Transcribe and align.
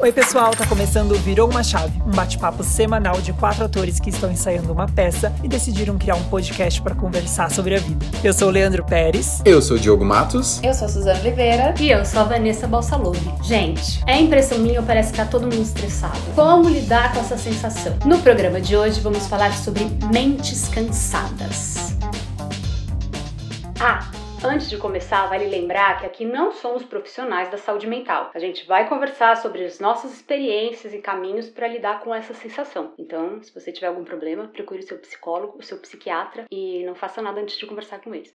Oi, 0.00 0.12
pessoal, 0.12 0.52
tá 0.52 0.64
começando 0.64 1.10
o 1.10 1.14
Virou 1.16 1.50
uma 1.50 1.60
Chave, 1.60 2.00
um 2.06 2.12
bate-papo 2.12 2.62
semanal 2.62 3.20
de 3.20 3.32
quatro 3.32 3.64
atores 3.64 3.98
que 3.98 4.10
estão 4.10 4.30
ensaiando 4.30 4.72
uma 4.72 4.86
peça 4.86 5.34
e 5.42 5.48
decidiram 5.48 5.98
criar 5.98 6.14
um 6.14 6.22
podcast 6.24 6.80
para 6.80 6.94
conversar 6.94 7.50
sobre 7.50 7.74
a 7.74 7.80
vida. 7.80 8.06
Eu 8.22 8.32
sou 8.32 8.46
o 8.46 8.50
Leandro 8.52 8.84
Pérez. 8.84 9.42
Eu 9.44 9.60
sou 9.60 9.76
o 9.76 9.80
Diogo 9.80 10.04
Matos. 10.04 10.62
Eu 10.62 10.72
sou 10.72 10.86
a 10.86 10.88
Suzana 10.88 11.18
Oliveira. 11.18 11.74
E 11.80 11.90
eu 11.90 12.04
sou 12.04 12.20
a 12.20 12.24
Vanessa 12.24 12.68
Balsalove. 12.68 13.28
Gente, 13.42 14.00
é 14.06 14.20
impressão 14.20 14.58
minha 14.58 14.78
ou 14.78 14.86
parece 14.86 15.10
que 15.10 15.16
tá 15.16 15.24
todo 15.24 15.42
mundo 15.42 15.62
estressado? 15.62 16.16
Como 16.36 16.68
lidar 16.68 17.12
com 17.12 17.18
essa 17.18 17.36
sensação? 17.36 17.96
No 18.04 18.20
programa 18.20 18.60
de 18.60 18.76
hoje 18.76 19.00
vamos 19.00 19.26
falar 19.26 19.52
sobre 19.52 19.84
mentes 20.12 20.68
cansadas. 20.68 21.96
Ah, 23.80 24.08
Antes 24.50 24.70
de 24.70 24.78
começar, 24.78 25.26
vale 25.26 25.46
lembrar 25.46 26.00
que 26.00 26.06
aqui 26.06 26.24
não 26.24 26.52
somos 26.52 26.82
profissionais 26.82 27.50
da 27.50 27.58
saúde 27.58 27.86
mental. 27.86 28.30
A 28.34 28.38
gente 28.38 28.66
vai 28.66 28.88
conversar 28.88 29.36
sobre 29.36 29.62
as 29.62 29.78
nossas 29.78 30.10
experiências 30.10 30.94
e 30.94 31.02
caminhos 31.02 31.50
para 31.50 31.68
lidar 31.68 32.00
com 32.00 32.14
essa 32.14 32.32
sensação. 32.32 32.94
Então, 32.96 33.42
se 33.42 33.52
você 33.52 33.70
tiver 33.70 33.88
algum 33.88 34.04
problema, 34.04 34.48
procure 34.48 34.80
o 34.80 34.86
seu 34.86 34.96
psicólogo, 34.96 35.58
o 35.58 35.62
seu 35.62 35.76
psiquiatra 35.76 36.46
e 36.50 36.82
não 36.86 36.94
faça 36.94 37.20
nada 37.20 37.42
antes 37.42 37.58
de 37.58 37.66
conversar 37.66 38.00
com 38.00 38.14
eles. 38.14 38.34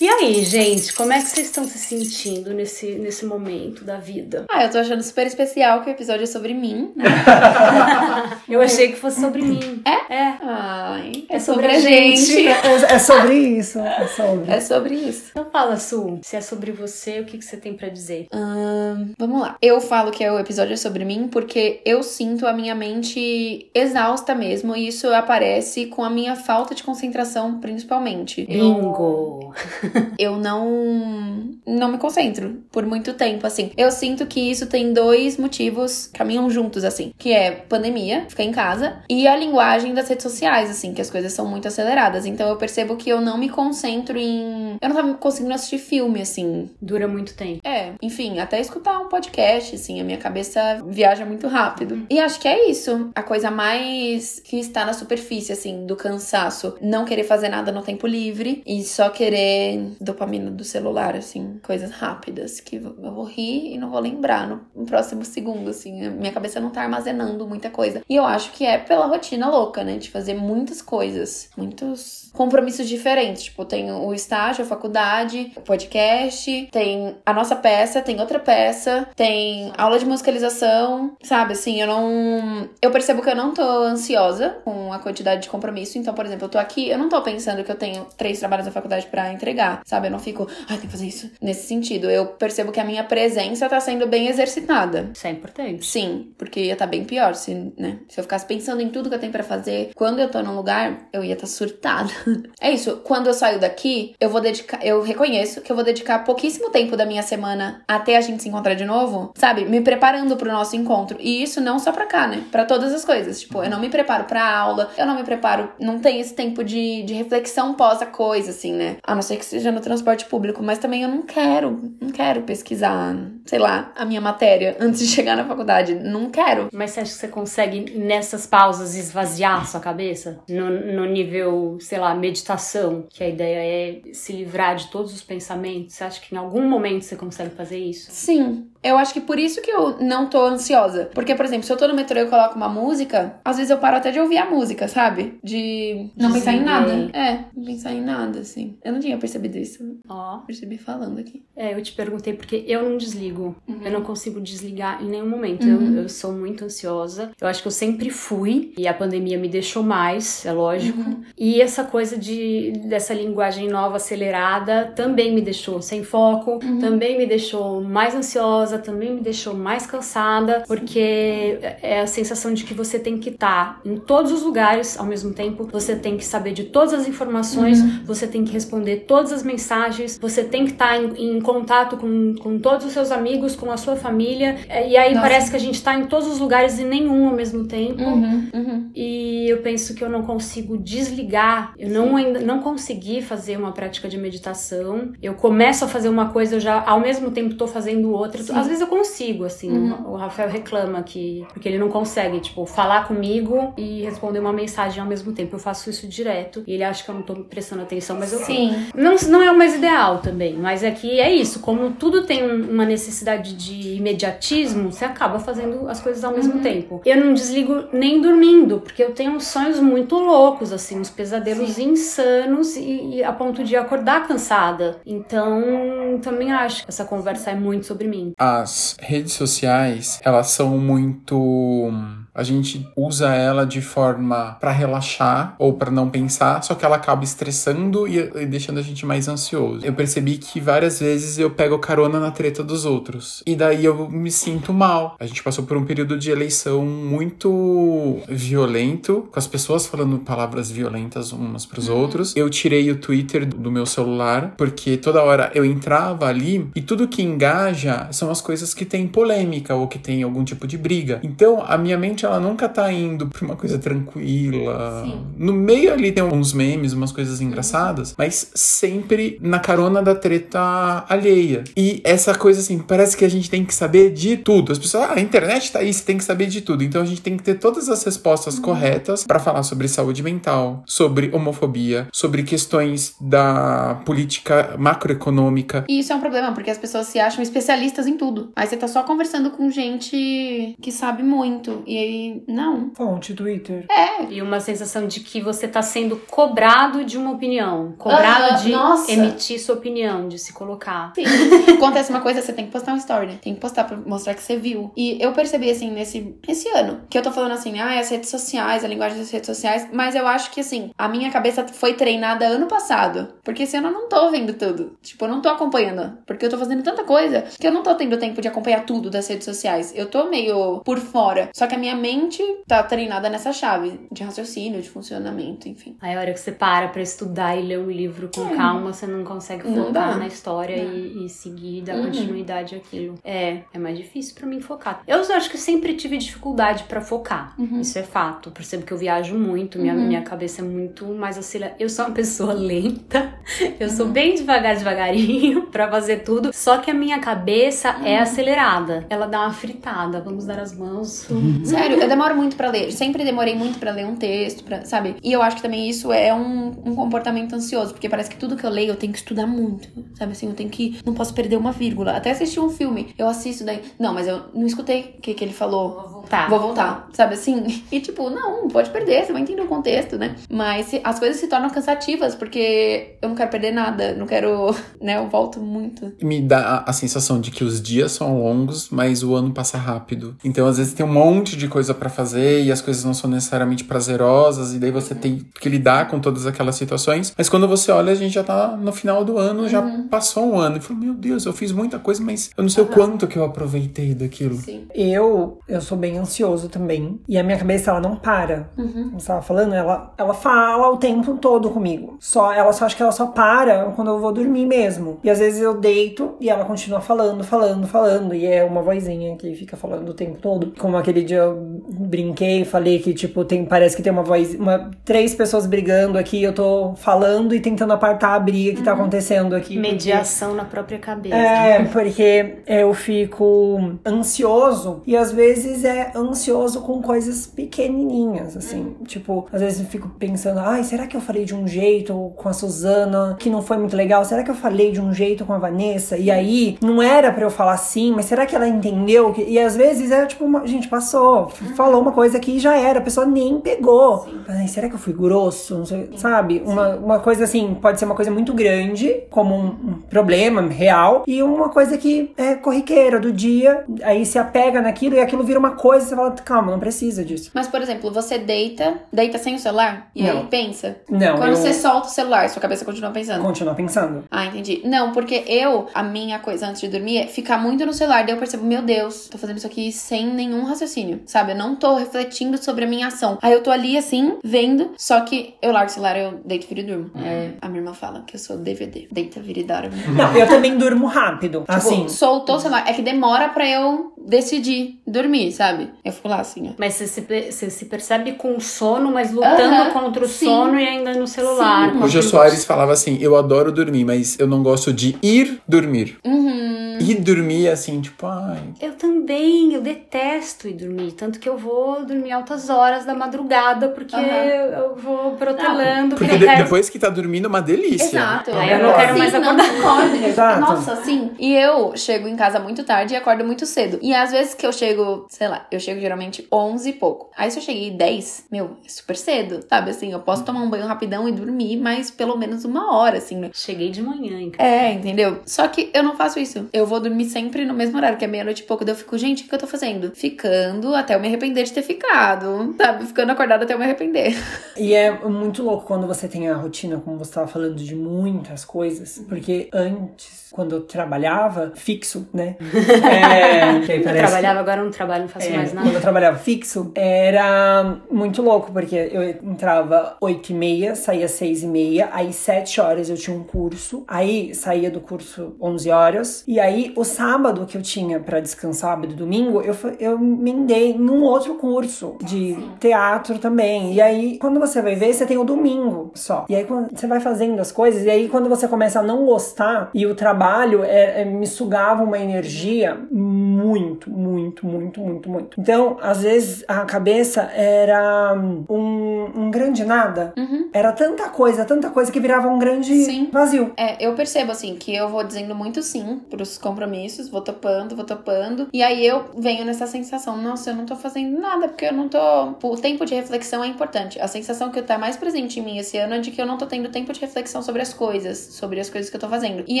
E 0.00 0.08
aí, 0.08 0.42
gente, 0.44 0.94
como 0.94 1.12
é 1.12 1.20
que 1.20 1.28
vocês 1.28 1.48
estão 1.48 1.62
se 1.64 1.76
sentindo 1.76 2.54
nesse, 2.54 2.92
nesse 2.92 3.26
momento 3.26 3.84
da 3.84 3.98
vida? 3.98 4.46
Ah, 4.50 4.64
eu 4.64 4.70
tô 4.70 4.78
achando 4.78 5.02
super 5.02 5.26
especial 5.26 5.82
que 5.82 5.90
o 5.90 5.92
episódio 5.92 6.22
é 6.22 6.26
sobre 6.26 6.54
mim. 6.54 6.94
eu 8.48 8.62
achei 8.62 8.92
que 8.92 8.96
fosse 8.96 9.20
sobre 9.20 9.42
mim. 9.42 9.82
É? 9.84 10.14
É. 10.14 10.38
Ai, 10.40 11.26
é, 11.28 11.36
é 11.36 11.38
sobre, 11.38 11.64
sobre, 11.64 11.76
a 11.76 11.80
gente. 11.80 12.16
gente. 12.16 12.48
É, 12.48 12.94
é, 12.94 12.98
sobre 12.98 13.34
isso. 13.34 13.78
É 13.78 14.06
sobre. 14.06 14.50
É 14.50 14.60
sobre 14.60 14.94
isso. 14.94 15.24
Então 15.32 15.50
fala, 15.50 15.76
Su, 15.76 16.18
se 16.22 16.34
é 16.34 16.40
sobre 16.40 16.72
você, 16.72 17.20
o 17.20 17.26
que, 17.26 17.36
que 17.36 17.44
você 17.44 17.58
tem 17.58 17.74
para 17.74 17.90
dizer? 17.90 18.26
Hum, 18.32 19.12
vamos 19.18 19.42
lá. 19.42 19.58
Eu 19.60 19.82
falo 19.82 20.10
que 20.10 20.26
o 20.26 20.38
episódio 20.38 20.72
é 20.72 20.78
sobre 20.78 21.04
mim 21.04 21.28
porque 21.30 21.82
eu 21.84 22.02
sinto 22.02 22.46
a 22.46 22.54
minha 22.54 22.74
mente 22.74 23.70
exausta 23.74 24.34
mesmo 24.34 24.74
e 24.74 24.88
isso 24.88 25.12
aparece 25.12 25.86
com 25.86 26.02
a 26.02 26.08
minha 26.08 26.36
falta 26.36 26.74
de 26.74 26.82
concentração, 26.82 27.60
principalmente. 27.60 28.46
Bingo! 28.46 29.52
Eu... 29.52 29.89
eu 30.18 30.36
não 30.36 31.50
não 31.66 31.92
me 31.92 31.98
concentro 31.98 32.62
por 32.70 32.84
muito 32.84 33.14
tempo, 33.14 33.46
assim. 33.46 33.70
Eu 33.76 33.90
sinto 33.90 34.26
que 34.26 34.50
isso 34.50 34.66
tem 34.66 34.92
dois 34.92 35.36
motivos, 35.36 36.08
caminham 36.12 36.50
juntos, 36.50 36.84
assim, 36.84 37.12
que 37.18 37.32
é 37.32 37.50
pandemia, 37.50 38.26
ficar 38.28 38.44
em 38.44 38.52
casa, 38.52 38.98
e 39.08 39.26
a 39.26 39.36
linguagem 39.36 39.94
das 39.94 40.08
redes 40.08 40.22
sociais, 40.22 40.70
assim, 40.70 40.92
que 40.92 41.00
as 41.00 41.10
coisas 41.10 41.32
são 41.32 41.46
muito 41.46 41.68
aceleradas. 41.68 42.26
Então 42.26 42.48
eu 42.48 42.56
percebo 42.56 42.96
que 42.96 43.10
eu 43.10 43.20
não 43.20 43.38
me 43.38 43.48
concentro 43.48 44.18
em. 44.18 44.76
Eu 44.80 44.88
não 44.88 44.96
tava 44.96 45.14
conseguindo 45.14 45.54
assistir 45.54 45.78
filme, 45.78 46.20
assim. 46.20 46.70
Dura 46.80 47.06
muito 47.06 47.34
tempo. 47.34 47.60
É, 47.64 47.92
enfim, 48.02 48.38
até 48.38 48.60
escutar 48.60 48.98
um 48.98 49.08
podcast, 49.08 49.74
assim, 49.74 50.00
a 50.00 50.04
minha 50.04 50.18
cabeça 50.18 50.82
viaja 50.86 51.24
muito 51.24 51.46
rápido. 51.46 52.06
E 52.10 52.18
acho 52.18 52.40
que 52.40 52.48
é 52.48 52.68
isso. 52.68 53.10
A 53.14 53.22
coisa 53.22 53.50
mais 53.50 54.40
que 54.40 54.58
está 54.58 54.84
na 54.84 54.92
superfície, 54.92 55.52
assim, 55.52 55.86
do 55.86 55.96
cansaço. 55.96 56.74
Não 56.80 57.04
querer 57.04 57.24
fazer 57.24 57.48
nada 57.48 57.72
no 57.72 57.82
tempo 57.82 58.06
livre 58.06 58.62
e 58.66 58.82
só 58.84 59.08
querer 59.10 59.79
dopamina 60.00 60.50
do 60.50 60.64
celular, 60.64 61.14
assim, 61.16 61.60
coisas 61.62 61.90
rápidas 61.90 62.60
que 62.60 62.76
eu 62.76 63.14
vou 63.14 63.24
rir 63.24 63.74
e 63.74 63.78
não 63.78 63.90
vou 63.90 64.00
lembrar 64.00 64.46
no, 64.46 64.86
próximo 64.86 65.24
segundo, 65.24 65.70
assim. 65.70 66.08
Minha 66.10 66.32
cabeça 66.32 66.60
não 66.60 66.70
tá 66.70 66.82
armazenando 66.82 67.46
muita 67.46 67.70
coisa. 67.70 68.02
E 68.08 68.16
eu 68.16 68.24
acho 68.24 68.52
que 68.52 68.64
é 68.64 68.78
pela 68.78 69.06
rotina 69.06 69.48
louca, 69.48 69.84
né? 69.84 69.98
De 69.98 70.10
fazer 70.10 70.34
muitas 70.34 70.82
coisas, 70.82 71.50
muitos 71.56 72.30
compromissos 72.32 72.88
diferentes. 72.88 73.44
Tipo, 73.44 73.64
tem 73.64 73.90
o 73.92 74.12
estágio, 74.12 74.64
a 74.64 74.68
faculdade, 74.68 75.52
o 75.56 75.60
podcast, 75.60 76.68
tem 76.72 77.16
a 77.24 77.32
nossa 77.32 77.56
peça, 77.56 78.00
tem 78.00 78.20
outra 78.20 78.38
peça, 78.38 79.08
tem 79.14 79.72
aula 79.76 79.98
de 79.98 80.06
musicalização, 80.06 81.16
sabe? 81.22 81.52
Assim, 81.52 81.80
eu 81.80 81.86
não. 81.86 82.68
Eu 82.80 82.90
percebo 82.90 83.22
que 83.22 83.30
eu 83.30 83.36
não 83.36 83.52
tô 83.54 83.62
ansiosa 83.62 84.60
com 84.64 84.92
a 84.92 84.98
quantidade 84.98 85.42
de 85.42 85.48
compromisso. 85.48 85.98
Então, 85.98 86.14
por 86.14 86.24
exemplo, 86.24 86.46
eu 86.46 86.50
tô 86.50 86.58
aqui, 86.58 86.88
eu 86.88 86.98
não 86.98 87.08
tô 87.08 87.20
pensando 87.22 87.62
que 87.62 87.70
eu 87.70 87.76
tenho 87.76 88.06
três 88.16 88.38
trabalhos 88.38 88.66
da 88.66 88.72
faculdade 88.72 89.06
para 89.06 89.32
entregar 89.32 89.59
sabe? 89.84 90.08
Eu 90.08 90.10
não 90.10 90.18
fico, 90.18 90.46
ai, 90.68 90.76
tem 90.76 90.86
que 90.86 90.92
fazer 90.92 91.06
isso 91.06 91.30
nesse 91.40 91.66
sentido. 91.66 92.10
Eu 92.10 92.26
percebo 92.26 92.72
que 92.72 92.80
a 92.80 92.84
minha 92.84 93.04
presença 93.04 93.68
tá 93.68 93.80
sendo 93.80 94.06
bem 94.06 94.28
exercitada. 94.28 95.10
Isso 95.14 95.26
é 95.26 95.30
importante. 95.30 95.84
Sim, 95.84 96.32
porque 96.38 96.60
ia 96.60 96.72
estar 96.72 96.86
tá 96.86 96.90
bem 96.90 97.04
pior 97.04 97.34
se, 97.34 97.72
né? 97.78 97.98
Se 98.08 98.18
eu 98.18 98.24
ficasse 98.24 98.46
pensando 98.46 98.80
em 98.80 98.88
tudo 98.88 99.08
que 99.08 99.14
eu 99.14 99.20
tenho 99.20 99.32
para 99.32 99.42
fazer, 99.42 99.90
quando 99.94 100.20
eu 100.20 100.30
tô 100.30 100.42
num 100.42 100.56
lugar, 100.56 101.08
eu 101.12 101.24
ia 101.24 101.34
estar 101.34 101.46
tá 101.46 101.52
surtada. 101.52 102.10
é 102.60 102.70
isso, 102.70 102.98
quando 103.04 103.26
eu 103.26 103.34
saio 103.34 103.58
daqui, 103.58 104.14
eu 104.20 104.30
vou 104.30 104.40
dedicar, 104.40 104.84
eu 104.84 105.02
reconheço 105.02 105.60
que 105.60 105.70
eu 105.70 105.76
vou 105.76 105.84
dedicar 105.84 106.24
pouquíssimo 106.24 106.70
tempo 106.70 106.96
da 106.96 107.06
minha 107.06 107.22
semana 107.22 107.82
até 107.86 108.16
a 108.16 108.20
gente 108.20 108.42
se 108.42 108.48
encontrar 108.48 108.74
de 108.74 108.84
novo, 108.84 109.32
sabe? 109.36 109.64
Me 109.64 109.80
preparando 109.80 110.36
pro 110.36 110.50
nosso 110.50 110.76
encontro. 110.76 111.18
E 111.20 111.42
isso 111.42 111.60
não 111.60 111.78
só 111.78 111.92
pra 111.92 112.06
cá, 112.06 112.26
né? 112.26 112.44
Pra 112.50 112.64
todas 112.64 112.92
as 112.92 113.04
coisas. 113.04 113.40
Tipo, 113.40 113.62
eu 113.62 113.70
não 113.70 113.80
me 113.80 113.88
preparo 113.88 114.24
pra 114.24 114.56
aula, 114.56 114.90
eu 114.96 115.06
não 115.06 115.16
me 115.16 115.24
preparo, 115.24 115.72
não 115.78 115.98
tem 115.98 116.20
esse 116.20 116.34
tempo 116.34 116.62
de, 116.62 117.02
de 117.02 117.14
reflexão 117.14 117.74
pós 117.74 118.02
a 118.02 118.06
coisa, 118.06 118.50
assim, 118.50 118.72
né? 118.72 118.96
A 119.02 119.14
não 119.14 119.22
ser 119.22 119.36
que 119.36 119.44
seja 119.50 119.72
no 119.72 119.80
transporte 119.80 120.24
público, 120.26 120.62
mas 120.62 120.78
também 120.78 121.02
eu 121.02 121.08
não 121.08 121.22
quero, 121.22 121.92
não 122.00 122.10
quero 122.10 122.42
pesquisar, 122.42 123.16
sei 123.44 123.58
lá, 123.58 123.92
a 123.96 124.04
minha 124.04 124.20
matéria 124.20 124.76
antes 124.80 125.00
de 125.00 125.08
chegar 125.08 125.36
na 125.36 125.44
faculdade. 125.44 125.94
Não 125.94 126.30
quero. 126.30 126.68
Mas 126.72 126.92
você 126.92 127.00
acha 127.00 127.12
que 127.12 127.18
você 127.18 127.28
consegue, 127.28 127.98
nessas 127.98 128.46
pausas, 128.46 128.94
esvaziar 128.94 129.62
a 129.62 129.64
sua 129.64 129.80
cabeça? 129.80 130.40
No, 130.48 130.70
no 130.70 131.04
nível, 131.04 131.78
sei 131.80 131.98
lá, 131.98 132.14
meditação, 132.14 133.04
que 133.10 133.24
a 133.24 133.28
ideia 133.28 134.00
é 134.08 134.12
se 134.12 134.32
livrar 134.32 134.76
de 134.76 134.88
todos 134.88 135.12
os 135.12 135.22
pensamentos. 135.22 135.94
Você 135.94 136.04
acha 136.04 136.20
que 136.20 136.34
em 136.34 136.38
algum 136.38 136.68
momento 136.68 137.04
você 137.04 137.16
consegue 137.16 137.50
fazer 137.50 137.78
isso? 137.78 138.08
Sim, 138.10 138.69
eu 138.82 138.96
acho 138.96 139.12
que 139.12 139.20
por 139.20 139.38
isso 139.38 139.60
que 139.60 139.70
eu 139.70 139.98
não 140.00 140.26
tô 140.26 140.44
ansiosa. 140.46 141.10
Porque, 141.14 141.34
por 141.34 141.44
exemplo, 141.44 141.64
se 141.64 141.72
eu 141.72 141.76
tô 141.76 141.86
no 141.86 141.94
metrô 141.94 142.18
e 142.18 142.22
eu 142.22 142.28
coloco 142.28 142.56
uma 142.56 142.68
música, 142.68 143.34
às 143.44 143.56
vezes 143.56 143.70
eu 143.70 143.78
paro 143.78 143.96
até 143.96 144.10
de 144.10 144.18
ouvir 144.18 144.38
a 144.38 144.48
música, 144.48 144.88
sabe? 144.88 145.38
De 145.44 146.10
não 146.16 146.32
pensar 146.32 146.54
em 146.54 146.64
nada. 146.64 146.92
É, 147.12 147.44
não 147.54 147.64
pensar 147.64 147.92
em 147.92 148.02
nada, 148.02 148.40
assim. 148.40 148.78
Eu 148.82 148.92
não 148.92 149.00
tinha 149.00 149.18
percebido 149.18 149.58
isso. 149.58 149.98
Ó. 150.08 150.36
Oh. 150.36 150.46
Percebi 150.46 150.78
falando 150.78 151.18
aqui. 151.18 151.42
É, 151.54 151.74
eu 151.74 151.82
te 151.82 151.92
perguntei 151.92 152.32
porque 152.32 152.64
eu 152.66 152.82
não 152.88 152.96
desligo. 152.96 153.54
Uhum. 153.68 153.80
Eu 153.84 153.92
não 153.92 154.02
consigo 154.02 154.40
desligar 154.40 155.02
em 155.02 155.08
nenhum 155.08 155.28
momento. 155.28 155.66
Uhum. 155.66 155.96
Eu, 155.96 156.02
eu, 156.02 156.08
sou 156.08 156.32
muito 156.32 156.64
ansiosa. 156.64 157.32
Eu 157.40 157.46
acho 157.46 157.62
que 157.62 157.68
eu 157.68 157.72
sempre 157.72 158.10
fui. 158.10 158.72
E 158.78 158.88
a 158.88 158.94
pandemia 158.94 159.38
me 159.38 159.48
deixou 159.48 159.82
mais, 159.82 160.44
é 160.46 160.52
lógico. 160.52 161.00
Uhum. 161.00 161.22
E 161.36 161.60
essa 161.60 161.84
coisa 161.84 162.16
de 162.16 162.72
dessa 162.86 163.12
linguagem 163.12 163.68
nova, 163.68 163.96
acelerada, 163.96 164.92
também 164.96 165.34
me 165.34 165.40
deixou 165.40 165.82
sem 165.82 166.02
foco. 166.02 166.58
Uhum. 166.62 166.78
Também 166.78 167.18
me 167.18 167.26
deixou 167.26 167.82
mais 167.82 168.14
ansiosa 168.14 168.69
também 168.78 169.14
me 169.14 169.20
deixou 169.20 169.54
mais 169.54 169.86
cansada, 169.86 170.64
porque 170.66 171.58
é 171.82 172.00
a 172.00 172.06
sensação 172.06 172.52
de 172.52 172.64
que 172.64 172.74
você 172.74 172.98
tem 172.98 173.18
que 173.18 173.30
estar 173.30 173.74
tá 173.74 173.80
em 173.84 173.96
todos 173.96 174.32
os 174.32 174.42
lugares 174.42 174.98
ao 174.98 175.06
mesmo 175.06 175.32
tempo, 175.32 175.68
você 175.70 175.96
tem 175.96 176.16
que 176.16 176.24
saber 176.24 176.52
de 176.52 176.64
todas 176.64 176.92
as 176.92 177.08
informações, 177.08 177.80
uhum. 177.80 178.00
você 178.04 178.26
tem 178.26 178.44
que 178.44 178.52
responder 178.52 179.04
todas 179.06 179.32
as 179.32 179.42
mensagens, 179.42 180.18
você 180.20 180.44
tem 180.44 180.64
que 180.64 180.72
estar 180.72 180.90
tá 180.90 180.96
em, 180.96 181.36
em, 181.36 181.40
contato 181.40 181.96
com, 181.96 182.34
com 182.36 182.58
todos 182.58 182.86
os 182.86 182.92
seus 182.92 183.10
amigos, 183.10 183.56
com 183.56 183.70
a 183.70 183.76
sua 183.76 183.96
família, 183.96 184.56
é, 184.68 184.88
e 184.88 184.96
aí 184.96 185.14
Nossa. 185.14 185.26
parece 185.26 185.50
que 185.50 185.56
a 185.56 185.60
gente 185.60 185.74
está 185.74 185.98
em 185.98 186.06
todos 186.06 186.28
os 186.28 186.38
lugares 186.38 186.78
e 186.78 186.84
nenhum 186.84 187.28
ao 187.28 187.34
mesmo 187.34 187.66
tempo. 187.66 188.02
Uhum, 188.02 188.48
uhum. 188.52 188.90
E 188.94 189.48
eu 189.48 189.58
penso 189.58 189.94
que 189.94 190.02
eu 190.02 190.08
não 190.08 190.22
consigo 190.22 190.76
desligar, 190.76 191.74
eu 191.78 191.88
não, 191.88 192.16
ainda, 192.16 192.40
não 192.40 192.60
consegui 192.60 193.22
fazer 193.22 193.56
uma 193.56 193.72
prática 193.72 194.08
de 194.08 194.18
meditação. 194.18 195.12
Eu 195.22 195.34
começo 195.34 195.84
a 195.84 195.88
fazer 195.88 196.08
uma 196.08 196.30
coisa, 196.30 196.56
eu 196.56 196.60
já 196.60 196.82
ao 196.84 197.00
mesmo 197.00 197.30
tempo 197.30 197.52
estou 197.52 197.66
fazendo 197.66 198.10
outra. 198.12 198.42
Sim 198.42 198.52
às 198.60 198.66
vezes 198.66 198.80
eu 198.80 198.86
consigo, 198.86 199.44
assim. 199.44 199.70
Uhum. 199.70 200.12
O 200.12 200.16
Rafael 200.16 200.48
reclama 200.48 201.02
que. 201.02 201.44
Porque 201.52 201.68
ele 201.68 201.78
não 201.78 201.88
consegue, 201.88 202.40
tipo, 202.40 202.64
falar 202.66 203.06
comigo 203.06 203.72
e 203.76 204.02
responder 204.02 204.38
uma 204.38 204.52
mensagem 204.52 205.00
ao 205.00 205.08
mesmo 205.08 205.32
tempo. 205.32 205.56
Eu 205.56 205.60
faço 205.60 205.90
isso 205.90 206.06
direto. 206.06 206.62
E 206.66 206.74
ele 206.74 206.84
acha 206.84 207.04
que 207.04 207.10
eu 207.10 207.14
não 207.14 207.22
tô 207.22 207.34
prestando 207.36 207.82
atenção, 207.82 208.18
mas 208.18 208.32
eu 208.32 208.40
Sim. 208.40 208.88
Não, 208.94 209.14
não 209.28 209.42
é 209.42 209.50
o 209.50 209.56
mais 209.56 209.74
ideal 209.74 210.18
também. 210.18 210.54
Mas 210.54 210.82
é 210.82 210.90
que 210.90 211.20
é 211.20 211.32
isso. 211.32 211.60
Como 211.60 211.92
tudo 211.92 212.24
tem 212.24 212.44
uma 212.44 212.84
necessidade 212.84 213.54
de 213.54 213.96
imediatismo, 213.96 214.92
você 214.92 215.04
acaba 215.04 215.38
fazendo 215.38 215.88
as 215.88 216.00
coisas 216.00 216.24
ao 216.24 216.32
mesmo 216.32 216.54
uhum. 216.54 216.62
tempo. 216.62 217.00
Eu 217.04 217.16
não 217.16 217.34
desligo 217.34 217.84
nem 217.92 218.20
dormindo, 218.20 218.80
porque 218.80 219.02
eu 219.02 219.12
tenho 219.12 219.40
sonhos 219.40 219.80
muito 219.80 220.16
loucos, 220.16 220.72
assim, 220.72 220.98
uns 220.98 221.10
pesadelos 221.10 221.70
Sim. 221.70 221.90
insanos 221.90 222.76
e, 222.76 223.16
e 223.16 223.24
a 223.24 223.32
ponto 223.32 223.62
de 223.64 223.76
acordar 223.76 224.26
cansada. 224.26 225.00
Então, 225.06 226.18
também 226.22 226.52
acho 226.52 226.84
que 226.84 226.90
essa 226.90 227.04
conversa 227.04 227.50
é 227.50 227.54
muito 227.54 227.86
sobre 227.86 228.06
mim. 228.06 228.32
Ah, 228.38 228.49
as 228.58 228.96
redes 229.00 229.32
sociais, 229.32 230.20
elas 230.24 230.48
são 230.48 230.78
muito 230.78 231.90
a 232.40 232.42
gente 232.42 232.88
usa 232.96 233.34
ela 233.34 233.66
de 233.66 233.82
forma 233.82 234.56
para 234.58 234.70
relaxar 234.70 235.54
ou 235.58 235.74
para 235.74 235.90
não 235.90 236.08
pensar, 236.08 236.62
só 236.62 236.74
que 236.74 236.86
ela 236.86 236.96
acaba 236.96 237.22
estressando 237.22 238.08
e, 238.08 238.16
e, 238.18 238.46
deixando 238.46 238.78
a 238.78 238.82
gente 238.82 239.04
mais 239.04 239.28
ansioso. 239.28 239.84
Eu 239.84 239.92
percebi 239.92 240.38
que 240.38 240.58
várias 240.58 241.00
vezes 241.00 241.38
eu 241.38 241.50
pego 241.50 241.78
carona 241.78 242.18
na 242.18 242.30
treta 242.30 242.64
dos 242.64 242.86
outros. 242.86 243.42
E 243.46 243.54
daí 243.54 243.84
eu 243.84 244.08
me 244.08 244.30
sinto 244.30 244.72
mal. 244.72 245.16
A 245.20 245.26
gente 245.26 245.42
passou 245.42 245.64
por 245.64 245.76
um 245.76 245.84
período 245.84 246.16
de 246.16 246.30
eleição 246.30 246.82
muito 246.86 248.20
violento, 248.26 249.28
com 249.30 249.38
as 249.38 249.46
pessoas 249.46 249.86
falando 249.86 250.18
palavras 250.20 250.70
violentas 250.70 251.32
umas 251.32 251.66
pros 251.66 251.88
uhum. 251.88 251.98
outros. 251.98 252.34
Eu 252.34 252.48
tirei 252.48 252.90
o 252.90 252.96
Twitter 252.96 253.44
do 253.44 253.70
meu 253.70 253.84
celular, 253.84 254.54
porque 254.56 254.96
toda 254.96 255.22
hora 255.22 255.50
eu 255.54 255.62
entrava 255.62 256.26
ali 256.26 256.70
e 256.74 256.80
tudo 256.80 257.06
que 257.06 257.22
engaja 257.22 258.08
são 258.12 258.30
as 258.30 258.40
coisas 258.40 258.72
que 258.72 258.86
tem 258.86 259.06
polêmica 259.06 259.74
ou 259.74 259.86
que 259.86 259.98
tem 259.98 260.22
algum 260.22 260.42
tipo 260.42 260.66
de 260.66 260.78
briga. 260.78 261.20
Então, 261.22 261.62
a 261.66 261.76
minha 261.76 261.98
mente 261.98 262.29
ela 262.30 262.40
nunca 262.40 262.68
tá 262.68 262.92
indo 262.92 263.26
pra 263.26 263.44
uma 263.44 263.56
coisa 263.56 263.78
tranquila. 263.78 265.02
Sim. 265.04 265.26
No 265.36 265.52
meio 265.52 265.92
ali 265.92 266.12
tem 266.12 266.22
uns 266.22 266.52
memes, 266.52 266.92
umas 266.92 267.12
coisas 267.12 267.40
engraçadas, 267.40 268.14
mas 268.16 268.50
sempre 268.54 269.38
na 269.42 269.58
carona 269.58 270.02
da 270.02 270.14
treta 270.14 271.04
alheia. 271.08 271.64
E 271.76 272.00
essa 272.04 272.34
coisa 272.34 272.60
assim, 272.60 272.78
parece 272.78 273.16
que 273.16 273.24
a 273.24 273.28
gente 273.28 273.50
tem 273.50 273.64
que 273.64 273.74
saber 273.74 274.12
de 274.12 274.36
tudo. 274.36 274.72
As 274.72 274.78
pessoas, 274.78 275.04
ah, 275.04 275.14
a 275.14 275.20
internet 275.20 275.72
tá 275.72 275.80
aí, 275.80 275.92
você 275.92 276.04
tem 276.04 276.16
que 276.16 276.24
saber 276.24 276.46
de 276.46 276.60
tudo. 276.60 276.84
Então 276.84 277.02
a 277.02 277.04
gente 277.04 277.20
tem 277.20 277.36
que 277.36 277.42
ter 277.42 277.54
todas 277.54 277.88
as 277.88 278.02
respostas 278.04 278.56
uhum. 278.56 278.62
corretas 278.62 279.24
para 279.24 279.38
falar 279.38 279.62
sobre 279.62 279.88
saúde 279.88 280.22
mental, 280.22 280.82
sobre 280.86 281.30
homofobia, 281.32 282.08
sobre 282.12 282.42
questões 282.42 283.14
da 283.20 284.00
política 284.04 284.74
macroeconômica. 284.78 285.84
E 285.88 285.98
isso 285.98 286.12
é 286.12 286.16
um 286.16 286.20
problema, 286.20 286.52
porque 286.52 286.70
as 286.70 286.78
pessoas 286.78 287.06
se 287.06 287.18
acham 287.18 287.42
especialistas 287.42 288.06
em 288.06 288.16
tudo. 288.16 288.52
Aí 288.54 288.66
você 288.66 288.76
tá 288.76 288.88
só 288.88 289.02
conversando 289.02 289.50
com 289.50 289.70
gente 289.70 290.76
que 290.80 290.92
sabe 290.92 291.22
muito. 291.22 291.82
E 291.86 291.96
aí, 291.96 292.09
não. 292.46 292.92
Fonte 292.94 293.34
Twitter. 293.34 293.86
É. 293.90 294.24
E 294.30 294.42
uma 294.42 294.60
sensação 294.60 295.06
de 295.06 295.20
que 295.20 295.40
você 295.40 295.66
tá 295.66 295.82
sendo 295.82 296.16
cobrado 296.16 297.04
de 297.04 297.16
uma 297.16 297.32
opinião. 297.32 297.94
Cobrado 297.98 298.54
uh, 298.54 298.62
de 298.62 298.70
nossa. 298.70 299.10
emitir 299.10 299.60
sua 299.60 299.74
opinião, 299.74 300.28
de 300.28 300.38
se 300.38 300.52
colocar. 300.52 301.12
Sim. 301.14 301.24
Acontece 301.76 302.10
uma 302.10 302.20
coisa, 302.20 302.42
você 302.42 302.52
tem 302.52 302.66
que 302.66 302.72
postar 302.72 302.92
uma 302.92 302.98
story, 302.98 303.26
né? 303.26 303.38
Tem 303.40 303.54
que 303.54 303.60
postar 303.60 303.84
pra 303.84 303.96
mostrar 303.96 304.34
que 304.34 304.42
você 304.42 304.56
viu. 304.56 304.90
E 304.96 305.20
eu 305.20 305.32
percebi, 305.32 305.70
assim, 305.70 305.90
nesse 305.90 306.34
esse 306.46 306.68
ano, 306.68 307.00
que 307.08 307.16
eu 307.16 307.22
tô 307.22 307.32
falando 307.32 307.52
assim, 307.52 307.78
ah, 307.80 307.98
as 307.98 308.10
redes 308.10 308.28
sociais, 308.28 308.84
a 308.84 308.88
linguagem 308.88 309.18
das 309.18 309.30
redes 309.30 309.46
sociais, 309.46 309.88
mas 309.92 310.14
eu 310.14 310.26
acho 310.26 310.50
que, 310.50 310.60
assim, 310.60 310.90
a 310.96 311.08
minha 311.08 311.30
cabeça 311.30 311.66
foi 311.68 311.94
treinada 311.94 312.46
ano 312.46 312.66
passado. 312.66 313.28
Porque 313.44 313.64
esse 313.64 313.76
ano 313.76 313.88
eu 313.88 313.92
não 313.92 314.08
tô 314.08 314.30
vendo 314.30 314.54
tudo. 314.54 314.96
Tipo, 315.02 315.24
eu 315.24 315.28
não 315.28 315.40
tô 315.40 315.48
acompanhando. 315.48 316.18
Porque 316.26 316.44
eu 316.44 316.50
tô 316.50 316.58
fazendo 316.58 316.82
tanta 316.82 317.04
coisa 317.04 317.44
que 317.58 317.66
eu 317.66 317.72
não 317.72 317.82
tô 317.82 317.94
tendo 317.94 318.18
tempo 318.18 318.40
de 318.40 318.48
acompanhar 318.48 318.84
tudo 318.84 319.10
das 319.10 319.28
redes 319.28 319.44
sociais. 319.44 319.92
Eu 319.94 320.06
tô 320.06 320.28
meio 320.28 320.80
por 320.84 320.98
fora. 320.98 321.50
Só 321.54 321.66
que 321.66 321.74
a 321.74 321.78
minha 321.78 321.94
mente 322.00 322.42
tá 322.66 322.82
treinada 322.82 323.28
nessa 323.28 323.52
chave 323.52 324.00
de 324.10 324.22
raciocínio, 324.22 324.80
de 324.80 324.88
funcionamento, 324.88 325.68
enfim. 325.68 325.96
Aí 326.00 326.14
a 326.16 326.20
hora 326.20 326.32
que 326.32 326.40
você 326.40 326.52
para 326.52 326.88
pra 326.88 327.02
estudar 327.02 327.56
e 327.56 327.62
ler 327.62 327.78
um 327.78 327.90
livro 327.90 328.30
com 328.34 328.48
é. 328.48 328.56
calma, 328.56 328.92
você 328.92 329.06
não 329.06 329.24
consegue 329.24 329.62
focar 329.62 330.18
na 330.18 330.26
história 330.26 330.76
e, 330.76 331.24
e, 331.24 331.28
seguir, 331.28 331.82
dar 331.82 331.96
uhum. 331.96 332.06
continuidade 332.06 332.76
àquilo. 332.76 333.14
É, 333.24 333.62
é 333.72 333.78
mais 333.78 333.96
difícil 333.96 334.34
para 334.34 334.46
mim 334.46 334.60
focar. 334.60 335.02
Eu 335.06 335.20
acho 335.20 335.50
que 335.50 335.58
sempre 335.58 335.94
tive 335.94 336.16
dificuldade 336.16 336.84
para 336.84 337.00
focar. 337.00 337.54
Uhum. 337.58 337.80
Isso 337.80 337.98
é 337.98 338.02
fato. 338.02 338.48
Eu 338.48 338.52
percebo 338.52 338.84
que 338.84 338.92
eu 338.92 338.98
viajo 338.98 339.36
muito, 339.36 339.78
minha, 339.78 339.94
uhum. 339.94 340.06
minha 340.06 340.22
cabeça 340.22 340.62
é 340.62 340.64
muito 340.64 341.06
mais 341.06 341.38
acelerada. 341.38 341.76
Eu 341.78 341.88
sou 341.88 342.06
uma 342.06 342.14
pessoa 342.14 342.52
lenta, 342.54 343.34
eu 343.78 343.88
sou 343.90 344.06
uhum. 344.06 344.12
bem 344.12 344.34
devagar, 344.34 344.76
devagarinho 344.76 345.66
para 345.72 345.88
fazer 345.90 346.18
tudo. 346.18 346.50
Só 346.52 346.78
que 346.78 346.90
a 346.90 346.94
minha 346.94 347.18
cabeça 347.18 347.88
é 348.04 348.16
uhum. 348.16 348.22
acelerada. 348.22 349.06
Ela 349.08 349.26
dá 349.26 349.40
uma 349.40 349.52
fritada. 349.52 350.20
Vamos 350.20 350.46
dar 350.46 350.58
as 350.58 350.76
mãos. 350.76 351.28
Uhum. 351.28 351.62
Sério, 351.90 352.04
eu 352.04 352.08
demoro 352.08 352.36
muito 352.36 352.56
para 352.56 352.70
ler. 352.70 352.92
Sempre 352.92 353.24
demorei 353.24 353.54
muito 353.54 353.78
para 353.78 353.90
ler 353.90 354.06
um 354.06 354.16
texto, 354.16 354.62
pra, 354.64 354.84
sabe? 354.84 355.16
E 355.22 355.32
eu 355.32 355.42
acho 355.42 355.56
que 355.56 355.62
também 355.62 355.88
isso 355.88 356.12
é 356.12 356.32
um, 356.34 356.68
um 356.84 356.94
comportamento 356.94 357.54
ansioso, 357.54 357.92
porque 357.92 358.08
parece 358.08 358.30
que 358.30 358.36
tudo 358.36 358.56
que 358.56 358.64
eu 358.64 358.70
leio 358.70 358.90
eu 358.90 358.96
tenho 358.96 359.12
que 359.12 359.18
estudar 359.18 359.46
muito, 359.46 359.88
sabe? 360.14 360.32
Assim, 360.32 360.46
eu 360.46 360.54
tenho 360.54 360.70
que. 360.70 360.98
Não 361.04 361.14
posso 361.14 361.34
perder 361.34 361.56
uma 361.56 361.72
vírgula. 361.72 362.12
Até 362.12 362.30
assistir 362.30 362.60
um 362.60 362.70
filme, 362.70 363.14
eu 363.18 363.28
assisto 363.28 363.64
daí. 363.64 363.82
Não, 363.98 364.14
mas 364.14 364.26
eu 364.26 364.44
não 364.54 364.66
escutei 364.66 365.16
o 365.18 365.20
que, 365.20 365.34
que 365.34 365.44
ele 365.44 365.52
falou. 365.52 365.90
Vou 365.90 366.10
voltar. 366.10 366.48
Vou 366.48 366.60
voltar, 366.60 367.08
sabe 367.12 367.34
assim? 367.34 367.82
E 367.90 367.98
tipo, 368.00 368.30
não, 368.30 368.68
pode 368.68 368.90
perder, 368.90 369.24
você 369.24 369.32
vai 369.32 369.42
entender 369.42 369.62
o 369.62 369.66
contexto, 369.66 370.16
né? 370.16 370.36
Mas 370.48 370.86
se, 370.86 371.00
as 371.02 371.18
coisas 371.18 371.38
se 371.38 371.48
tornam 371.48 371.68
cansativas, 371.70 372.34
porque 372.34 373.16
eu 373.20 373.28
não 373.28 373.34
quero 373.34 373.50
perder 373.50 373.72
nada, 373.72 374.14
não 374.14 374.26
quero. 374.26 374.74
né? 375.00 375.16
Eu 375.16 375.28
volto 375.28 375.58
muito. 375.60 376.12
Me 376.22 376.40
dá 376.40 376.84
a, 376.86 376.90
a 376.90 376.92
sensação 376.92 377.40
de 377.40 377.50
que 377.50 377.64
os 377.64 377.80
dias 377.80 378.12
são 378.12 378.38
longos, 378.38 378.88
mas 378.90 379.22
o 379.22 379.34
ano 379.34 379.52
passa 379.52 379.76
rápido. 379.76 380.36
Então, 380.44 380.66
às 380.66 380.78
vezes, 380.78 380.92
tem 380.92 381.04
um 381.04 381.12
monte 381.12 381.56
de 381.56 381.66
coisa 381.66 381.79
para 381.88 382.10
fazer 382.10 382.62
e 382.62 382.72
as 382.72 382.80
coisas 382.80 383.04
não 383.04 383.14
são 383.14 383.30
necessariamente 383.30 383.84
prazerosas, 383.84 384.74
e 384.74 384.78
daí 384.78 384.90
você 384.90 385.14
tem 385.14 385.46
que 385.60 385.68
lidar 385.68 386.08
com 386.08 386.20
todas 386.20 386.46
aquelas 386.46 386.74
situações. 386.76 387.32
Mas 387.36 387.48
quando 387.48 387.66
você 387.66 387.90
olha, 387.90 388.12
a 388.12 388.16
gente 388.16 388.34
já 388.34 388.44
tá 388.44 388.76
no 388.76 388.92
final 388.92 389.24
do 389.24 389.38
ano, 389.38 389.68
já 389.68 389.80
uhum. 389.80 390.08
passou 390.08 390.44
um 390.44 390.58
ano. 390.58 390.76
E 390.76 390.80
falou, 390.80 391.02
meu 391.02 391.14
Deus, 391.14 391.46
eu 391.46 391.52
fiz 391.52 391.72
muita 391.72 391.98
coisa, 391.98 392.22
mas 392.22 392.50
eu 392.56 392.62
não 392.62 392.70
sei 392.70 392.84
uhum. 392.84 392.90
o 392.90 392.92
quanto 392.92 393.26
que 393.26 393.36
eu 393.36 393.44
aproveitei 393.44 394.14
daquilo. 394.14 394.56
Sim. 394.56 394.86
Eu, 394.94 395.58
eu 395.68 395.80
sou 395.80 395.96
bem 395.96 396.18
ansioso 396.18 396.68
também. 396.68 397.20
E 397.28 397.38
a 397.38 397.42
minha 397.42 397.58
cabeça, 397.58 397.90
ela 397.90 398.00
não 398.00 398.16
para. 398.16 398.70
Uhum. 398.76 399.10
Você 399.14 399.26
tava 399.26 399.42
falando, 399.42 399.74
ela, 399.74 400.12
ela 400.16 400.34
fala 400.34 400.90
o 400.90 400.96
tempo 400.96 401.36
todo 401.36 401.70
comigo. 401.70 402.16
Só, 402.20 402.52
ela 402.52 402.72
só 402.72 402.86
acha 402.86 402.96
que 402.96 403.02
ela 403.02 403.12
só 403.12 403.26
para 403.26 403.86
quando 403.96 404.08
eu 404.08 404.18
vou 404.18 404.32
dormir 404.32 404.66
mesmo. 404.66 405.18
E 405.22 405.30
às 405.30 405.38
vezes 405.38 405.60
eu 405.60 405.78
deito 405.78 406.34
e 406.40 406.48
ela 406.48 406.64
continua 406.64 407.00
falando, 407.00 407.44
falando, 407.44 407.86
falando. 407.86 408.34
E 408.34 408.46
é 408.46 408.64
uma 408.64 408.82
vozinha 408.82 409.36
que 409.36 409.54
fica 409.54 409.76
falando 409.76 410.08
o 410.08 410.14
tempo 410.14 410.38
todo. 410.40 410.72
Como 410.78 410.96
aquele 410.96 411.22
dia 411.22 411.38
eu 411.38 411.69
brinquei, 411.88 412.64
falei 412.64 412.98
que, 412.98 413.14
tipo, 413.14 413.44
tem, 413.44 413.64
parece 413.64 413.96
que 413.96 414.02
tem 414.02 414.12
uma 414.12 414.22
voz, 414.22 414.54
uma, 414.54 414.90
três 415.04 415.34
pessoas 415.34 415.66
brigando 415.66 416.18
aqui, 416.18 416.42
eu 416.42 416.52
tô 416.52 416.94
falando 416.96 417.54
e 417.54 417.60
tentando 417.60 417.92
apartar 417.92 418.34
a 418.34 418.38
briga 418.38 418.70
que 418.70 418.82
tá 418.82 418.92
uhum. 418.92 418.96
tá 418.96 419.02
acontecendo 419.02 419.54
aqui. 419.54 419.78
Mediação 419.78 420.50
porque... 420.50 420.62
na 420.62 420.68
própria 420.68 420.98
cabeça. 420.98 421.36
É, 421.36 421.84
porque 421.84 422.56
eu 422.66 422.92
fico 422.94 423.98
ansioso 424.04 425.02
e 425.06 425.16
às 425.16 425.32
vezes 425.32 425.84
é 425.84 426.12
ansioso 426.14 426.80
com 426.80 427.00
coisas 427.02 427.46
pequenininhas, 427.46 428.56
assim. 428.56 428.80
Uhum. 428.80 429.04
Tipo, 429.04 429.46
às 429.52 429.60
vezes 429.60 429.80
eu 429.80 429.86
fico 429.86 430.08
pensando, 430.08 430.60
ai, 430.60 430.84
será 430.84 431.06
que 431.06 431.16
eu 431.16 431.20
falei 431.20 431.44
de 431.44 431.54
um 431.54 431.66
jeito 431.66 432.32
com 432.36 432.48
a 432.48 432.52
Suzana 432.52 433.36
que 433.38 433.50
não 433.50 433.62
foi 433.62 433.76
muito 433.76 433.96
legal? 433.96 434.24
Será 434.24 434.42
que 434.42 434.50
eu 434.50 434.54
falei 434.54 434.92
de 434.92 435.00
um 435.00 435.12
jeito 435.12 435.44
com 435.44 435.52
a 435.52 435.58
Vanessa? 435.58 436.16
E 436.16 436.30
aí, 436.30 436.78
não 436.82 437.02
era 437.02 437.32
para 437.32 437.44
eu 437.44 437.50
falar 437.50 437.74
assim, 437.74 438.12
mas 438.14 438.26
será 438.26 438.46
que 438.46 438.54
ela 438.54 438.68
entendeu? 438.68 439.34
E 439.36 439.58
às 439.58 439.76
vezes 439.76 440.10
é 440.10 440.26
tipo, 440.26 440.44
uma... 440.44 440.66
gente, 440.66 440.88
passou, 440.88 441.50
falou 441.74 442.00
uma 442.00 442.12
coisa 442.12 442.38
que 442.38 442.58
já 442.58 442.76
era, 442.76 442.98
a 442.98 443.02
pessoa 443.02 443.26
nem 443.26 443.60
pegou. 443.60 444.26
Ai, 444.48 444.66
será 444.68 444.88
que 444.88 444.94
eu 444.94 444.98
fui 444.98 445.12
grosso? 445.12 445.78
Não 445.78 445.86
sei, 445.86 446.10
sabe? 446.16 446.62
Uma, 446.64 446.96
uma 446.96 447.20
coisa 447.20 447.44
assim, 447.44 447.74
pode 447.74 447.98
ser 447.98 448.04
uma 448.04 448.14
coisa 448.14 448.30
muito 448.30 448.52
grande, 448.52 449.22
como 449.30 449.54
um, 449.54 449.66
um 449.66 450.00
problema 450.08 450.62
real, 450.62 451.24
e 451.26 451.42
uma 451.42 451.68
coisa 451.68 451.96
que 451.96 452.32
é 452.36 452.54
corriqueira 452.54 453.20
do 453.20 453.32
dia, 453.32 453.84
aí 454.02 454.24
se 454.24 454.38
apega 454.38 454.80
naquilo 454.80 455.16
e 455.16 455.20
aquilo 455.20 455.42
vira 455.42 455.58
uma 455.58 455.72
coisa, 455.72 456.06
você 456.06 456.16
fala, 456.16 456.30
calma, 456.32 456.72
não 456.72 456.78
precisa 456.78 457.24
disso. 457.24 457.50
Mas, 457.54 457.68
por 457.68 457.80
exemplo, 457.80 458.10
você 458.10 458.38
deita, 458.38 459.00
deita 459.12 459.38
sem 459.38 459.54
o 459.54 459.58
celular 459.58 460.10
e 460.14 460.22
não. 460.22 460.30
aí 460.30 460.46
pensa? 460.46 460.96
Não. 461.08 461.36
Quando 461.36 461.50
eu... 461.50 461.56
você 461.56 461.74
solta 461.74 462.08
o 462.08 462.10
celular, 462.10 462.48
sua 462.48 462.62
cabeça 462.62 462.84
continua 462.84 463.10
pensando? 463.10 463.42
Continua 463.42 463.74
pensando. 463.74 464.24
Ah, 464.30 464.46
entendi. 464.46 464.82
Não, 464.84 465.12
porque 465.12 465.44
eu, 465.46 465.86
a 465.94 466.02
minha 466.02 466.38
coisa 466.38 466.66
antes 466.66 466.80
de 466.80 466.88
dormir 466.88 467.18
é 467.18 467.26
ficar 467.26 467.58
muito 467.58 467.84
no 467.84 467.92
celular, 467.92 468.24
daí 468.24 468.34
eu 468.34 468.38
percebo, 468.38 468.64
meu 468.64 468.82
Deus, 468.82 469.28
tô 469.28 469.38
fazendo 469.38 469.58
isso 469.58 469.66
aqui 469.66 469.92
sem 469.92 470.26
nenhum 470.26 470.64
raciocínio, 470.64 471.22
sabe? 471.26 471.49
Eu 471.50 471.56
não 471.56 471.76
tô 471.76 471.96
refletindo 471.96 472.62
sobre 472.62 472.84
a 472.84 472.88
minha 472.88 473.06
ação. 473.06 473.38
Aí 473.42 473.52
eu 473.52 473.62
tô 473.62 473.70
ali 473.70 473.96
assim, 473.96 474.38
vendo, 474.42 474.90
só 474.96 475.20
que 475.20 475.54
eu 475.60 475.72
largo 475.72 475.90
o 475.90 475.92
celular, 475.92 476.16
eu 476.16 476.40
deito, 476.44 476.66
viro 476.68 476.80
e 476.80 476.84
durmo. 476.84 477.10
Uhum. 477.14 477.24
É, 477.24 477.50
a 477.60 477.68
minha 477.68 477.80
irmã 477.80 477.94
fala 477.94 478.22
que 478.26 478.36
eu 478.36 478.40
sou 478.40 478.56
DVD. 478.56 479.08
Deita, 479.10 479.40
vira 479.40 479.60
e 479.60 479.64
dorme. 479.64 479.90
Não, 480.16 480.36
eu 480.36 480.46
também 480.46 480.76
durmo 480.76 481.06
rápido. 481.06 481.60
Tipo, 481.60 481.72
assim. 481.72 482.08
Soltou 482.08 482.56
o 482.56 482.60
celular. 482.60 482.84
É 482.88 482.92
que 482.92 483.02
demora 483.02 483.48
pra 483.48 483.68
eu 483.68 484.12
decidir 484.26 485.00
dormir, 485.06 485.52
sabe? 485.52 485.90
Eu 486.04 486.12
fico 486.12 486.28
lá 486.28 486.40
assim, 486.40 486.68
ó. 486.68 486.72
Mas 486.78 486.94
você 486.94 487.06
se, 487.06 487.20
você 487.20 487.70
se 487.70 487.84
percebe 487.86 488.32
com 488.32 488.58
sono, 488.60 489.10
mas 489.12 489.32
lutando 489.32 489.92
contra 489.92 490.24
o 490.24 490.28
sim. 490.28 490.46
sono 490.46 490.78
e 490.78 490.86
ainda 490.86 491.14
no 491.14 491.26
celular. 491.26 491.94
O 491.96 492.08
Jô 492.08 492.22
Soares 492.22 492.64
falava 492.64 492.92
assim: 492.92 493.18
eu 493.20 493.36
adoro 493.36 493.72
dormir, 493.72 494.04
mas 494.04 494.38
eu 494.38 494.46
não 494.46 494.62
gosto 494.62 494.92
de 494.92 495.16
ir 495.22 495.60
dormir. 495.66 496.18
Uhum. 496.24 496.79
Ir 497.00 497.20
dormir 497.20 497.68
assim, 497.68 498.00
tipo, 498.00 498.26
ai. 498.26 498.62
Eu 498.80 498.92
também, 498.92 499.72
eu 499.72 499.80
detesto 499.80 500.68
ir 500.68 500.74
dormir. 500.74 501.12
Tanto 501.12 501.38
que 501.38 501.48
eu 501.48 501.56
vou 501.56 502.04
dormir 502.04 502.32
altas 502.32 502.68
horas 502.68 503.04
da 503.04 503.14
madrugada, 503.14 503.88
porque 503.88 504.14
uhum. 504.14 504.22
eu 504.22 504.94
vou 504.96 505.32
protelando. 505.36 506.16
Porque 506.16 506.36
de, 506.36 506.46
depois 506.46 506.90
que 506.90 506.98
tá 506.98 507.08
dormindo 507.08 507.46
é 507.46 507.48
uma 507.48 507.62
delícia. 507.62 508.04
Exato. 508.04 508.50
Aí 508.54 508.72
eu 508.72 508.82
não 508.82 508.94
quero 508.94 509.18
mais 509.18 509.34
acordar. 509.34 509.70
Exato. 510.28 510.60
Nossa, 510.60 510.96
sim. 510.96 511.30
E 511.38 511.54
eu 511.54 511.96
chego 511.96 512.28
em 512.28 512.36
casa 512.36 512.58
muito 512.58 512.84
tarde 512.84 513.14
e 513.14 513.16
acordo 513.16 513.44
muito 513.44 513.64
cedo. 513.66 513.98
E 514.02 514.14
às 514.14 514.30
vezes 514.30 514.54
que 514.54 514.66
eu 514.66 514.72
chego, 514.72 515.26
sei 515.28 515.48
lá, 515.48 515.66
eu 515.70 515.80
chego 515.80 516.00
geralmente 516.00 516.46
11 516.52 516.90
e 516.90 516.92
pouco. 516.92 517.30
Aí 517.36 517.50
se 517.50 517.58
eu 517.58 517.62
cheguei 517.62 517.90
10, 517.90 518.46
meu, 518.50 518.76
é 518.84 518.88
super 518.88 519.16
cedo, 519.16 519.64
sabe? 519.68 519.90
Assim, 519.90 520.12
eu 520.12 520.20
posso 520.20 520.44
tomar 520.44 520.60
um 520.60 520.70
banho 520.70 520.86
rapidão 520.86 521.28
e 521.28 521.32
dormir, 521.32 521.76
mas 521.76 522.10
pelo 522.10 522.36
menos 522.36 522.64
uma 522.64 522.94
hora, 522.94 523.18
assim, 523.18 523.36
né? 523.36 523.50
Cheguei 523.52 523.90
de 523.90 524.02
manhã, 524.02 524.50
casa. 524.50 524.68
É, 524.68 524.92
entendeu? 524.92 525.40
Só 525.46 525.66
que 525.68 525.90
eu 525.92 526.02
não 526.02 526.16
faço 526.16 526.38
isso. 526.38 526.68
Eu 526.72 526.86
vou 526.90 527.00
dormir 527.00 527.24
sempre 527.26 527.64
no 527.64 527.72
mesmo 527.72 527.96
horário, 527.96 528.18
que 528.18 528.24
é 528.24 528.28
meia-noite 528.28 528.62
e 528.62 528.66
pouco. 528.66 528.84
Daí 528.84 528.92
eu 528.94 528.98
fico, 528.98 529.16
gente, 529.16 529.44
o 529.44 529.48
que 529.48 529.54
eu 529.54 529.58
tô 529.58 529.66
fazendo? 529.66 530.10
Ficando 530.14 530.94
até 530.94 531.14
eu 531.14 531.20
me 531.20 531.28
arrepender 531.28 531.64
de 531.64 531.72
ter 531.72 531.82
ficado, 531.82 532.74
sabe? 532.76 533.06
Ficando 533.06 533.30
acordada 533.32 533.64
até 533.64 533.72
eu 533.74 533.78
me 533.78 533.84
arrepender. 533.84 534.34
E 534.76 534.92
é 534.94 535.10
muito 535.26 535.62
louco 535.62 535.86
quando 535.86 536.06
você 536.06 536.26
tem 536.28 536.48
a 536.48 536.54
rotina, 536.56 537.00
como 537.00 537.16
você 537.18 537.30
estava 537.30 537.46
falando, 537.46 537.76
de 537.76 537.94
muitas 537.94 538.64
coisas. 538.64 539.24
Porque 539.28 539.68
antes, 539.72 540.48
quando 540.50 540.74
eu 540.76 540.80
trabalhava 540.82 541.72
fixo, 541.76 542.28
né? 542.34 542.56
É, 543.10 543.80
que 543.86 543.92
aí 543.92 543.98
Eu 543.98 544.04
parece- 544.04 544.26
trabalhava, 544.26 544.60
agora 544.60 544.80
eu 544.80 544.84
não 544.84 544.90
trabalho, 544.90 545.22
não 545.22 545.28
faço 545.28 545.46
É, 545.48 545.56
mais 545.56 545.70
Quando 545.70 545.84
nada. 545.84 545.96
eu 545.96 546.00
trabalhava 546.00 546.38
fixo, 546.38 546.90
era 546.94 547.98
muito 548.10 548.42
louco, 548.42 548.72
porque 548.72 548.96
eu 548.96 549.22
entrava 549.22 550.16
8 550.20 550.50
e 550.50 550.54
meia, 550.54 550.94
saía 550.94 551.28
6 551.28 551.62
e 551.62 551.66
meia, 551.66 552.08
aí 552.12 552.32
7 552.32 552.80
horas 552.80 553.08
eu 553.10 553.16
tinha 553.16 553.36
um 553.36 553.42
curso, 553.44 554.04
aí 554.08 554.54
saía 554.54 554.90
do 554.90 555.00
curso 555.00 555.54
11 555.60 555.90
horas, 555.90 556.44
e 556.46 556.58
aí 556.58 556.79
o 556.96 557.04
sábado 557.04 557.66
que 557.66 557.76
eu 557.76 557.82
tinha 557.82 558.18
pra 558.20 558.40
descansar, 558.40 558.90
sábado 558.90 559.12
e 559.12 559.14
domingo, 559.16 559.60
eu, 559.60 559.76
eu 559.98 560.14
emendei 560.18 560.96
num 560.96 561.22
outro 561.22 561.54
curso 561.54 562.16
de 562.22 562.56
teatro 562.80 563.38
também. 563.38 563.92
E 563.92 564.00
aí, 564.00 564.38
quando 564.38 564.58
você 564.58 564.80
vai 564.80 564.94
ver, 564.94 565.12
você 565.12 565.26
tem 565.26 565.36
o 565.36 565.44
domingo 565.44 566.10
só. 566.14 566.46
E 566.48 566.56
aí, 566.56 566.64
quando 566.64 566.88
você 566.90 567.06
vai 567.06 567.20
fazendo 567.20 567.60
as 567.60 567.70
coisas, 567.70 568.04
e 568.04 568.10
aí, 568.10 568.28
quando 568.28 568.48
você 568.48 568.66
começa 568.66 569.00
a 569.00 569.02
não 569.02 569.26
gostar, 569.26 569.90
e 569.94 570.06
o 570.06 570.14
trabalho 570.14 570.82
é- 570.82 571.20
é- 571.20 571.24
me 571.24 571.46
sugava 571.46 572.02
uma 572.02 572.18
energia 572.18 572.98
muito, 573.10 574.10
muito, 574.10 574.66
muito, 574.66 575.00
muito, 575.00 575.30
muito. 575.30 575.60
Então, 575.60 575.98
às 576.02 576.22
vezes, 576.22 576.64
a 576.66 576.84
cabeça 576.84 577.42
era 577.54 578.34
um, 578.68 579.30
um 579.36 579.50
grande 579.50 579.84
nada. 579.84 580.32
Era 580.72 580.92
tanta 580.92 581.28
coisa, 581.28 581.64
tanta 581.64 581.90
coisa 581.90 582.10
que 582.10 582.18
virava 582.18 582.48
um 582.48 582.58
grande 582.58 582.94
Sim. 583.04 583.28
vazio. 583.32 583.72
É, 583.76 584.04
eu 584.04 584.14
percebo 584.14 584.52
assim 584.52 584.76
que 584.76 584.94
eu 584.94 585.08
vou 585.08 585.22
dizendo 585.22 585.54
muito 585.54 585.82
sim 585.82 586.20
pros 586.30 586.56
compromissos, 586.60 587.28
vou 587.28 587.40
topando, 587.40 587.96
vou 587.96 588.04
topando. 588.04 588.68
E 588.72 588.82
aí 588.82 589.04
eu 589.04 589.24
venho 589.36 589.64
nessa 589.64 589.86
sensação, 589.86 590.36
nossa, 590.36 590.70
eu 590.70 590.76
não 590.76 590.86
tô 590.86 590.96
fazendo 590.96 591.38
nada, 591.38 591.68
porque 591.68 591.86
eu 591.86 591.92
não 591.92 592.08
tô. 592.08 592.18
O 592.62 592.76
tempo 592.76 593.04
de 593.04 593.14
reflexão 593.14 593.64
é 593.64 593.66
importante. 593.66 594.20
A 594.20 594.28
sensação 594.28 594.70
que 594.70 594.80
tá 594.82 594.98
mais 594.98 595.16
presente 595.16 595.58
em 595.60 595.62
mim 595.62 595.78
esse 595.78 595.96
ano 595.96 596.14
é 596.14 596.18
de 596.18 596.30
que 596.30 596.40
eu 596.40 596.46
não 596.46 596.58
tô 596.58 596.66
tendo 596.66 596.88
tempo 596.88 597.12
de 597.12 597.20
reflexão 597.20 597.62
sobre 597.62 597.82
as 597.82 597.92
coisas, 597.92 598.38
sobre 598.38 598.80
as 598.80 598.90
coisas 598.90 599.10
que 599.10 599.16
eu 599.16 599.20
tô 599.20 599.28
fazendo. 599.28 599.64
E 599.66 599.80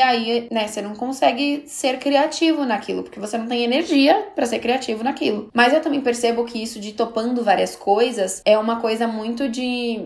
aí, 0.00 0.48
né, 0.50 0.66
você 0.66 0.82
não 0.82 0.94
consegue 0.94 1.64
ser 1.66 1.98
criativo 1.98 2.64
naquilo, 2.64 3.02
porque 3.02 3.20
você 3.20 3.36
não 3.36 3.46
tem 3.46 3.62
energia 3.62 4.28
pra 4.34 4.46
ser 4.46 4.58
criativo 4.58 5.04
naquilo. 5.04 5.50
Mas 5.54 5.72
eu 5.72 5.80
também 5.80 6.00
percebo 6.00 6.44
que 6.44 6.62
isso 6.62 6.80
de 6.80 6.92
topando 6.92 7.44
várias 7.44 7.76
coisas 7.76 8.42
é 8.44 8.58
uma 8.58 8.80
coisa 8.80 9.06
muito 9.06 9.48
de. 9.48 9.60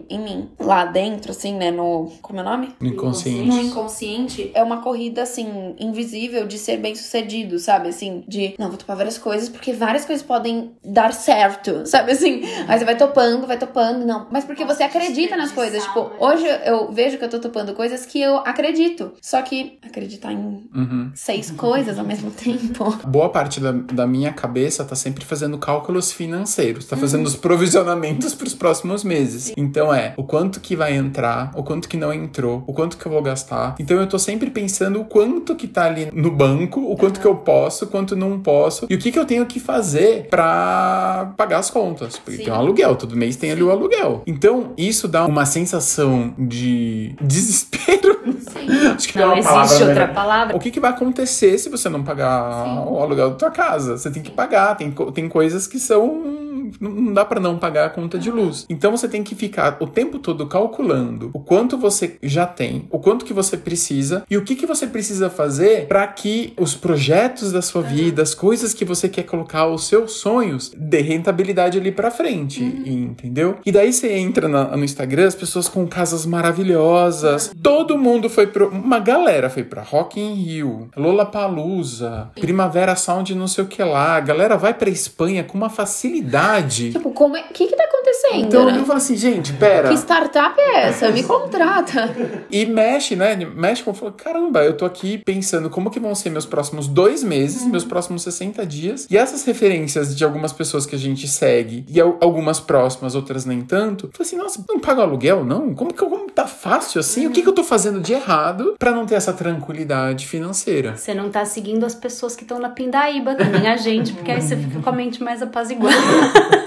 em 0.09 0.19
mim. 0.19 0.49
Lá 0.59 0.85
dentro, 0.85 1.31
assim, 1.31 1.55
né, 1.55 1.71
no. 1.71 2.11
Como 2.21 2.39
é 2.39 2.43
o 2.43 2.45
nome? 2.45 2.75
No 2.81 2.89
inconsciente. 2.89 3.49
no 3.49 3.61
inconsciente 3.61 4.51
é 4.55 4.63
uma 4.63 4.81
corrida 4.83 5.23
assim 5.23 5.75
invisível 5.79 6.47
de 6.47 6.59
ser 6.65 6.77
bem 6.79 6.95
sucedido, 6.95 7.59
sabe? 7.59 7.89
Assim, 7.89 8.25
de 8.27 8.55
não 8.59 8.69
vou 8.69 8.77
topar 8.77 8.97
várias 8.97 9.19
coisas 9.19 9.49
porque 9.49 9.73
várias 9.73 10.05
coisas 10.05 10.25
podem 10.25 10.73
dar 10.85 11.13
certo, 11.13 11.83
sabe? 11.87 12.13
Assim, 12.13 12.43
aí 12.69 12.79
você 12.79 12.85
vai 12.85 12.97
topando, 12.97 13.47
vai 13.47 13.59
topando, 13.59 14.05
não, 14.05 14.27
mas 14.31 14.45
porque 14.45 14.65
você 14.65 14.83
acredita 14.83 15.37
nas 15.37 15.53
coisas. 15.53 15.83
Tipo, 15.85 16.11
hoje 16.19 16.45
eu 16.65 16.91
vejo 16.93 17.19
que 17.19 17.25
eu 17.25 17.29
tô 17.31 17.39
topando 17.39 17.75
coisas 17.75 18.05
que 18.07 18.21
eu 18.21 18.37
acredito, 18.39 19.13
só 19.21 19.41
que 19.43 19.79
acreditar 19.83 20.33
em 20.33 20.55
Uhum. 20.75 21.11
seis 21.15 21.51
coisas 21.57 21.99
ao 21.99 22.05
mesmo 22.05 22.31
tempo. 22.31 22.91
Boa 23.07 23.29
parte 23.29 23.61
da, 23.61 23.73
da 23.73 24.07
minha 24.07 24.33
cabeça 24.33 24.85
tá 24.85 24.95
sempre 24.95 25.25
fazendo 25.25 25.59
cálculos 25.59 26.13
financeiros, 26.13 26.87
tá 26.87 26.97
fazendo 26.97 27.27
os 27.27 27.37
provisionamentos 27.37 28.35
pros 28.35 28.55
próximos 28.55 29.03
meses. 29.05 29.53
Então 29.57 29.93
é 29.93 30.15
o 30.17 30.25
quanto 30.25 30.61
que 30.61 30.77
vai 30.77 30.95
entrar, 30.95 31.51
o 31.55 31.63
quanto 31.63 31.89
que 31.89 31.97
não 31.97 32.13
entrou, 32.13 32.63
o 32.67 32.73
quanto 32.73 32.97
que 32.97 33.07
eu 33.07 33.13
vou 33.13 33.23
gastar. 33.23 33.75
Então 33.79 33.99
eu 33.99 34.07
tô 34.09 34.19
sempre 34.19 34.51
pensando 34.51 35.01
o 35.01 35.05
quanto 35.05 35.55
que 35.55 35.67
tá 35.67 35.85
ali 35.87 36.09
no 36.13 36.31
banco, 36.31 36.54
o 36.63 36.97
quanto 36.97 37.21
que 37.21 37.27
eu 37.27 37.35
posso, 37.37 37.85
o 37.85 37.89
quanto 37.89 38.15
não 38.17 38.39
posso 38.39 38.87
e 38.89 38.95
o 38.95 38.99
que 38.99 39.11
que 39.11 39.19
eu 39.19 39.25
tenho 39.25 39.45
que 39.47 39.59
fazer 39.61 40.29
pra 40.29 41.33
pagar 41.37 41.59
as 41.59 41.71
contas. 41.71 42.19
Porque 42.19 42.39
Sim. 42.39 42.45
tem 42.45 42.53
um 42.53 42.57
aluguel, 42.57 42.97
todo 42.97 43.17
mês 43.17 43.37
tem 43.37 43.51
ali 43.51 43.63
o 43.63 43.71
aluguel. 43.71 44.23
Então 44.27 44.73
isso 44.77 45.09
dá 45.09 45.27
uma 45.27 45.47
sensação 45.47 46.35
de 46.39 47.15
desespero. 47.21 48.15
Acho 48.97 49.09
que 49.09 49.19
Não 49.19 49.33
é 49.33 49.35
uma 49.35 49.43
palavra 49.43 49.65
existe 49.65 49.83
outra 49.83 50.01
melhor. 50.01 50.15
palavra. 50.15 50.57
O 50.57 50.61
que, 50.61 50.71
que 50.71 50.81
vai 50.81 50.91
acontecer 50.91 51.59
se 51.59 51.69
você 51.69 51.89
não 51.89 52.03
pagar 52.03 52.65
Sim. 52.65 52.85
o 52.89 52.99
aluguel 53.01 53.31
da 53.31 53.37
tua 53.37 53.51
casa? 53.51 53.97
Você 53.97 54.11
tem 54.11 54.23
que 54.23 54.31
pagar. 54.31 54.77
Tem, 54.77 54.91
tem 55.13 55.29
coisas 55.29 55.67
que 55.67 55.79
são. 55.79 56.44
Não 56.81 57.13
dá 57.13 57.25
pra 57.25 57.41
não 57.41 57.59
pagar 57.59 57.87
a 57.87 57.91
conta 57.91 58.19
de 58.19 58.31
luz. 58.31 58.67
Então 58.69 58.91
você 58.91 59.09
tem 59.09 59.23
que 59.23 59.35
ficar 59.35 59.77
o 59.81 59.87
tempo 59.87 60.19
todo 60.19 60.47
calculando 60.47 61.31
o 61.33 61.41
quanto 61.41 61.77
você 61.79 62.17
já 62.23 62.47
tem, 62.47 62.87
o 62.91 62.99
quanto 62.99 63.25
que 63.25 63.33
você 63.33 63.57
precisa 63.57 64.25
e 64.31 64.37
o 64.37 64.43
que, 64.43 64.55
que 64.55 64.67
você 64.67 64.87
precisa 64.87 65.29
fazer 65.31 65.87
pra 65.87 66.07
que 66.07 66.53
os 66.59 66.75
projetos 66.75 67.53
da 67.53 67.63
sua 67.63 67.83
vida, 67.83 68.23
as 68.23 68.35
coisas 68.35 68.73
que 68.75 68.85
você 68.85 69.09
quer 69.09 69.25
colocar, 69.25 69.67
os 69.67 69.87
seus 69.87 70.13
sonhos, 70.13 70.73
dê 70.77 71.01
rentabilidade 71.01 71.79
ali 71.79 71.91
pra 71.93 72.11
frente. 72.11 72.63
Entendeu? 72.63 73.57
E 73.65 73.73
daí 73.73 73.93
você 73.93 74.13
entra 74.13 74.49
na- 74.49 74.77
no 74.77 74.85
Instagram, 74.85 75.27
as 75.27 75.35
pessoas 75.35 75.69
com 75.69 75.87
casas 75.87 76.27
maravilhosas. 76.27 77.53
Todo 77.63 77.99
mundo 77.99 78.29
foi 78.29 78.47
pro. 78.47 78.69
Uma 78.69 78.99
galera 78.99 79.49
foi 79.51 79.63
pra 79.65 79.83
Rock 79.83 80.21
in 80.21 80.35
Rio, 80.35 80.89
Lollapalooza, 80.97 82.31
Primavera 82.41 82.97
Sound, 82.97 83.35
não 83.35 83.47
sei 83.49 83.65
o 83.65 83.67
que 83.67 83.83
lá. 83.83 84.17
A 84.17 84.21
galera 84.21 84.57
vai 84.57 84.75
pra 84.75 84.89
Espanha 84.91 85.45
com 85.45 85.57
uma 85.57 85.71
facilidade. 85.71 86.64
Tipo, 86.69 87.11
como 87.13 87.37
é. 87.37 87.41
O 87.43 87.53
que 87.53 87.67
que 87.67 87.77
tá 87.77 87.85
acontecendo? 87.85 88.04
Então 88.35 88.67
né? 88.67 88.79
eu 88.79 88.85
falo 88.85 88.99
assim, 88.99 89.17
gente, 89.17 89.53
pera. 89.55 89.89
Que 89.89 89.95
startup 89.95 90.59
é 90.59 90.87
essa? 90.87 91.11
Me 91.11 91.23
contrata. 91.23 92.15
E 92.51 92.65
mexe, 92.67 93.15
né? 93.17 93.35
Mexe 93.37 93.83
com. 93.83 93.93
fala, 93.95 94.13
Caramba, 94.13 94.65
eu 94.65 94.77
tô 94.77 94.85
aqui 94.85 95.19
pensando 95.19 95.69
como 95.71 95.91
que 95.91 96.01
vão 96.01 96.15
ser 96.15 96.31
meus 96.31 96.47
próximos 96.47 96.87
dois 96.89 97.23
meses, 97.23 97.65
meus 97.67 97.85
próximos 97.85 98.23
60 98.23 98.65
dias. 98.67 99.07
E 99.11 99.17
essas 99.17 99.45
referências 99.45 100.15
de 100.17 100.25
algumas 100.25 100.53
pessoas 100.53 100.87
que 100.87 100.95
a 100.95 100.99
gente 100.99 101.27
segue, 101.29 101.85
e 101.89 102.01
al- 102.01 102.17
algumas 102.21 102.61
próximas, 102.61 103.15
outras 103.15 103.45
nem 103.45 103.63
tanto. 103.63 104.09
Falei 104.13 104.27
assim, 104.27 104.37
nossa, 104.37 104.65
não 104.69 104.79
paga 104.81 105.03
aluguel, 105.03 105.45
não? 105.45 105.75
Como 105.75 105.93
que 105.93 106.03
eu- 106.03 106.09
como 106.09 106.31
tá 106.31 106.47
fácil 106.47 107.01
assim? 107.01 107.27
O 107.27 107.31
que, 107.31 107.43
que 107.43 107.49
eu 107.49 107.53
tô 107.53 107.63
fazendo 107.65 108.01
de 108.01 108.13
errado 108.13 108.75
pra 108.79 108.91
não 108.91 109.07
ter 109.07 109.15
essa 109.15 109.33
tranquilidade 109.33 110.27
financeira? 110.27 110.97
Você 110.97 111.15
não 111.15 111.31
tá 111.31 111.45
seguindo 111.45 111.85
as 111.85 111.95
pessoas 111.95 112.35
que 112.37 112.43
estão 112.43 112.59
na 112.59 112.69
pindaíba, 112.69 113.35
que 113.35 113.45
nem 113.45 113.69
a 113.69 113.77
gente, 113.77 114.13
porque 114.13 114.31
aí 114.31 114.41
você 114.41 114.57
fica 114.57 114.81
com 114.81 114.91
a 114.91 114.93
mente 114.93 115.23
mais 115.23 115.43
apaziguada. 115.43 115.95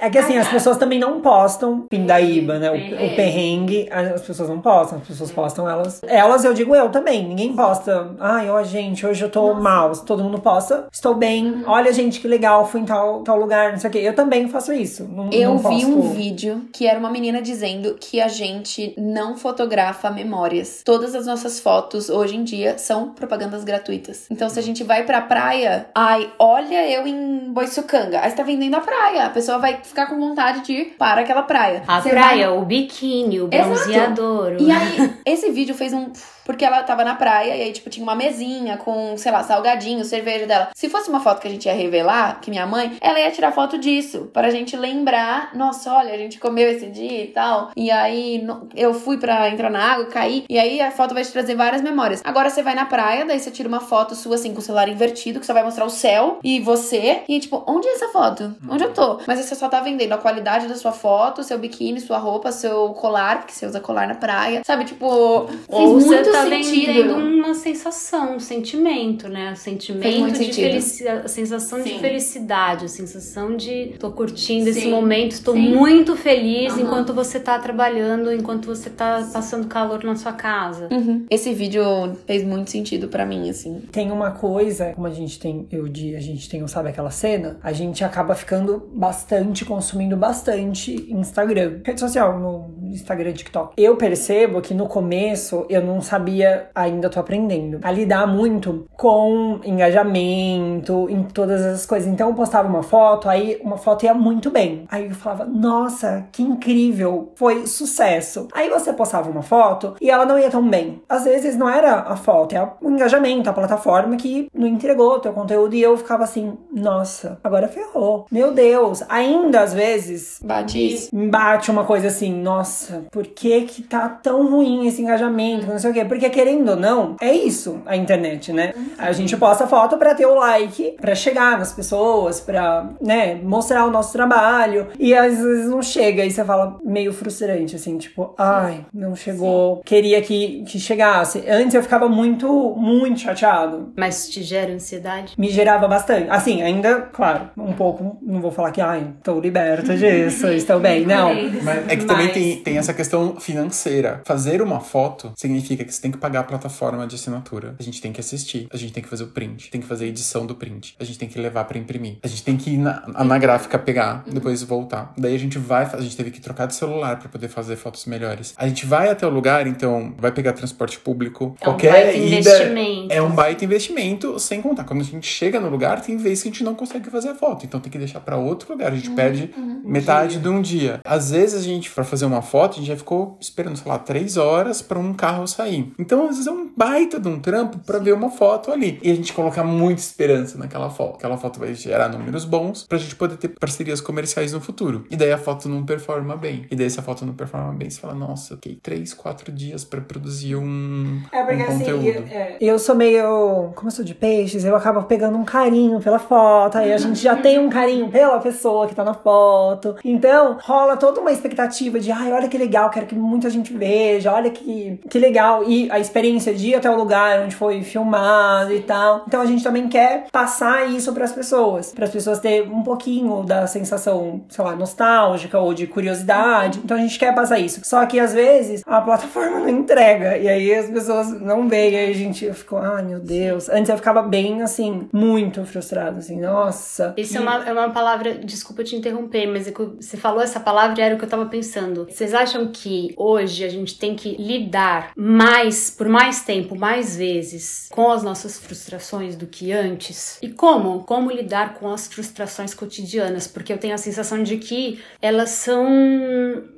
É 0.00 0.10
que 0.10 0.18
assim, 0.18 0.36
as 0.36 0.48
pessoas 0.48 0.76
também 0.76 0.98
não 0.98 1.20
postam 1.20 1.86
pindaíba, 1.88 2.58
né? 2.58 2.70
O, 2.70 2.74
Perrengue. 2.74 2.94
o 3.04 3.16
perrengue, 3.16 3.88
as 3.90 4.22
pessoas 4.22 4.48
não 4.48 4.60
postam, 4.60 4.98
as 4.98 5.06
pessoas 5.06 5.30
postam 5.30 5.68
elas. 5.68 6.00
Elas, 6.06 6.44
eu 6.44 6.54
digo 6.54 6.74
eu 6.74 6.88
também, 6.90 7.26
ninguém 7.26 7.54
posta. 7.54 8.14
Ai, 8.18 8.48
ó, 8.50 8.62
gente, 8.62 9.06
hoje 9.06 9.24
eu 9.24 9.30
tô 9.30 9.54
mal. 9.54 9.92
Todo 9.92 10.22
mundo 10.22 10.40
posta, 10.40 10.86
estou 10.92 11.14
bem. 11.14 11.62
Olha, 11.66 11.92
gente, 11.92 12.20
que 12.20 12.28
legal, 12.28 12.66
fui 12.66 12.80
em 12.80 12.84
tal, 12.84 13.22
tal 13.22 13.38
lugar, 13.38 13.72
não 13.72 13.78
sei 13.78 13.90
o 13.90 13.92
quê. 13.92 13.98
Eu 13.98 14.14
também 14.14 14.48
faço 14.48 14.72
isso. 14.72 15.04
Não, 15.04 15.30
Eu 15.30 15.54
não 15.54 15.58
vi 15.58 15.84
um 15.84 16.00
vídeo 16.12 16.68
que 16.72 16.86
era 16.86 16.98
uma 16.98 17.10
menina 17.10 17.40
dizendo 17.40 17.96
que 18.00 18.20
a 18.20 18.28
gente 18.28 18.94
não 18.96 19.36
fotografa 19.36 20.10
memórias. 20.10 20.82
Todas 20.84 21.14
as 21.14 21.26
nossas 21.26 21.60
fotos 21.60 22.08
hoje 22.08 22.36
em 22.36 22.44
dia 22.44 22.78
são 22.78 23.10
propagandas 23.10 23.64
gratuitas. 23.64 24.26
Então, 24.30 24.48
se 24.48 24.58
a 24.58 24.62
gente 24.62 24.82
vai 24.84 25.04
pra 25.04 25.20
praia, 25.20 25.86
ai, 25.94 26.30
olha 26.38 26.88
eu 26.90 27.06
em 27.06 27.52
Boiçucanga. 27.52 28.20
Aí 28.20 28.30
você 28.30 28.36
tá 28.36 28.42
vendendo 28.42 28.74
a 28.74 28.80
praia. 28.80 29.26
A 29.26 29.30
pessoa 29.30 29.58
vai 29.58 29.80
ficar 29.86 30.06
com 30.06 30.18
vontade 30.18 30.60
de 30.62 30.72
ir 30.72 30.84
para 30.98 31.20
aquela 31.22 31.42
praia. 31.42 31.82
A 31.86 32.00
Você 32.00 32.10
praia, 32.10 32.48
vai- 32.50 32.58
o 32.58 32.64
biquíni, 32.64 33.40
o 33.40 33.48
Exato. 33.52 33.68
bronzeador. 33.70 34.52
o- 34.52 34.62
E 34.62 34.70
aí, 34.70 35.14
esse 35.24 35.50
vídeo 35.50 35.74
fez 35.74 35.92
um. 35.92 36.10
Porque 36.46 36.64
ela 36.64 36.82
tava 36.84 37.04
na 37.04 37.16
praia 37.16 37.56
e 37.56 37.62
aí, 37.62 37.72
tipo, 37.72 37.90
tinha 37.90 38.04
uma 38.04 38.14
mesinha 38.14 38.76
com, 38.76 39.16
sei 39.18 39.32
lá, 39.32 39.42
salgadinho, 39.42 40.04
cerveja 40.04 40.46
dela. 40.46 40.68
Se 40.74 40.88
fosse 40.88 41.10
uma 41.10 41.18
foto 41.18 41.40
que 41.40 41.48
a 41.48 41.50
gente 41.50 41.66
ia 41.66 41.74
revelar, 41.74 42.40
que 42.40 42.50
minha 42.50 42.64
mãe, 42.64 42.96
ela 43.00 43.18
ia 43.18 43.30
tirar 43.32 43.50
foto 43.50 43.76
disso. 43.76 44.30
Pra 44.32 44.48
gente 44.48 44.76
lembrar, 44.76 45.50
nossa, 45.54 45.92
olha, 45.92 46.14
a 46.14 46.16
gente 46.16 46.38
comeu 46.38 46.70
esse 46.70 46.86
dia 46.86 47.24
e 47.24 47.26
tal. 47.26 47.72
E 47.76 47.90
aí, 47.90 48.46
eu 48.76 48.94
fui 48.94 49.18
pra 49.18 49.48
entrar 49.50 49.70
na 49.70 49.82
água, 49.82 50.06
caí. 50.06 50.44
E 50.48 50.56
aí, 50.56 50.80
a 50.80 50.92
foto 50.92 51.14
vai 51.14 51.24
te 51.24 51.32
trazer 51.32 51.56
várias 51.56 51.82
memórias. 51.82 52.22
Agora, 52.24 52.48
você 52.48 52.62
vai 52.62 52.76
na 52.76 52.86
praia, 52.86 53.26
daí 53.26 53.40
você 53.40 53.50
tira 53.50 53.68
uma 53.68 53.80
foto 53.80 54.14
sua, 54.14 54.36
assim, 54.36 54.52
com 54.52 54.60
o 54.60 54.62
celular 54.62 54.88
invertido, 54.88 55.40
que 55.40 55.46
só 55.46 55.52
vai 55.52 55.64
mostrar 55.64 55.84
o 55.84 55.90
céu 55.90 56.38
e 56.44 56.60
você. 56.60 57.22
E, 57.28 57.40
tipo, 57.40 57.64
onde 57.66 57.88
é 57.88 57.94
essa 57.94 58.08
foto? 58.08 58.54
Onde 58.70 58.84
eu 58.84 58.92
tô? 58.94 59.20
Mas 59.26 59.40
você 59.40 59.56
só 59.56 59.68
tá 59.68 59.80
vendendo 59.80 60.12
a 60.12 60.18
qualidade 60.18 60.68
da 60.68 60.76
sua 60.76 60.92
foto, 60.92 61.42
seu 61.42 61.58
biquíni, 61.58 62.00
sua 62.00 62.18
roupa, 62.18 62.52
seu 62.52 62.90
colar, 62.90 63.38
porque 63.38 63.52
você 63.52 63.66
usa 63.66 63.80
colar 63.80 64.06
na 64.06 64.14
praia. 64.14 64.62
Sabe, 64.64 64.84
tipo, 64.84 65.48
você 65.68 66.35
tá 66.44 66.48
sentido. 66.50 66.86
vendendo 66.92 67.14
uma 67.16 67.54
sensação, 67.54 68.36
um 68.36 68.40
sentimento, 68.40 69.28
né? 69.28 69.54
Sentimento 69.54 70.18
muito 70.20 70.38
de 70.38 70.44
sentido. 70.46 70.64
felicidade, 70.70 71.24
a 71.24 71.28
sensação 71.28 71.82
de 71.82 71.90
Sim. 71.90 71.98
felicidade, 71.98 72.84
a 72.84 72.88
sensação 72.88 73.56
de 73.56 73.94
tô 73.98 74.10
curtindo 74.10 74.68
esse 74.68 74.82
Sim. 74.82 74.90
momento, 74.90 75.32
estou 75.32 75.54
Sim. 75.54 75.74
muito 75.74 76.16
feliz 76.16 76.72
Aham. 76.72 76.82
enquanto 76.82 77.12
você 77.14 77.38
tá 77.40 77.58
trabalhando, 77.58 78.32
enquanto 78.32 78.66
você 78.66 78.90
tá 78.90 79.28
passando 79.32 79.66
calor 79.66 80.02
na 80.04 80.16
sua 80.16 80.32
casa. 80.32 80.88
Uhum. 80.90 81.26
Esse 81.30 81.52
vídeo 81.52 81.82
fez 82.26 82.44
muito 82.44 82.70
sentido 82.70 83.08
pra 83.08 83.24
mim, 83.24 83.48
assim. 83.48 83.82
Tem 83.92 84.10
uma 84.10 84.30
coisa, 84.32 84.92
como 84.94 85.06
a 85.06 85.10
gente 85.10 85.38
tem, 85.38 85.66
eu 85.70 85.88
de 85.88 86.16
a 86.16 86.20
gente 86.20 86.48
tem, 86.48 86.66
sabe 86.66 86.88
aquela 86.88 87.10
cena? 87.10 87.58
A 87.62 87.72
gente 87.72 88.02
acaba 88.04 88.34
ficando 88.34 88.88
bastante, 88.92 89.64
consumindo 89.64 90.16
bastante 90.16 90.92
Instagram. 91.10 91.80
Rede 91.84 92.00
social, 92.00 92.38
no 92.38 92.74
Instagram, 92.92 93.32
TikTok. 93.32 93.72
Eu 93.76 93.96
percebo 93.96 94.60
que 94.60 94.74
no 94.74 94.86
começo 94.86 95.64
eu 95.68 95.82
não 95.84 96.00
sabia, 96.00 96.25
ainda 96.74 97.08
tô 97.08 97.20
aprendendo, 97.20 97.80
a 97.82 97.90
lidar 97.90 98.26
muito 98.26 98.86
com 98.96 99.60
engajamento, 99.64 101.08
em 101.10 101.22
todas 101.24 101.60
essas 101.60 101.86
coisas. 101.86 102.08
Então 102.08 102.28
eu 102.28 102.34
postava 102.34 102.68
uma 102.68 102.82
foto, 102.82 103.28
aí 103.28 103.60
uma 103.62 103.76
foto 103.76 104.04
ia 104.04 104.14
muito 104.14 104.50
bem. 104.50 104.84
Aí 104.90 105.06
eu 105.06 105.14
falava, 105.14 105.44
nossa, 105.44 106.26
que 106.32 106.42
incrível, 106.42 107.32
foi 107.34 107.66
sucesso. 107.66 108.48
Aí 108.52 108.68
você 108.68 108.92
postava 108.92 109.30
uma 109.30 109.42
foto 109.42 109.94
e 110.00 110.10
ela 110.10 110.24
não 110.24 110.38
ia 110.38 110.50
tão 110.50 110.66
bem. 110.66 111.02
Às 111.08 111.24
vezes 111.24 111.56
não 111.56 111.68
era 111.68 112.00
a 112.00 112.16
foto, 112.16 112.54
é 112.54 112.68
o 112.80 112.90
engajamento, 112.90 113.48
a 113.48 113.52
plataforma 113.52 114.16
que 114.16 114.48
não 114.54 114.66
entregou 114.66 115.14
o 115.14 115.18
teu 115.18 115.32
conteúdo 115.32 115.74
e 115.74 115.82
eu 115.82 115.96
ficava 115.96 116.24
assim, 116.24 116.56
nossa, 116.72 117.38
agora 117.42 117.68
ferrou. 117.68 118.26
Meu 118.30 118.52
Deus, 118.52 119.02
ainda 119.08 119.60
às 119.60 119.72
vezes 119.72 120.40
Bate 120.42 120.94
isso. 120.94 121.10
bate 121.12 121.70
uma 121.70 121.84
coisa 121.84 122.08
assim, 122.08 122.32
nossa, 122.32 123.04
por 123.10 123.26
que 123.26 123.62
que 123.62 123.82
tá 123.82 124.08
tão 124.08 124.50
ruim 124.50 124.86
esse 124.86 125.02
engajamento, 125.02 125.66
não 125.66 125.78
sei 125.78 125.90
o 125.90 125.94
quê? 125.94 126.04
Porque 126.16 126.30
querendo 126.30 126.70
ou 126.70 126.76
não, 126.76 127.14
é 127.20 127.30
isso 127.30 127.82
a 127.84 127.94
internet, 127.94 128.50
né? 128.50 128.72
A 128.96 129.12
gente 129.12 129.36
posta 129.36 129.66
foto 129.66 129.98
pra 129.98 130.14
ter 130.14 130.24
o 130.24 130.34
like, 130.34 130.96
pra 130.98 131.14
chegar 131.14 131.58
nas 131.58 131.74
pessoas, 131.74 132.40
pra, 132.40 132.88
né, 133.02 133.34
mostrar 133.34 133.84
o 133.84 133.90
nosso 133.90 134.14
trabalho. 134.14 134.86
E 134.98 135.14
às 135.14 135.36
vezes 135.38 135.68
não 135.68 135.82
chega 135.82 136.24
e 136.24 136.30
você 136.30 136.42
fala 136.42 136.78
meio 136.82 137.12
frustrante, 137.12 137.76
assim, 137.76 137.98
tipo, 137.98 138.34
ai, 138.38 138.86
não 138.94 139.14
chegou, 139.14 139.82
queria 139.84 140.22
que, 140.22 140.64
que 140.66 140.80
chegasse. 140.80 141.44
Antes 141.46 141.74
eu 141.74 141.82
ficava 141.82 142.08
muito, 142.08 142.48
muito 142.74 143.20
chateado. 143.20 143.92
Mas 143.94 144.26
te 144.30 144.42
gera 144.42 144.72
ansiedade? 144.72 145.34
Me 145.36 145.50
gerava 145.50 145.86
bastante. 145.86 146.30
Assim, 146.30 146.62
ainda, 146.62 147.02
claro, 147.12 147.50
um 147.58 147.74
pouco, 147.74 148.16
não 148.22 148.40
vou 148.40 148.50
falar 148.50 148.70
que, 148.70 148.80
ai, 148.80 149.06
tô 149.22 149.38
liberta 149.38 149.94
disso, 149.94 150.46
estou 150.56 150.80
bem. 150.80 151.04
Não. 151.04 151.28
Mas 151.62 151.86
é 151.90 151.94
que 151.96 152.06
também 152.06 152.24
Mas- 152.28 152.34
tem, 152.34 152.56
tem 152.62 152.78
essa 152.78 152.94
questão 152.94 153.38
financeira. 153.38 154.22
Fazer 154.24 154.62
uma 154.62 154.80
foto 154.80 155.32
significa 155.36 155.84
que 155.84 155.92
você 155.92 156.05
tem 156.06 156.12
que 156.12 156.18
pagar 156.18 156.40
a 156.40 156.44
plataforma 156.44 157.04
de 157.04 157.16
assinatura. 157.16 157.74
A 157.80 157.82
gente 157.82 158.00
tem 158.00 158.12
que 158.12 158.20
assistir, 158.20 158.68
a 158.72 158.76
gente 158.76 158.92
tem 158.92 159.02
que 159.02 159.08
fazer 159.08 159.24
o 159.24 159.28
print, 159.28 159.70
tem 159.70 159.80
que 159.80 159.86
fazer 159.86 160.04
a 160.04 160.08
edição 160.08 160.46
do 160.46 160.54
print, 160.54 160.94
a 161.00 161.04
gente 161.04 161.18
tem 161.18 161.28
que 161.28 161.36
levar 161.38 161.64
pra 161.64 161.76
imprimir, 161.76 162.18
a 162.22 162.28
gente 162.28 162.44
tem 162.44 162.56
que 162.56 162.70
ir 162.70 162.78
na, 162.78 163.02
na 163.24 163.38
gráfica 163.38 163.76
pegar, 163.76 164.22
depois 164.30 164.62
voltar. 164.62 165.12
Daí 165.18 165.34
a 165.34 165.38
gente 165.38 165.58
vai, 165.58 165.84
a 165.84 166.00
gente 166.00 166.16
teve 166.16 166.30
que 166.30 166.40
trocar 166.40 166.66
de 166.66 166.74
celular 166.76 167.18
pra 167.18 167.28
poder 167.28 167.48
fazer 167.48 167.74
fotos 167.74 168.06
melhores. 168.06 168.54
A 168.56 168.68
gente 168.68 168.86
vai 168.86 169.08
até 169.10 169.26
o 169.26 169.30
lugar, 169.30 169.66
então 169.66 170.14
vai 170.16 170.30
pegar 170.30 170.52
transporte 170.52 170.96
público, 171.00 171.56
É 171.60 171.64
um 171.64 171.72
qualquer 171.72 171.92
baita 171.92 172.16
ida 172.16 172.36
investimento. 172.38 173.12
é 173.12 173.20
um 173.22 173.30
baita 173.30 173.64
investimento, 173.64 174.38
sem 174.38 174.62
contar 174.62 174.84
quando 174.84 175.00
a 175.00 175.04
gente 175.04 175.26
chega 175.26 175.58
no 175.58 175.68
lugar, 175.68 176.00
tem 176.00 176.16
vezes 176.16 176.42
que 176.44 176.48
a 176.48 176.52
gente 176.52 176.62
não 176.62 176.74
consegue 176.76 177.10
fazer 177.10 177.30
a 177.30 177.34
foto, 177.34 177.66
então 177.66 177.80
tem 177.80 177.90
que 177.90 177.98
deixar 177.98 178.20
pra 178.20 178.36
outro 178.36 178.72
lugar, 178.72 178.92
a 178.92 178.94
gente 178.94 179.10
perde 179.10 179.50
metade 179.84 180.38
de 180.38 180.48
um 180.48 180.62
dia. 180.62 181.00
Às 181.04 181.32
vezes 181.32 181.60
a 181.60 181.64
gente, 181.64 181.90
pra 181.90 182.04
fazer 182.04 182.26
uma 182.26 182.42
foto, 182.42 182.74
a 182.74 182.76
gente 182.76 182.86
já 182.86 182.96
ficou 182.96 183.36
esperando, 183.40 183.76
sei 183.76 183.90
lá, 183.90 183.98
três 183.98 184.36
horas 184.36 184.80
pra 184.82 184.98
um 185.00 185.12
carro 185.12 185.46
sair. 185.48 185.85
Então, 185.98 186.22
às 186.24 186.36
vezes 186.36 186.46
é 186.46 186.50
um 186.50 186.68
baita 186.76 187.18
de 187.18 187.28
um 187.28 187.38
trampo 187.40 187.78
pra 187.78 187.98
ver 187.98 188.12
uma 188.12 188.30
foto 188.30 188.70
ali. 188.72 188.98
E 189.02 189.10
a 189.10 189.14
gente 189.14 189.32
colocar 189.32 189.64
muita 189.64 190.00
esperança 190.00 190.58
naquela 190.58 190.90
foto. 190.90 191.16
Aquela 191.16 191.36
foto 191.36 191.58
vai 191.60 191.74
gerar 191.74 192.08
números 192.08 192.44
bons 192.44 192.84
pra 192.84 192.98
gente 192.98 193.14
poder 193.16 193.36
ter 193.36 193.48
parcerias 193.48 194.00
comerciais 194.00 194.52
no 194.52 194.60
futuro. 194.60 195.04
E 195.10 195.16
daí 195.16 195.32
a 195.32 195.38
foto 195.38 195.68
não 195.68 195.84
performa 195.84 196.36
bem. 196.36 196.66
E 196.70 196.76
daí 196.76 196.88
se 196.90 196.98
a 197.00 197.02
foto 197.02 197.24
não 197.24 197.34
performa 197.34 197.72
bem, 197.72 197.88
você 197.90 198.00
fala, 198.00 198.14
nossa, 198.14 198.54
eu 198.54 198.56
fiquei 198.56 198.76
três, 198.82 199.12
quatro 199.14 199.50
dias 199.52 199.84
pra 199.84 200.00
produzir 200.00 200.56
um, 200.56 201.20
É 201.32 201.42
porque 201.42 201.62
um 201.62 201.66
assim, 201.66 201.78
conteúdo. 201.78 202.06
eu, 202.06 202.24
é, 202.30 202.56
eu 202.60 202.78
sou 202.78 202.94
meio. 202.94 203.72
Como 203.74 203.88
eu 203.88 203.90
sou 203.90 204.04
de 204.04 204.14
peixes, 204.14 204.64
eu 204.64 204.74
acabo 204.76 205.02
pegando 205.04 205.36
um 205.36 205.44
carinho 205.44 206.00
pela 206.00 206.18
foto. 206.18 206.78
Aí 206.78 206.92
a 206.92 206.98
gente 206.98 207.20
já 207.20 207.36
tem 207.36 207.58
um 207.58 207.68
carinho 207.70 208.08
pela 208.08 208.38
pessoa 208.38 208.86
que 208.86 208.94
tá 208.94 209.04
na 209.04 209.14
foto. 209.14 209.96
Então, 210.04 210.58
rola 210.62 210.96
toda 210.96 211.20
uma 211.20 211.32
expectativa 211.32 211.98
de, 211.98 212.10
ai, 212.10 212.32
olha 212.32 212.48
que 212.48 212.58
legal, 212.58 212.90
quero 212.90 213.06
que 213.06 213.14
muita 213.14 213.48
gente 213.50 213.72
veja, 213.76 214.32
olha 214.32 214.50
que, 214.50 214.98
que 215.08 215.18
legal. 215.18 215.64
E 215.68 215.75
a 215.90 215.98
experiência 215.98 216.54
de 216.54 216.68
ir 216.68 216.74
até 216.74 216.90
o 216.90 216.96
lugar 216.96 217.40
onde 217.40 217.54
foi 217.54 217.82
filmado 217.82 218.72
e 218.72 218.80
tal. 218.80 219.24
Então 219.26 219.40
a 219.40 219.46
gente 219.46 219.62
também 219.62 219.88
quer 219.88 220.26
passar 220.30 220.88
isso 220.88 221.12
pras 221.12 221.32
pessoas. 221.32 221.92
Para 221.92 222.04
as 222.04 222.10
pessoas 222.10 222.38
terem 222.38 222.70
um 222.70 222.82
pouquinho 222.82 223.42
da 223.42 223.66
sensação, 223.66 224.44
sei 224.48 224.64
lá, 224.64 224.74
nostálgica 224.74 225.58
ou 225.58 225.72
de 225.72 225.86
curiosidade. 225.86 226.80
Então 226.82 226.96
a 226.96 227.00
gente 227.00 227.18
quer 227.18 227.34
passar 227.34 227.58
isso. 227.58 227.80
Só 227.84 228.04
que 228.06 228.18
às 228.18 228.32
vezes 228.32 228.82
a 228.86 229.00
plataforma 229.00 229.60
não 229.60 229.68
entrega. 229.68 230.36
E 230.36 230.48
aí 230.48 230.74
as 230.74 230.90
pessoas 230.90 231.40
não 231.40 231.68
veem. 231.68 231.92
E 231.92 231.96
aí 231.96 232.10
a 232.10 232.14
gente 232.14 232.52
ficou, 232.52 232.78
ai 232.78 233.02
meu 233.02 233.20
Deus. 233.20 233.68
Antes 233.68 233.88
eu 233.88 233.96
ficava 233.96 234.22
bem 234.22 234.62
assim, 234.62 235.08
muito 235.12 235.64
frustrada, 235.64 236.18
assim, 236.18 236.40
nossa. 236.40 237.14
Isso 237.16 237.36
é 237.36 237.40
uma, 237.40 237.64
é 237.64 237.72
uma 237.72 237.90
palavra, 237.90 238.34
desculpa 238.34 238.82
te 238.82 238.96
interromper, 238.96 239.46
mas 239.46 239.66
é 239.66 239.72
você 240.00 240.16
falou 240.16 240.40
essa 240.40 240.58
palavra 240.58 241.00
e 241.00 241.02
era 241.02 241.14
o 241.14 241.18
que 241.18 241.24
eu 241.24 241.28
tava 241.28 241.46
pensando. 241.46 242.06
Vocês 242.08 242.32
acham 242.32 242.68
que 242.72 243.14
hoje 243.16 243.64
a 243.64 243.68
gente 243.68 243.98
tem 243.98 244.14
que 244.14 244.36
lidar 244.36 245.12
mais, 245.16 245.65
por 245.96 246.08
mais 246.08 246.42
tempo, 246.42 246.76
mais 246.76 247.16
vezes, 247.16 247.88
com 247.90 248.10
as 248.10 248.22
nossas 248.22 248.58
frustrações 248.58 249.36
do 249.36 249.46
que 249.46 249.72
antes? 249.72 250.38
E 250.42 250.48
como? 250.48 251.00
Como 251.04 251.30
lidar 251.30 251.74
com 251.74 251.90
as 251.90 252.06
frustrações 252.06 252.74
cotidianas? 252.74 253.46
Porque 253.46 253.72
eu 253.72 253.78
tenho 253.78 253.94
a 253.94 253.98
sensação 253.98 254.42
de 254.42 254.56
que 254.56 255.00
elas 255.20 255.50
são 255.50 255.86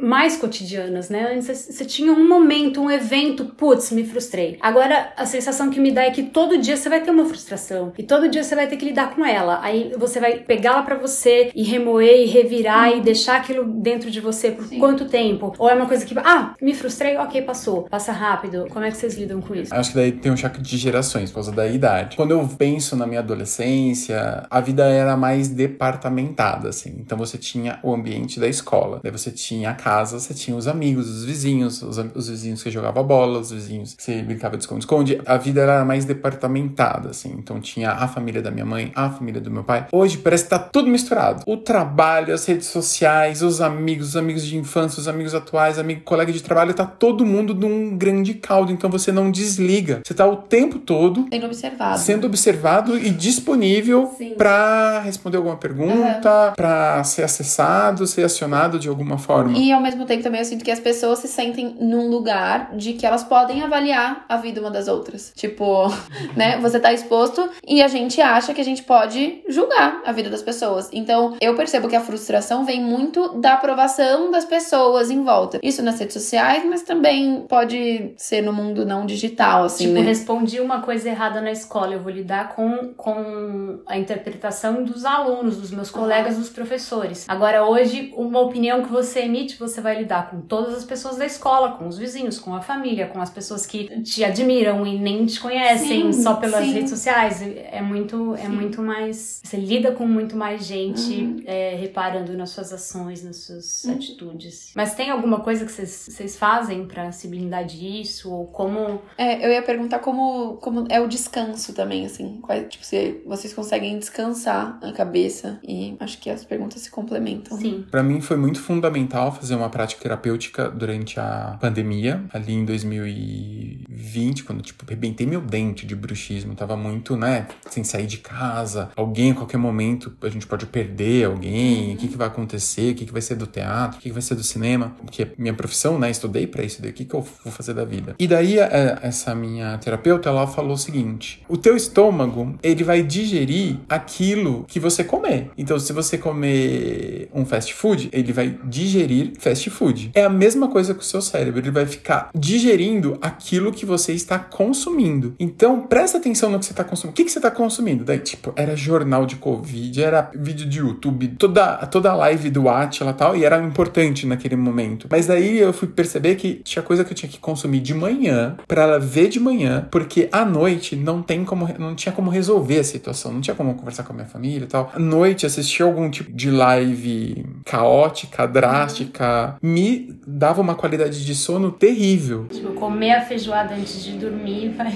mais 0.00 0.36
cotidianas, 0.36 1.08
né? 1.08 1.34
Antes 1.34 1.68
você 1.70 1.84
tinha 1.84 2.12
um 2.12 2.26
momento, 2.26 2.80
um 2.80 2.90
evento, 2.90 3.44
putz, 3.44 3.90
me 3.90 4.04
frustrei. 4.04 4.58
Agora 4.60 5.12
a 5.16 5.26
sensação 5.26 5.70
que 5.70 5.80
me 5.80 5.90
dá 5.90 6.04
é 6.04 6.10
que 6.10 6.24
todo 6.24 6.58
dia 6.58 6.76
você 6.76 6.88
vai 6.88 7.00
ter 7.00 7.10
uma 7.10 7.24
frustração 7.24 7.92
e 7.98 8.02
todo 8.02 8.28
dia 8.28 8.42
você 8.42 8.54
vai 8.54 8.66
ter 8.66 8.76
que 8.76 8.84
lidar 8.84 9.14
com 9.14 9.24
ela. 9.24 9.60
Aí 9.62 9.92
você 9.96 10.20
vai 10.20 10.40
pegá-la 10.40 10.82
pra 10.82 10.96
você 10.96 11.50
e 11.54 11.62
remoer 11.62 12.22
e 12.22 12.26
revirar 12.26 12.96
e 12.96 13.00
deixar 13.00 13.36
aquilo 13.36 13.64
dentro 13.64 14.10
de 14.10 14.20
você 14.20 14.50
por 14.52 14.68
quanto 14.78 15.06
tempo? 15.06 15.52
Ou 15.58 15.68
é 15.68 15.74
uma 15.74 15.86
coisa 15.86 16.04
que, 16.04 16.16
ah, 16.18 16.54
me 16.60 16.74
frustrei, 16.74 17.16
ok, 17.16 17.42
passou. 17.42 17.82
Passa 17.84 18.12
rápido. 18.12 18.66
Como 18.78 18.86
é 18.86 18.92
que 18.92 18.96
vocês 18.96 19.16
lidam 19.16 19.40
com 19.40 19.56
isso? 19.56 19.74
Acho 19.74 19.90
que 19.90 19.96
daí 19.96 20.12
tem 20.12 20.30
um 20.30 20.36
choque 20.36 20.62
de 20.62 20.76
gerações, 20.76 21.30
por 21.30 21.34
causa 21.34 21.50
da 21.50 21.66
idade. 21.66 22.14
Quando 22.14 22.30
eu 22.30 22.48
penso 22.56 22.94
na 22.94 23.08
minha 23.08 23.18
adolescência, 23.18 24.46
a 24.48 24.60
vida 24.60 24.84
era 24.84 25.16
mais 25.16 25.48
departamentada, 25.48 26.68
assim. 26.68 26.94
Então 27.00 27.18
você 27.18 27.36
tinha 27.36 27.80
o 27.82 27.92
ambiente 27.92 28.38
da 28.38 28.46
escola, 28.46 29.00
daí 29.02 29.10
você 29.10 29.32
tinha 29.32 29.70
a 29.70 29.74
casa, 29.74 30.20
você 30.20 30.32
tinha 30.32 30.56
os 30.56 30.68
amigos, 30.68 31.10
os 31.10 31.24
vizinhos, 31.24 31.82
os, 31.82 31.98
os 32.14 32.28
vizinhos 32.28 32.62
que 32.62 32.70
jogavam 32.70 33.02
bola, 33.02 33.40
os 33.40 33.50
vizinhos 33.50 33.94
que 33.94 34.02
você 34.04 34.22
brincava 34.22 34.56
de 34.56 34.62
esconde-esconde. 34.62 35.20
A 35.26 35.36
vida 35.36 35.60
era 35.60 35.84
mais 35.84 36.04
departamentada, 36.04 37.10
assim. 37.10 37.34
Então 37.36 37.60
tinha 37.60 37.90
a 37.90 38.06
família 38.06 38.40
da 38.40 38.52
minha 38.52 38.64
mãe, 38.64 38.92
a 38.94 39.10
família 39.10 39.40
do 39.40 39.50
meu 39.50 39.64
pai. 39.64 39.88
Hoje 39.90 40.18
parece 40.18 40.44
que 40.44 40.50
tá 40.50 40.58
tudo 40.60 40.88
misturado. 40.88 41.42
O 41.48 41.56
trabalho, 41.56 42.32
as 42.32 42.46
redes 42.46 42.68
sociais, 42.68 43.42
os 43.42 43.60
amigos, 43.60 44.10
os 44.10 44.16
amigos 44.16 44.46
de 44.46 44.56
infância, 44.56 45.00
os 45.00 45.08
amigos 45.08 45.34
atuais, 45.34 45.80
amigo, 45.80 46.02
colega 46.02 46.32
de 46.32 46.40
trabalho, 46.40 46.72
tá 46.72 46.86
todo 46.86 47.26
mundo 47.26 47.52
num 47.52 47.98
grande 47.98 48.34
caldo. 48.34 48.67
Então 48.72 48.90
você 48.90 49.10
não 49.12 49.30
desliga. 49.30 50.00
Você 50.04 50.14
tá 50.14 50.26
o 50.26 50.36
tempo 50.36 50.78
todo 50.78 51.26
Sendo 51.30 51.46
observado. 51.46 51.98
sendo 51.98 52.26
observado 52.26 52.98
e 52.98 53.10
disponível 53.10 54.10
pra 54.36 55.00
responder 55.00 55.36
alguma 55.36 55.56
pergunta, 55.56 56.52
pra 56.56 57.02
ser 57.04 57.22
acessado, 57.22 58.06
ser 58.06 58.24
acionado 58.24 58.78
de 58.78 58.88
alguma 58.88 59.18
forma. 59.18 59.56
E 59.56 59.72
ao 59.72 59.80
mesmo 59.80 60.04
tempo 60.04 60.22
também 60.22 60.40
eu 60.40 60.44
sinto 60.44 60.64
que 60.64 60.70
as 60.70 60.80
pessoas 60.80 61.20
se 61.20 61.28
sentem 61.28 61.76
num 61.80 62.08
lugar 62.08 62.76
de 62.76 62.92
que 62.94 63.06
elas 63.06 63.24
podem 63.24 63.62
avaliar 63.62 64.24
a 64.28 64.36
vida 64.36 64.60
uma 64.60 64.70
das 64.70 64.88
outras. 64.88 65.32
Tipo, 65.34 65.88
né? 66.36 66.58
Você 66.60 66.78
tá 66.80 66.92
exposto 66.92 67.48
e 67.66 67.82
a 67.82 67.88
gente 67.88 68.20
acha 68.20 68.52
que 68.54 68.60
a 68.60 68.64
gente 68.64 68.82
pode 68.82 69.42
julgar 69.48 70.02
a 70.04 70.12
vida 70.12 70.30
das 70.30 70.42
pessoas. 70.42 70.88
Então, 70.92 71.36
eu 71.40 71.54
percebo 71.54 71.88
que 71.88 71.96
a 71.96 72.00
frustração 72.00 72.64
vem 72.64 72.80
muito 72.82 73.40
da 73.40 73.54
aprovação 73.54 74.30
das 74.30 74.44
pessoas 74.44 75.10
em 75.10 75.22
volta. 75.22 75.58
Isso 75.62 75.82
nas 75.82 75.98
redes 75.98 76.14
sociais, 76.14 76.64
mas 76.68 76.82
também 76.82 77.44
pode 77.48 78.12
ser 78.16 78.42
no 78.42 78.52
mundo 78.58 78.84
não 78.84 79.06
digital, 79.06 79.64
assim, 79.64 79.84
tipo, 79.88 79.94
né? 79.94 80.00
respondi 80.02 80.60
uma 80.60 80.80
coisa 80.82 81.08
errada 81.08 81.40
na 81.40 81.50
escola, 81.52 81.94
eu 81.94 82.00
vou 82.02 82.10
lidar 82.12 82.54
com, 82.54 82.92
com 82.96 83.78
a 83.86 83.96
interpretação 83.98 84.84
dos 84.84 85.04
alunos, 85.04 85.56
dos 85.56 85.70
meus 85.70 85.90
colegas, 85.90 86.36
dos 86.36 86.48
professores. 86.48 87.24
Agora, 87.28 87.64
hoje, 87.64 88.12
uma 88.16 88.40
opinião 88.40 88.82
que 88.82 88.90
você 88.90 89.20
emite, 89.20 89.58
você 89.58 89.80
vai 89.80 89.98
lidar 89.98 90.30
com 90.30 90.40
todas 90.40 90.74
as 90.74 90.84
pessoas 90.84 91.16
da 91.16 91.26
escola, 91.26 91.72
com 91.72 91.86
os 91.88 91.98
vizinhos, 91.98 92.38
com 92.38 92.54
a 92.54 92.60
família, 92.60 93.06
com 93.06 93.20
as 93.20 93.30
pessoas 93.30 93.66
que 93.66 94.02
te 94.02 94.24
admiram 94.24 94.86
e 94.86 94.98
nem 94.98 95.26
te 95.26 95.40
conhecem 95.40 96.12
Sim, 96.12 96.22
só 96.22 96.34
pelas 96.34 96.64
sim. 96.64 96.72
redes 96.72 96.90
sociais. 96.90 97.42
É 97.42 97.80
muito, 97.80 98.34
é 98.36 98.48
muito 98.48 98.82
mais. 98.82 99.40
Você 99.44 99.56
lida 99.56 99.92
com 99.92 100.06
muito 100.06 100.36
mais 100.36 100.64
gente 100.64 100.88
Uhum. 101.18 101.42
é, 101.46 101.74
reparando 101.76 102.36
nas 102.36 102.50
suas 102.50 102.72
ações, 102.72 103.22
nas 103.22 103.36
suas 103.38 103.86
atitudes. 103.86 104.72
Mas 104.74 104.94
tem 104.94 105.10
alguma 105.10 105.40
coisa 105.40 105.64
que 105.64 105.72
vocês 105.72 106.36
fazem 106.36 106.86
pra 106.86 107.12
se 107.12 107.28
blindar 107.28 107.64
disso? 107.64 108.32
Ou 108.32 108.46
como. 108.52 109.00
É, 109.16 109.44
eu 109.44 109.50
ia 109.50 109.62
perguntar 109.62 110.00
como, 110.00 110.56
como 110.56 110.86
é 110.88 111.00
o 111.00 111.08
descanso 111.08 111.72
também, 111.72 112.06
assim. 112.06 112.38
Qual, 112.42 112.62
tipo, 112.64 112.84
se 112.84 113.22
vocês 113.26 113.52
conseguem 113.52 113.98
descansar 113.98 114.78
a 114.82 114.92
cabeça. 114.92 115.60
E 115.66 115.96
acho 116.00 116.18
que 116.18 116.30
as 116.30 116.44
perguntas 116.44 116.82
se 116.82 116.90
complementam. 116.90 117.58
Sim. 117.58 117.84
Para 117.90 118.02
mim 118.02 118.20
foi 118.20 118.36
muito 118.36 118.60
fundamental 118.60 119.32
fazer 119.32 119.54
uma 119.54 119.68
prática 119.68 120.02
terapêutica 120.02 120.68
durante 120.68 121.18
a 121.18 121.56
pandemia, 121.60 122.24
ali 122.32 122.52
em 122.52 122.64
2020, 122.64 124.44
quando 124.44 124.62
tipo 124.62 124.84
rebentei 124.88 125.26
meu 125.26 125.40
dente 125.40 125.86
de 125.86 125.94
bruxismo, 125.94 126.54
tava 126.54 126.76
muito, 126.76 127.16
né, 127.16 127.46
sem 127.70 127.84
sair 127.84 128.06
de 128.06 128.18
casa. 128.18 128.90
Alguém 128.96 129.32
a 129.32 129.34
qualquer 129.34 129.58
momento 129.58 130.16
a 130.22 130.28
gente 130.28 130.46
pode 130.46 130.66
perder 130.66 131.26
alguém, 131.26 131.94
o 131.94 131.96
que, 131.96 132.08
que 132.08 132.16
vai 132.16 132.28
acontecer, 132.28 132.92
o 132.92 132.94
que, 132.94 133.06
que 133.06 133.12
vai 133.12 133.22
ser 133.22 133.36
do 133.36 133.46
teatro, 133.46 133.98
o 133.98 134.00
que, 134.00 134.08
que 134.08 134.12
vai 134.12 134.22
ser 134.22 134.34
do 134.34 134.42
cinema, 134.42 134.94
porque 135.04 135.22
é 135.22 135.32
minha 135.36 135.54
profissão, 135.54 135.98
né, 135.98 136.10
estudei 136.10 136.46
para 136.46 136.62
isso 136.64 136.80
daí, 136.80 136.90
o 136.90 136.94
que, 136.94 137.04
que 137.04 137.14
eu 137.14 137.20
vou 137.20 137.52
fazer 137.52 137.74
da 137.74 137.84
vida. 137.84 138.14
E 138.18 138.26
daí 138.26 138.37
a, 138.38 138.98
essa 139.02 139.34
minha 139.34 139.76
terapeuta, 139.78 140.28
ela 140.28 140.46
falou 140.46 140.72
o 140.72 140.78
seguinte: 140.78 141.42
o 141.48 141.56
teu 141.56 141.76
estômago, 141.76 142.54
ele 142.62 142.84
vai 142.84 143.02
digerir 143.02 143.78
aquilo 143.88 144.64
que 144.68 144.78
você 144.78 145.02
comer. 145.04 145.50
Então, 145.56 145.78
se 145.78 145.92
você 145.92 146.18
comer 146.18 147.28
um 147.34 147.44
fast 147.44 147.72
food, 147.74 148.08
ele 148.12 148.32
vai 148.32 148.58
digerir 148.64 149.32
fast 149.38 149.68
food. 149.70 150.10
É 150.14 150.24
a 150.24 150.30
mesma 150.30 150.68
coisa 150.68 150.94
com 150.94 151.00
o 151.00 151.04
seu 151.04 151.20
cérebro, 151.20 151.60
ele 151.60 151.70
vai 151.70 151.86
ficar 151.86 152.30
digerindo 152.34 153.18
aquilo 153.20 153.72
que 153.72 153.86
você 153.86 154.12
está 154.12 154.38
consumindo. 154.38 155.34
Então, 155.38 155.82
presta 155.82 156.18
atenção 156.18 156.50
no 156.50 156.58
que 156.58 156.66
você 156.66 156.72
está 156.72 156.84
consumindo. 156.84 157.12
O 157.12 157.16
que, 157.16 157.24
que 157.24 157.30
você 157.30 157.38
está 157.38 157.50
consumindo? 157.50 158.04
Daí, 158.04 158.18
tipo, 158.18 158.52
era 158.56 158.76
jornal 158.76 159.26
de 159.26 159.36
Covid, 159.36 160.02
era 160.02 160.30
vídeo 160.34 160.66
de 160.66 160.78
YouTube, 160.78 161.28
toda, 161.38 161.76
toda 161.86 162.14
live 162.14 162.50
do 162.50 162.68
Atila 162.68 163.12
tal, 163.12 163.36
e 163.36 163.44
era 163.44 163.62
importante 163.62 164.26
naquele 164.26 164.56
momento. 164.56 165.08
Mas 165.10 165.26
daí 165.26 165.58
eu 165.58 165.72
fui 165.72 165.88
perceber 165.88 166.36
que 166.36 166.56
tinha 166.64 166.82
coisa 166.82 167.04
que 167.04 167.12
eu 167.12 167.16
tinha 167.16 167.30
que 167.30 167.38
consumir 167.38 167.80
de 167.80 167.94
manhã, 167.94 168.17
para 168.66 168.82
ela 168.82 168.98
ver 168.98 169.28
de 169.28 169.40
manhã, 169.40 169.86
porque 169.90 170.28
à 170.32 170.44
noite 170.44 170.96
não 170.96 171.22
tem 171.22 171.44
como, 171.44 171.68
não 171.78 171.94
tinha 171.94 172.12
como 172.12 172.30
resolver 172.30 172.78
a 172.78 172.84
situação, 172.84 173.32
não 173.32 173.40
tinha 173.40 173.54
como 173.54 173.74
conversar 173.74 174.02
com 174.02 174.12
a 174.12 174.16
minha 174.16 174.26
família 174.28 174.64
e 174.64 174.68
tal. 174.68 174.90
À 174.94 174.98
noite, 174.98 175.46
assistir 175.46 175.82
algum 175.82 176.10
tipo 176.10 176.32
de 176.32 176.50
live 176.50 177.44
caótica, 177.64 178.46
drástica, 178.46 179.56
me 179.62 180.14
dava 180.26 180.60
uma 180.60 180.74
qualidade 180.74 181.24
de 181.24 181.34
sono 181.34 181.70
terrível. 181.70 182.46
Tipo, 182.48 182.72
comer 182.72 183.12
a 183.12 183.20
feijoada 183.20 183.74
antes 183.74 184.04
de 184.04 184.12
dormir 184.12 184.70
vai. 184.70 184.94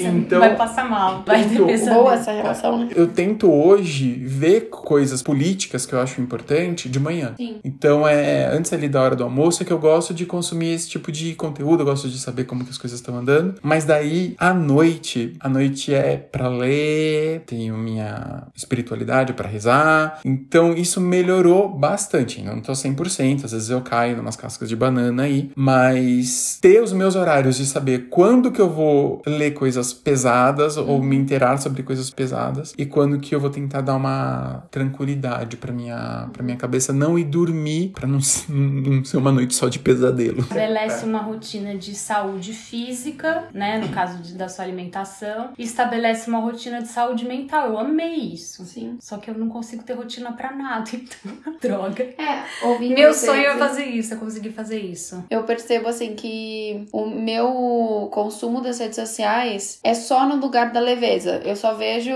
Então- 0.00 0.40
vai 0.40 0.56
passar 0.56 0.88
mal. 0.88 1.22
Vai 1.26 1.44
ter 1.44 1.54
Então, 1.54 1.66
pesadelo. 1.66 2.02
Boa 2.02 2.14
essa 2.14 2.32
relação, 2.32 2.78
né? 2.78 2.88
Eu 2.94 3.06
tento 3.06 3.50
hoje 3.50 4.12
ver 4.24 4.68
coisas 4.70 5.22
políticas 5.22 5.86
que 5.86 5.92
eu 5.94 6.00
acho 6.00 6.20
importante 6.20 6.88
de 6.88 6.98
manhã. 7.00 7.34
Sim. 7.36 7.56
Então 7.64 8.06
é 8.06 8.46
antes 8.46 8.72
ali 8.72 8.88
da 8.88 9.00
hora 9.02 9.16
do 9.16 9.24
almoço 9.24 9.64
que 9.64 9.72
eu 9.72 9.78
gosto 9.78 10.12
de 10.14 10.26
consumir 10.26 10.72
esse 10.74 10.88
tipo 10.88 11.10
de 11.12 11.34
conteúdo, 11.34 11.80
eu 11.82 11.86
gosto 11.86 12.08
de 12.08 12.18
saber 12.18 12.44
como 12.44 12.64
que 12.64 12.70
as 12.70 12.78
coisas 12.78 12.98
estão 12.98 13.16
andando. 13.16 13.54
Mas 13.62 13.84
daí 13.84 14.34
à 14.38 14.52
noite, 14.54 15.34
a 15.40 15.48
noite 15.48 15.94
é 15.94 16.16
pra 16.16 16.48
ler, 16.48 17.42
tenho 17.46 17.76
minha 17.76 18.44
espiritualidade 18.54 19.32
pra 19.32 19.48
rezar. 19.48 20.20
Então 20.24 20.72
isso 20.74 21.00
melhorou 21.00 21.68
bastante. 21.68 22.40
Ainda 22.40 22.54
não 22.54 22.60
tô 22.62 22.72
100%, 22.74 23.44
às 23.44 23.52
vezes 23.52 23.70
eu 23.70 23.80
caio 23.80 24.16
numas 24.16 24.36
cascas 24.36 24.68
de 24.68 24.76
banana 24.76 25.22
aí, 25.24 25.50
mas 25.54 26.58
ter 26.60 26.82
os 26.82 26.92
meus 26.92 27.14
horários 27.16 27.56
de 27.56 27.66
saber 27.66 28.08
quando 28.10 28.50
que 28.50 28.60
eu 28.60 28.68
vou 28.70 29.22
ler 29.26 29.51
coisas 29.52 29.92
pesadas 29.92 30.76
ou 30.76 31.02
me 31.02 31.16
inteirar 31.16 31.58
sobre 31.58 31.82
coisas 31.82 32.10
pesadas 32.10 32.72
e 32.76 32.84
quando 32.86 33.18
que 33.18 33.34
eu 33.34 33.40
vou 33.40 33.50
tentar 33.50 33.80
dar 33.80 33.94
uma 33.96 34.64
tranquilidade 34.70 35.56
pra 35.56 35.72
minha 35.72 36.28
para 36.32 36.42
minha 36.42 36.56
cabeça 36.56 36.92
não 36.92 37.18
ir 37.18 37.24
dormir 37.24 37.90
pra 37.94 38.06
não, 38.06 38.18
não 38.48 39.04
ser 39.04 39.16
uma 39.16 39.32
noite 39.32 39.54
só 39.54 39.68
de 39.68 39.78
pesadelo. 39.78 40.40
Estabelece 40.40 41.04
uma 41.04 41.18
rotina 41.20 41.76
de 41.76 41.94
saúde 41.94 42.52
física, 42.52 43.44
né? 43.52 43.78
No 43.78 43.88
caso 43.88 44.18
de- 44.22 44.34
da 44.34 44.48
sua 44.48 44.64
alimentação. 44.64 45.50
E 45.58 45.62
estabelece 45.62 46.28
uma 46.28 46.38
rotina 46.40 46.80
de 46.82 46.88
saúde 46.88 47.24
mental. 47.26 47.68
Eu 47.68 47.78
amei 47.78 48.14
isso. 48.16 48.64
Sim. 48.64 48.96
Só 49.00 49.18
que 49.18 49.30
eu 49.30 49.34
não 49.34 49.48
consigo 49.48 49.82
ter 49.82 49.94
rotina 49.94 50.32
pra 50.32 50.52
nada, 50.52 50.90
então. 50.94 51.54
Droga. 51.60 52.02
É, 52.02 52.44
ouvindo 52.66 52.94
Meu 52.94 53.12
vocês, 53.12 53.30
sonho 53.30 53.46
é 53.46 53.56
fazer 53.58 53.84
isso, 53.84 54.14
é 54.14 54.16
conseguir 54.16 54.50
fazer 54.50 54.78
isso. 54.80 55.24
Eu 55.30 55.42
percebo 55.44 55.88
assim 55.88 56.14
que 56.14 56.86
o 56.92 57.06
meu 57.06 58.08
consumo 58.12 58.60
das 58.60 58.78
redes 58.78 58.96
sociais 58.96 59.41
é 59.82 59.94
só 59.94 60.26
no 60.26 60.36
lugar 60.36 60.72
da 60.72 60.80
leveza. 60.80 61.40
Eu 61.44 61.56
só 61.56 61.74
vejo. 61.74 62.12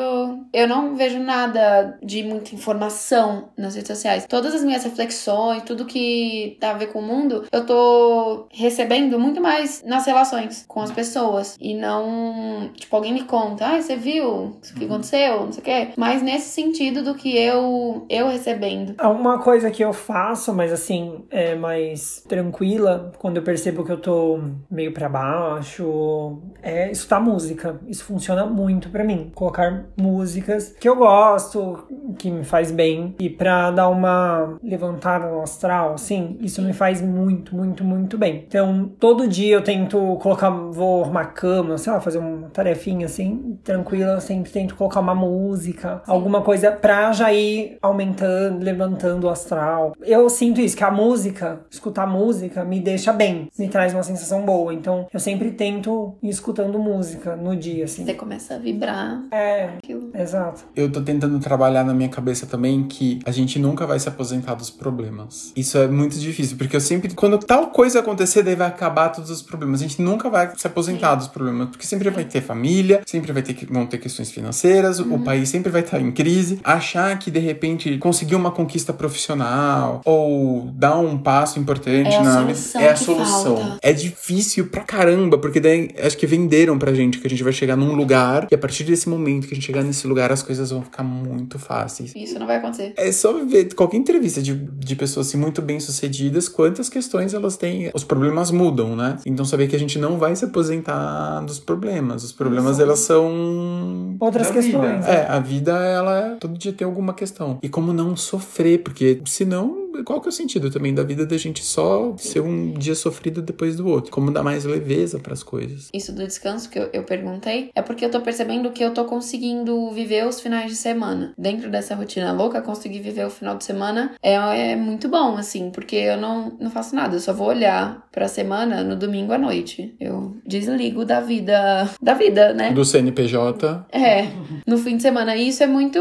Eu 0.52 0.68
não 0.68 0.96
vejo 0.96 1.18
nada 1.18 1.98
de 2.02 2.22
muita 2.22 2.54
informação 2.54 3.48
nas 3.56 3.74
redes 3.74 3.88
sociais. 3.88 4.26
Todas 4.28 4.54
as 4.54 4.64
minhas 4.64 4.84
reflexões, 4.84 5.62
tudo 5.62 5.84
que 5.84 6.56
tá 6.60 6.70
a 6.70 6.74
ver 6.74 6.88
com 6.88 7.00
o 7.00 7.02
mundo, 7.02 7.44
eu 7.50 7.66
tô 7.66 8.46
recebendo 8.50 9.18
muito 9.18 9.40
mais 9.40 9.82
nas 9.84 10.06
relações 10.06 10.64
com 10.66 10.80
as 10.80 10.90
pessoas. 10.90 11.56
E 11.60 11.74
não. 11.74 12.70
Tipo, 12.74 12.96
alguém 12.96 13.12
me 13.12 13.24
conta, 13.24 13.66
ah, 13.66 13.82
você 13.82 13.96
viu 13.96 14.58
isso 14.62 14.74
que 14.74 14.84
aconteceu? 14.84 15.40
Não 15.44 15.52
sei 15.52 15.60
o 15.60 15.64
quê. 15.64 15.88
Mas 15.96 16.22
nesse 16.22 16.50
sentido 16.50 17.02
do 17.02 17.14
que 17.14 17.36
eu, 17.36 18.06
eu 18.08 18.28
recebendo. 18.28 18.94
Uma 19.02 19.38
coisa 19.38 19.70
que 19.70 19.84
eu 19.84 19.92
faço, 19.92 20.52
mas 20.54 20.72
assim, 20.72 21.24
é 21.30 21.54
mais 21.54 22.24
tranquila, 22.28 23.12
quando 23.18 23.36
eu 23.38 23.42
percebo 23.42 23.84
que 23.84 23.92
eu 23.92 24.00
tô 24.00 24.40
meio 24.70 24.92
pra 24.92 25.08
baixo, 25.08 26.38
é 26.62 26.90
escutar 26.90 27.20
música. 27.20 27.80
Isso 27.86 28.04
funciona 28.04 28.46
muito 28.46 28.88
pra 28.88 29.04
mim. 29.04 29.30
Colocar 29.34 29.84
músicas 29.96 30.74
que 30.78 30.88
eu 30.88 30.96
gosto, 30.96 31.86
que 32.18 32.30
me 32.30 32.44
faz 32.44 32.70
bem. 32.70 33.14
E 33.18 33.28
pra 33.28 33.70
dar 33.70 33.88
uma 33.88 34.58
levantada 34.62 35.26
no 35.26 35.42
astral, 35.42 35.94
assim, 35.94 36.36
isso 36.40 36.62
me 36.62 36.72
faz 36.72 37.00
muito, 37.00 37.54
muito, 37.54 37.84
muito 37.84 38.18
bem. 38.18 38.44
Então, 38.46 38.90
todo 38.98 39.28
dia 39.28 39.54
eu 39.54 39.62
tento 39.62 40.16
colocar, 40.20 40.50
vou 40.50 41.04
arrumar 41.04 41.22
a 41.22 41.26
cama, 41.26 41.78
sei 41.78 41.92
lá, 41.92 42.00
fazer 42.00 42.18
uma 42.18 42.48
tarefinha 42.48 43.06
assim, 43.06 43.58
tranquila, 43.62 44.12
eu 44.12 44.20
sempre 44.20 44.50
tento 44.50 44.74
colocar 44.74 45.00
uma 45.00 45.14
música, 45.14 46.02
alguma 46.06 46.42
coisa 46.42 46.70
pra 46.70 47.12
já 47.12 47.32
ir 47.32 47.78
aumentando, 47.82 48.62
levantando 48.62 49.26
o 49.26 49.30
astral. 49.30 49.92
Eu 50.02 50.28
sinto 50.28 50.60
isso, 50.60 50.76
que 50.76 50.84
a 50.84 50.90
música, 50.90 51.60
escutar 51.70 52.06
música, 52.06 52.64
me 52.64 52.80
deixa 52.80 53.12
bem, 53.12 53.48
me 53.58 53.68
traz 53.68 53.92
uma 53.92 54.02
sensação 54.02 54.44
boa. 54.44 54.72
Então, 54.72 55.06
eu 55.12 55.20
sempre 55.20 55.50
tento 55.50 56.14
ir 56.22 56.28
escutando 56.46 56.78
música 56.78 57.34
no 57.34 57.56
dia, 57.56 57.84
assim. 57.86 58.04
Você 58.04 58.14
começa 58.14 58.54
a 58.54 58.58
vibrar 58.58 59.20
É, 59.32 59.70
aquilo. 59.78 60.10
exato. 60.14 60.62
Eu 60.76 60.90
tô 60.90 61.00
tentando 61.00 61.40
trabalhar 61.40 61.82
na 61.82 61.92
minha 61.92 62.08
cabeça 62.08 62.46
também 62.46 62.84
que 62.84 63.18
a 63.26 63.32
gente 63.32 63.58
nunca 63.58 63.84
vai 63.84 63.98
se 63.98 64.08
aposentar 64.08 64.54
dos 64.54 64.70
problemas. 64.70 65.52
Isso 65.56 65.76
é 65.76 65.88
muito 65.88 66.16
difícil, 66.16 66.56
porque 66.56 66.76
eu 66.76 66.80
sempre, 66.80 67.12
quando 67.14 67.36
tal 67.38 67.66
coisa 67.70 67.98
acontecer, 67.98 68.44
daí 68.44 68.54
vai 68.54 68.68
acabar 68.68 69.08
todos 69.08 69.28
os 69.28 69.42
problemas. 69.42 69.80
A 69.80 69.88
gente 69.88 70.00
nunca 70.00 70.30
vai 70.30 70.52
se 70.56 70.64
aposentar 70.68 71.16
dos 71.16 71.26
problemas, 71.26 71.70
porque 71.70 71.84
sempre 71.84 72.10
vai 72.10 72.24
ter 72.24 72.40
família, 72.40 73.00
sempre 73.04 73.32
vai 73.32 73.42
ter 73.42 73.52
que 73.54 73.66
vão 73.66 73.84
ter 73.84 73.98
questões 73.98 74.30
financeiras, 74.30 75.00
o 75.00 75.18
país 75.18 75.48
sempre 75.48 75.70
vai 75.72 75.80
estar 75.80 76.00
em 76.00 76.12
crise. 76.12 76.60
Achar 76.62 77.18
que 77.18 77.28
de 77.28 77.40
repente 77.40 77.98
conseguir 77.98 78.36
uma 78.36 78.52
conquista 78.52 78.92
profissional 78.92 80.00
ou 80.04 80.70
dar 80.72 80.96
um 80.96 81.18
passo 81.18 81.58
importante 81.58 82.08
É 82.14 82.16
a 82.18 82.22
na 82.22 82.34
solução 82.40 82.80
é 82.80 82.88
a 82.90 82.96
solução. 82.96 83.56
falta. 83.56 83.78
É 83.82 83.92
difícil 83.92 84.68
pra 84.68 84.84
caramba, 84.84 85.38
porque 85.38 85.58
daí 85.58 85.90
acho 86.00 86.16
que 86.16 86.35
venderam 86.36 86.78
pra 86.78 86.92
gente 86.92 87.18
que 87.18 87.26
a 87.26 87.30
gente 87.30 87.42
vai 87.42 87.52
chegar 87.52 87.76
num 87.76 87.94
lugar 87.94 88.46
e 88.50 88.54
a 88.54 88.58
partir 88.58 88.84
desse 88.84 89.08
momento 89.08 89.46
que 89.46 89.54
a 89.54 89.56
gente 89.56 89.66
chegar 89.66 89.82
nesse 89.82 90.06
lugar 90.06 90.30
as 90.30 90.42
coisas 90.42 90.70
vão 90.70 90.82
ficar 90.82 91.02
muito 91.02 91.58
fáceis. 91.58 92.12
Isso 92.14 92.38
não 92.38 92.46
vai 92.46 92.56
acontecer. 92.56 92.92
É 92.96 93.10
só 93.10 93.32
ver 93.44 93.74
qualquer 93.74 93.96
entrevista 93.96 94.42
de, 94.42 94.54
de 94.54 94.96
pessoas 94.96 95.28
assim, 95.28 95.38
muito 95.38 95.62
bem 95.62 95.80
sucedidas, 95.80 96.48
quantas 96.48 96.88
questões 96.88 97.32
elas 97.32 97.56
têm. 97.56 97.90
Os 97.94 98.04
problemas 98.04 98.50
mudam, 98.50 98.94
né? 98.94 99.18
Então 99.24 99.44
saber 99.44 99.66
que 99.68 99.76
a 99.76 99.78
gente 99.78 99.98
não 99.98 100.18
vai 100.18 100.36
se 100.36 100.44
aposentar 100.44 101.40
dos 101.40 101.58
problemas. 101.58 102.22
Os 102.22 102.32
problemas, 102.32 102.78
elas 102.78 103.00
são. 103.00 104.16
Outras 104.20 104.48
da 104.48 104.60
vida. 104.60 104.78
questões, 104.78 105.06
É, 105.06 105.26
a 105.28 105.38
vida, 105.38 105.72
ela 105.72 106.36
todo 106.40 106.58
dia 106.58 106.72
tem 106.72 106.84
alguma 106.84 107.14
questão. 107.14 107.58
E 107.62 107.68
como 107.68 107.92
não 107.92 108.16
sofrer, 108.16 108.82
porque 108.82 109.20
senão, 109.24 109.85
qual 110.04 110.20
que 110.20 110.28
é 110.28 110.30
o 110.30 110.32
sentido 110.32 110.70
também 110.70 110.94
da 110.94 111.02
vida 111.02 111.26
da 111.26 111.36
gente 111.36 111.64
só 111.64 112.14
ser 112.16 112.40
um 112.40 112.72
dia 112.72 112.94
sofrido 112.94 113.42
depois 113.42 113.76
do 113.76 113.88
outro? 113.88 114.10
Como 114.10 114.30
dar 114.30 114.42
mais 114.42 114.64
leveza 114.64 115.18
pras 115.18 115.42
coisas. 115.42 115.88
Isso 115.92 116.12
do 116.12 116.26
descanso 116.26 116.68
que 116.68 116.78
eu, 116.78 116.88
eu 116.92 117.02
perguntei 117.02 117.70
é 117.74 117.82
porque 117.82 118.04
eu 118.04 118.10
tô 118.10 118.20
percebendo 118.20 118.70
que 118.70 118.84
eu 118.84 118.92
tô 118.92 119.04
conseguindo 119.04 119.90
viver 119.90 120.26
os 120.26 120.40
finais 120.40 120.70
de 120.70 120.76
semana. 120.76 121.34
Dentro 121.38 121.70
dessa 121.70 121.94
rotina 121.94 122.32
louca, 122.32 122.60
conseguir 122.60 123.00
viver 123.00 123.26
o 123.26 123.30
final 123.30 123.56
de 123.56 123.64
semana 123.64 124.12
é, 124.22 124.34
é 124.72 124.76
muito 124.76 125.08
bom, 125.08 125.36
assim, 125.36 125.70
porque 125.70 125.96
eu 125.96 126.16
não, 126.16 126.56
não 126.60 126.70
faço 126.70 126.94
nada. 126.94 127.16
Eu 127.16 127.20
só 127.20 127.32
vou 127.32 127.48
olhar 127.48 128.06
pra 128.12 128.28
semana 128.28 128.82
no 128.82 128.96
domingo 128.96 129.32
à 129.32 129.38
noite. 129.38 129.94
Eu 130.00 130.36
desligo 130.46 131.04
da 131.04 131.20
vida. 131.20 131.88
Da 132.00 132.14
vida, 132.14 132.52
né? 132.52 132.72
Do 132.72 132.84
CNPJ. 132.84 133.86
É, 133.92 134.26
no 134.66 134.78
fim 134.78 134.96
de 134.96 135.02
semana. 135.02 135.36
E 135.36 135.48
isso 135.48 135.62
é 135.62 135.66
muito, 135.66 136.00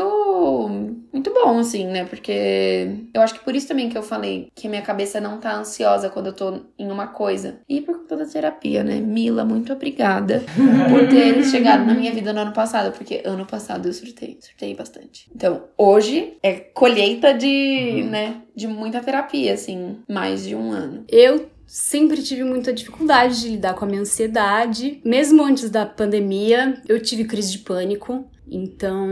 muito 1.12 1.34
bom, 1.34 1.60
assim, 1.60 1.86
né? 1.88 2.06
Porque 2.06 3.08
eu 3.14 3.22
acho 3.22 3.34
que 3.34 3.44
por 3.44 3.56
isso 3.56 3.68
também 3.68 3.85
que 3.90 3.98
eu 3.98 4.04
falei 4.04 4.50
que 4.56 4.68
minha 4.68 4.82
cabeça 4.82 5.20
não 5.20 5.40
tá 5.40 5.56
ansiosa 5.56 6.10
quando 6.10 6.28
eu 6.28 6.34
tô 6.34 6.62
em 6.78 6.92
uma 6.92 7.08
coisa. 7.08 7.60
E 7.68 7.82
por 7.82 8.00
conta 8.00 8.18
da 8.18 8.26
terapia, 8.26 8.84
né? 8.84 8.96
Mila, 9.00 9.44
muito 9.44 9.74
obrigada 9.74 10.44
por 10.90 11.08
ter 11.08 11.44
chegado 11.46 11.86
na 11.86 11.94
minha 11.94 12.12
vida 12.12 12.34
no 12.34 12.42
ano 12.42 12.54
passado, 12.54 12.92
porque 12.92 13.22
ano 13.26 13.46
passado 13.46 13.88
eu 13.88 13.94
surtei, 13.94 14.38
surtei 14.40 14.74
bastante. 14.76 15.30
Então, 15.36 15.64
hoje 15.78 16.38
é 16.42 16.54
colheita 16.54 17.34
de, 17.34 18.04
né, 18.10 18.42
de 18.56 18.68
muita 18.68 19.02
terapia, 19.02 19.54
assim, 19.54 19.98
mais 20.08 20.44
de 20.44 20.56
um 20.56 20.72
ano. 20.72 21.04
Eu 21.08 21.50
sempre 21.68 22.22
tive 22.22 22.44
muita 22.44 22.74
dificuldade 22.74 23.42
de 23.42 23.50
lidar 23.50 23.74
com 23.74 23.86
a 23.86 23.88
minha 23.88 24.02
ansiedade. 24.02 25.02
Mesmo 25.04 25.44
antes 25.44 25.70
da 25.70 25.86
pandemia, 25.86 26.82
eu 26.88 27.02
tive 27.02 27.26
crise 27.26 27.52
de 27.52 27.60
pânico. 27.60 28.26
Então, 28.50 29.08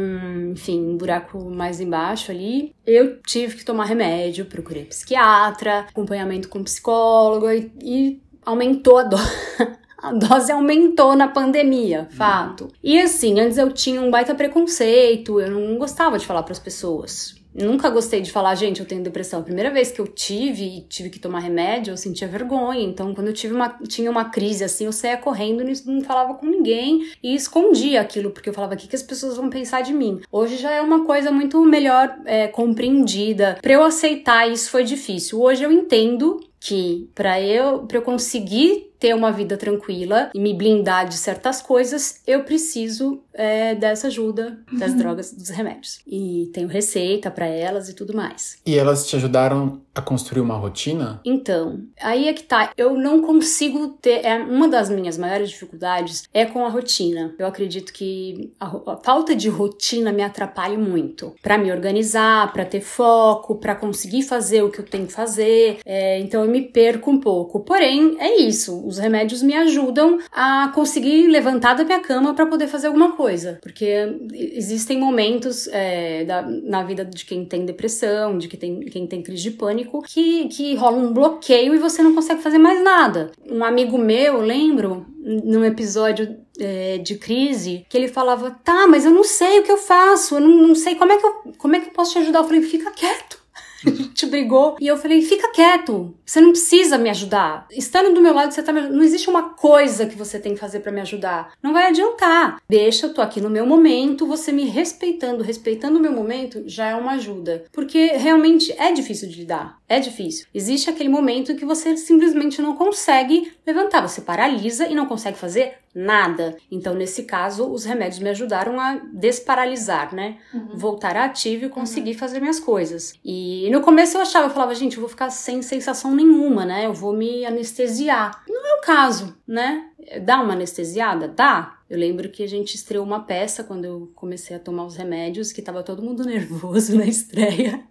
enfim, 0.52 0.80
um 0.80 0.98
buraco 0.98 1.44
mais 1.50 1.80
embaixo 1.80 2.32
ali. 2.32 2.74
Eu 2.86 3.22
tive 3.22 3.56
que 3.58 3.66
tomar 3.66 3.86
remédio, 3.86 4.46
procurei 4.46 4.86
psiquiatra, 4.86 5.88
acompanhamento 5.90 6.50
com 6.50 6.64
psicólogo 6.64 7.50
e, 7.50 7.72
e 7.82 8.22
aumentou 8.46 8.98
a 8.98 9.04
dose. 9.04 9.24
A 10.04 10.12
dose 10.12 10.52
aumentou 10.52 11.16
na 11.16 11.30
pandemia, 11.30 12.10
fato. 12.12 12.68
E 12.84 13.00
assim, 13.00 13.40
antes 13.40 13.58
eu 13.58 13.72
tinha 13.72 14.02
um 14.02 14.12
baita 14.12 14.36
preconceito, 14.36 15.40
eu 15.40 15.50
não 15.50 15.78
gostava 15.78 16.20
de 16.20 16.26
falar 16.26 16.44
para 16.44 16.52
as 16.52 16.60
pessoas. 16.60 17.36
Nunca 17.54 17.90
gostei 17.90 18.22
de 18.22 18.32
falar, 18.32 18.56
gente, 18.56 18.80
eu 18.80 18.86
tenho 18.86 19.04
depressão. 19.04 19.40
A 19.40 19.44
primeira 19.44 19.70
vez 19.70 19.92
que 19.92 20.02
eu 20.02 20.08
tive 20.08 20.64
e 20.64 20.82
tive 20.82 21.10
que 21.10 21.20
tomar 21.20 21.40
remédio, 21.40 21.92
eu 21.92 21.98
sentia 21.98 22.28
vergonha. 22.28 22.82
Então, 22.82 23.14
quando 23.14 23.28
eu 23.28 23.34
tive 23.34 23.54
uma, 23.54 23.70
tinha 23.88 24.10
uma 24.10 24.26
crise 24.26 24.64
assim, 24.64 24.86
eu 24.86 24.92
saía 24.92 25.18
correndo 25.18 25.64
não 25.86 26.02
falava 26.02 26.34
com 26.36 26.46
ninguém 26.46 27.12
e 27.22 27.36
escondia 27.36 28.02
aquilo, 28.02 28.32
porque 28.32 28.50
eu 28.50 28.54
falava, 28.54 28.74
o 28.74 28.78
que, 28.78 28.88
que 28.88 28.96
as 28.96 29.04
pessoas 29.04 29.38
vão 29.38 29.50
pensar 29.50 29.82
de 29.82 29.94
mim? 29.94 30.22
Hoje 30.32 30.58
já 30.58 30.72
é 30.72 30.82
uma 30.82 31.06
coisa 31.06 31.32
muito 31.32 31.64
melhor 31.64 32.16
é, 32.26 32.48
compreendida. 32.48 33.58
Para 33.62 33.74
eu 33.74 33.84
aceitar 33.84 34.50
isso 34.50 34.70
foi 34.70 34.84
difícil. 34.84 35.42
Hoje 35.42 35.64
eu 35.64 35.72
entendo 35.72 36.40
que 36.60 37.10
para 37.14 37.42
eu, 37.42 37.80
pra 37.80 37.98
eu 37.98 38.02
conseguir 38.02 38.93
ter 39.04 39.14
uma 39.14 39.34
vida 39.34 39.58
tranquila 39.58 40.30
e 40.34 40.40
me 40.40 40.54
blindar 40.54 41.10
de 41.10 41.18
certas 41.18 41.62
coisas, 41.62 42.22
eu 42.26 42.46
preciso 42.46 43.22
é, 43.34 43.76
dessa 43.76 44.08
ajuda 44.08 44.58
das 44.72 44.92
uhum. 44.92 44.98
drogas, 44.98 45.34
dos 45.34 45.50
remédios. 45.50 46.00
E 46.08 46.50
tenho 46.54 46.70
receita 46.70 47.30
para 47.30 47.46
elas 47.46 47.90
e 47.90 47.94
tudo 47.94 48.16
mais. 48.16 48.60
E 48.66 48.78
elas 48.78 49.06
te 49.06 49.18
ajudaram 49.18 49.82
a 49.94 50.02
construir 50.02 50.40
uma 50.40 50.56
rotina? 50.56 51.20
Então, 51.26 51.82
aí 52.02 52.30
é 52.30 52.34
que 52.34 52.44
tá. 52.44 52.72
Eu 52.78 52.96
não 52.96 53.22
consigo 53.22 53.90
ter. 54.02 54.26
É, 54.26 54.38
uma 54.38 54.70
das 54.70 54.90
minhas 54.90 55.18
maiores 55.18 55.50
dificuldades 55.50 56.24
é 56.34 56.46
com 56.46 56.66
a 56.66 56.70
rotina. 56.70 57.36
Eu 57.38 57.46
acredito 57.46 57.92
que 57.92 58.54
a, 58.58 58.68
a 58.68 58.98
falta 59.04 59.36
de 59.36 59.50
rotina 59.50 60.14
me 60.14 60.24
atrapalha 60.24 60.78
muito 60.78 61.36
para 61.42 61.58
me 61.58 61.72
organizar, 61.72 62.54
para 62.54 62.64
ter 62.64 62.82
foco, 62.82 63.56
para 63.56 63.76
conseguir 63.76 64.24
fazer 64.24 64.64
o 64.64 64.72
que 64.72 64.80
eu 64.80 64.86
tenho 64.86 65.08
que 65.08 65.14
fazer. 65.14 65.80
É, 65.86 66.20
então 66.20 66.44
eu 66.44 66.50
me 66.50 66.62
perco 66.62 67.12
um 67.12 67.20
pouco. 67.20 67.60
Porém, 67.60 68.16
é 68.20 68.40
isso 68.40 68.93
os 68.94 69.00
remédios 69.00 69.42
me 69.42 69.56
ajudam 69.56 70.20
a 70.32 70.72
conseguir 70.74 71.28
levantar 71.28 71.74
da 71.74 71.84
minha 71.84 72.00
cama 72.00 72.34
para 72.34 72.46
poder 72.46 72.68
fazer 72.68 72.88
alguma 72.88 73.14
coisa. 73.14 73.60
Porque 73.62 74.18
existem 74.32 75.00
momentos 75.00 75.68
é, 75.68 76.24
da, 76.26 76.42
na 76.44 76.84
vida 76.84 77.04
de 77.04 77.26
quem 77.26 77.46
tem 77.46 77.66
depressão, 77.66 78.38
de 78.38 78.48
quem 78.48 78.60
tem, 78.60 78.80
quem 78.82 79.08
tem 79.08 79.22
crise 79.24 79.44
de 79.44 79.52
pânico, 79.52 80.02
que, 80.04 80.48
que 80.48 80.76
rola 80.76 80.98
um 80.98 81.12
bloqueio 81.12 81.74
e 81.74 81.80
você 81.80 82.02
não 82.04 82.14
consegue 82.14 82.42
fazer 82.42 82.58
mais 82.58 82.84
nada. 82.84 83.32
Um 83.50 83.64
amigo 83.64 83.98
meu, 83.98 84.42
lembro, 84.42 85.06
num 85.20 85.66
episódio 85.66 86.38
é, 86.60 86.98
de 87.00 87.16
crise, 87.16 87.86
que 87.90 87.98
ele 87.98 88.08
falava: 88.08 88.52
Tá, 88.64 88.88
mas 88.88 89.06
eu 89.06 89.12
não 89.12 89.24
sei 89.24 89.60
o 89.60 89.64
que 89.64 89.72
eu 89.72 89.78
faço, 89.78 90.36
eu 90.36 90.42
não, 90.42 90.68
não 90.68 90.76
sei 90.76 90.96
como 90.96 91.12
é, 91.12 91.18
que 91.18 91.26
eu, 91.26 91.34
como 91.58 91.76
é 91.76 91.80
que 91.80 91.88
eu 91.88 91.94
posso 91.94 92.14
te 92.14 92.20
ajudar. 92.20 92.40
Eu 92.40 92.46
falei: 92.46 92.62
Fica 92.62 92.92
quieto 92.92 93.43
gente 94.14 94.26
brigou. 94.26 94.76
E 94.80 94.88
eu 94.88 94.98
falei: 94.98 95.22
fica 95.22 95.52
quieto, 95.52 96.16
você 96.26 96.40
não 96.40 96.52
precisa 96.52 96.98
me 96.98 97.10
ajudar. 97.10 97.68
Estando 97.72 98.14
do 98.14 98.22
meu 98.22 98.34
lado, 98.34 98.54
você 98.54 98.64
tá 98.64 98.72
me. 98.72 98.82
Não 98.82 99.04
existe 99.04 99.30
uma 99.30 99.50
coisa 99.50 100.06
que 100.06 100.18
você 100.18 100.40
tem 100.40 100.54
que 100.54 100.60
fazer 100.60 100.80
para 100.80 100.92
me 100.92 101.02
ajudar. 101.02 101.54
Não 101.62 101.74
vai 101.74 101.88
adiantar. 101.88 102.62
Deixa, 102.70 103.08
eu 103.08 103.14
tô 103.14 103.22
aqui 103.22 103.42
no 103.42 103.50
meu 103.50 103.66
momento, 103.66 104.28
você 104.28 104.52
me 104.52 104.66
respeitando, 104.66 105.44
respeitando 105.44 105.98
o 105.98 106.02
meu 106.02 106.12
momento, 106.12 106.64
já 106.66 106.90
é 106.90 106.96
uma 106.96 107.14
ajuda. 107.14 107.66
Porque 107.72 108.08
realmente 108.08 108.72
é 108.78 108.92
difícil 108.92 109.30
de 109.30 109.40
lidar. 109.40 109.78
É 109.94 110.00
difícil. 110.00 110.48
Existe 110.52 110.90
aquele 110.90 111.08
momento 111.08 111.56
que 111.56 111.64
você 111.64 111.96
simplesmente 111.96 112.60
não 112.60 112.76
consegue 112.76 113.54
levantar, 113.64 114.02
você 114.02 114.22
paralisa 114.22 114.88
e 114.88 114.96
não 114.96 115.06
consegue 115.06 115.38
fazer 115.38 115.74
nada. 115.94 116.58
Então, 116.72 116.96
nesse 116.96 117.26
caso, 117.26 117.72
os 117.72 117.86
remédios 117.86 118.20
me 118.20 118.30
ajudaram 118.32 118.80
a 118.80 118.96
desparalisar, 119.14 120.16
né? 120.16 120.38
Uhum. 120.52 120.70
Voltar 120.74 121.16
ativo 121.16 121.66
e 121.66 121.70
conseguir 121.70 122.14
uhum. 122.14 122.18
fazer 122.18 122.40
minhas 122.40 122.60
coisas. 122.60 123.14
E 123.24 123.70
no 123.70 123.82
começo 123.82 124.18
eu 124.18 124.22
achava, 124.22 124.48
eu 124.48 124.50
falava, 124.50 124.74
gente, 124.74 124.96
eu 124.96 125.02
vou 125.02 125.10
ficar 125.10 125.30
sem 125.30 125.62
sensação 125.62 126.16
nenhuma, 126.16 126.66
né? 126.66 126.88
Eu 126.88 126.94
vou 126.96 127.14
me 127.14 127.46
anestesiar. 127.46 128.42
Não 128.50 128.66
é 128.66 128.80
o 128.80 128.82
caso, 128.82 129.38
né? 129.48 129.92
Dá 130.24 130.42
uma 130.42 130.54
anestesiada? 130.54 131.28
Dá. 131.28 131.78
Eu 131.90 132.00
lembro 132.00 132.30
que 132.30 132.44
a 132.44 132.48
gente 132.48 132.76
estreou 132.76 133.06
uma 133.06 133.20
peça 133.22 133.64
quando 133.64 133.86
eu 133.86 134.12
comecei 134.16 134.56
a 134.56 134.60
tomar 134.60 134.86
os 134.86 134.96
remédios, 134.96 135.52
que 135.52 135.62
tava 135.62 135.84
todo 135.84 136.02
mundo 136.02 136.24
nervoso 136.26 136.96
na 136.96 137.06
estreia. 137.06 137.84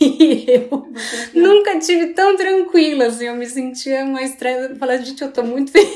E 0.00 0.44
eu 0.48 0.88
nunca 1.34 1.78
tive 1.78 2.08
tão 2.08 2.36
tranquila, 2.36 3.06
assim, 3.06 3.24
eu 3.24 3.34
me 3.34 3.46
sentia 3.46 4.04
uma 4.04 4.22
estreia, 4.22 4.74
falando, 4.76 5.04
gente, 5.04 5.22
eu 5.22 5.32
tô 5.32 5.42
muito 5.42 5.72
feliz. 5.72 5.90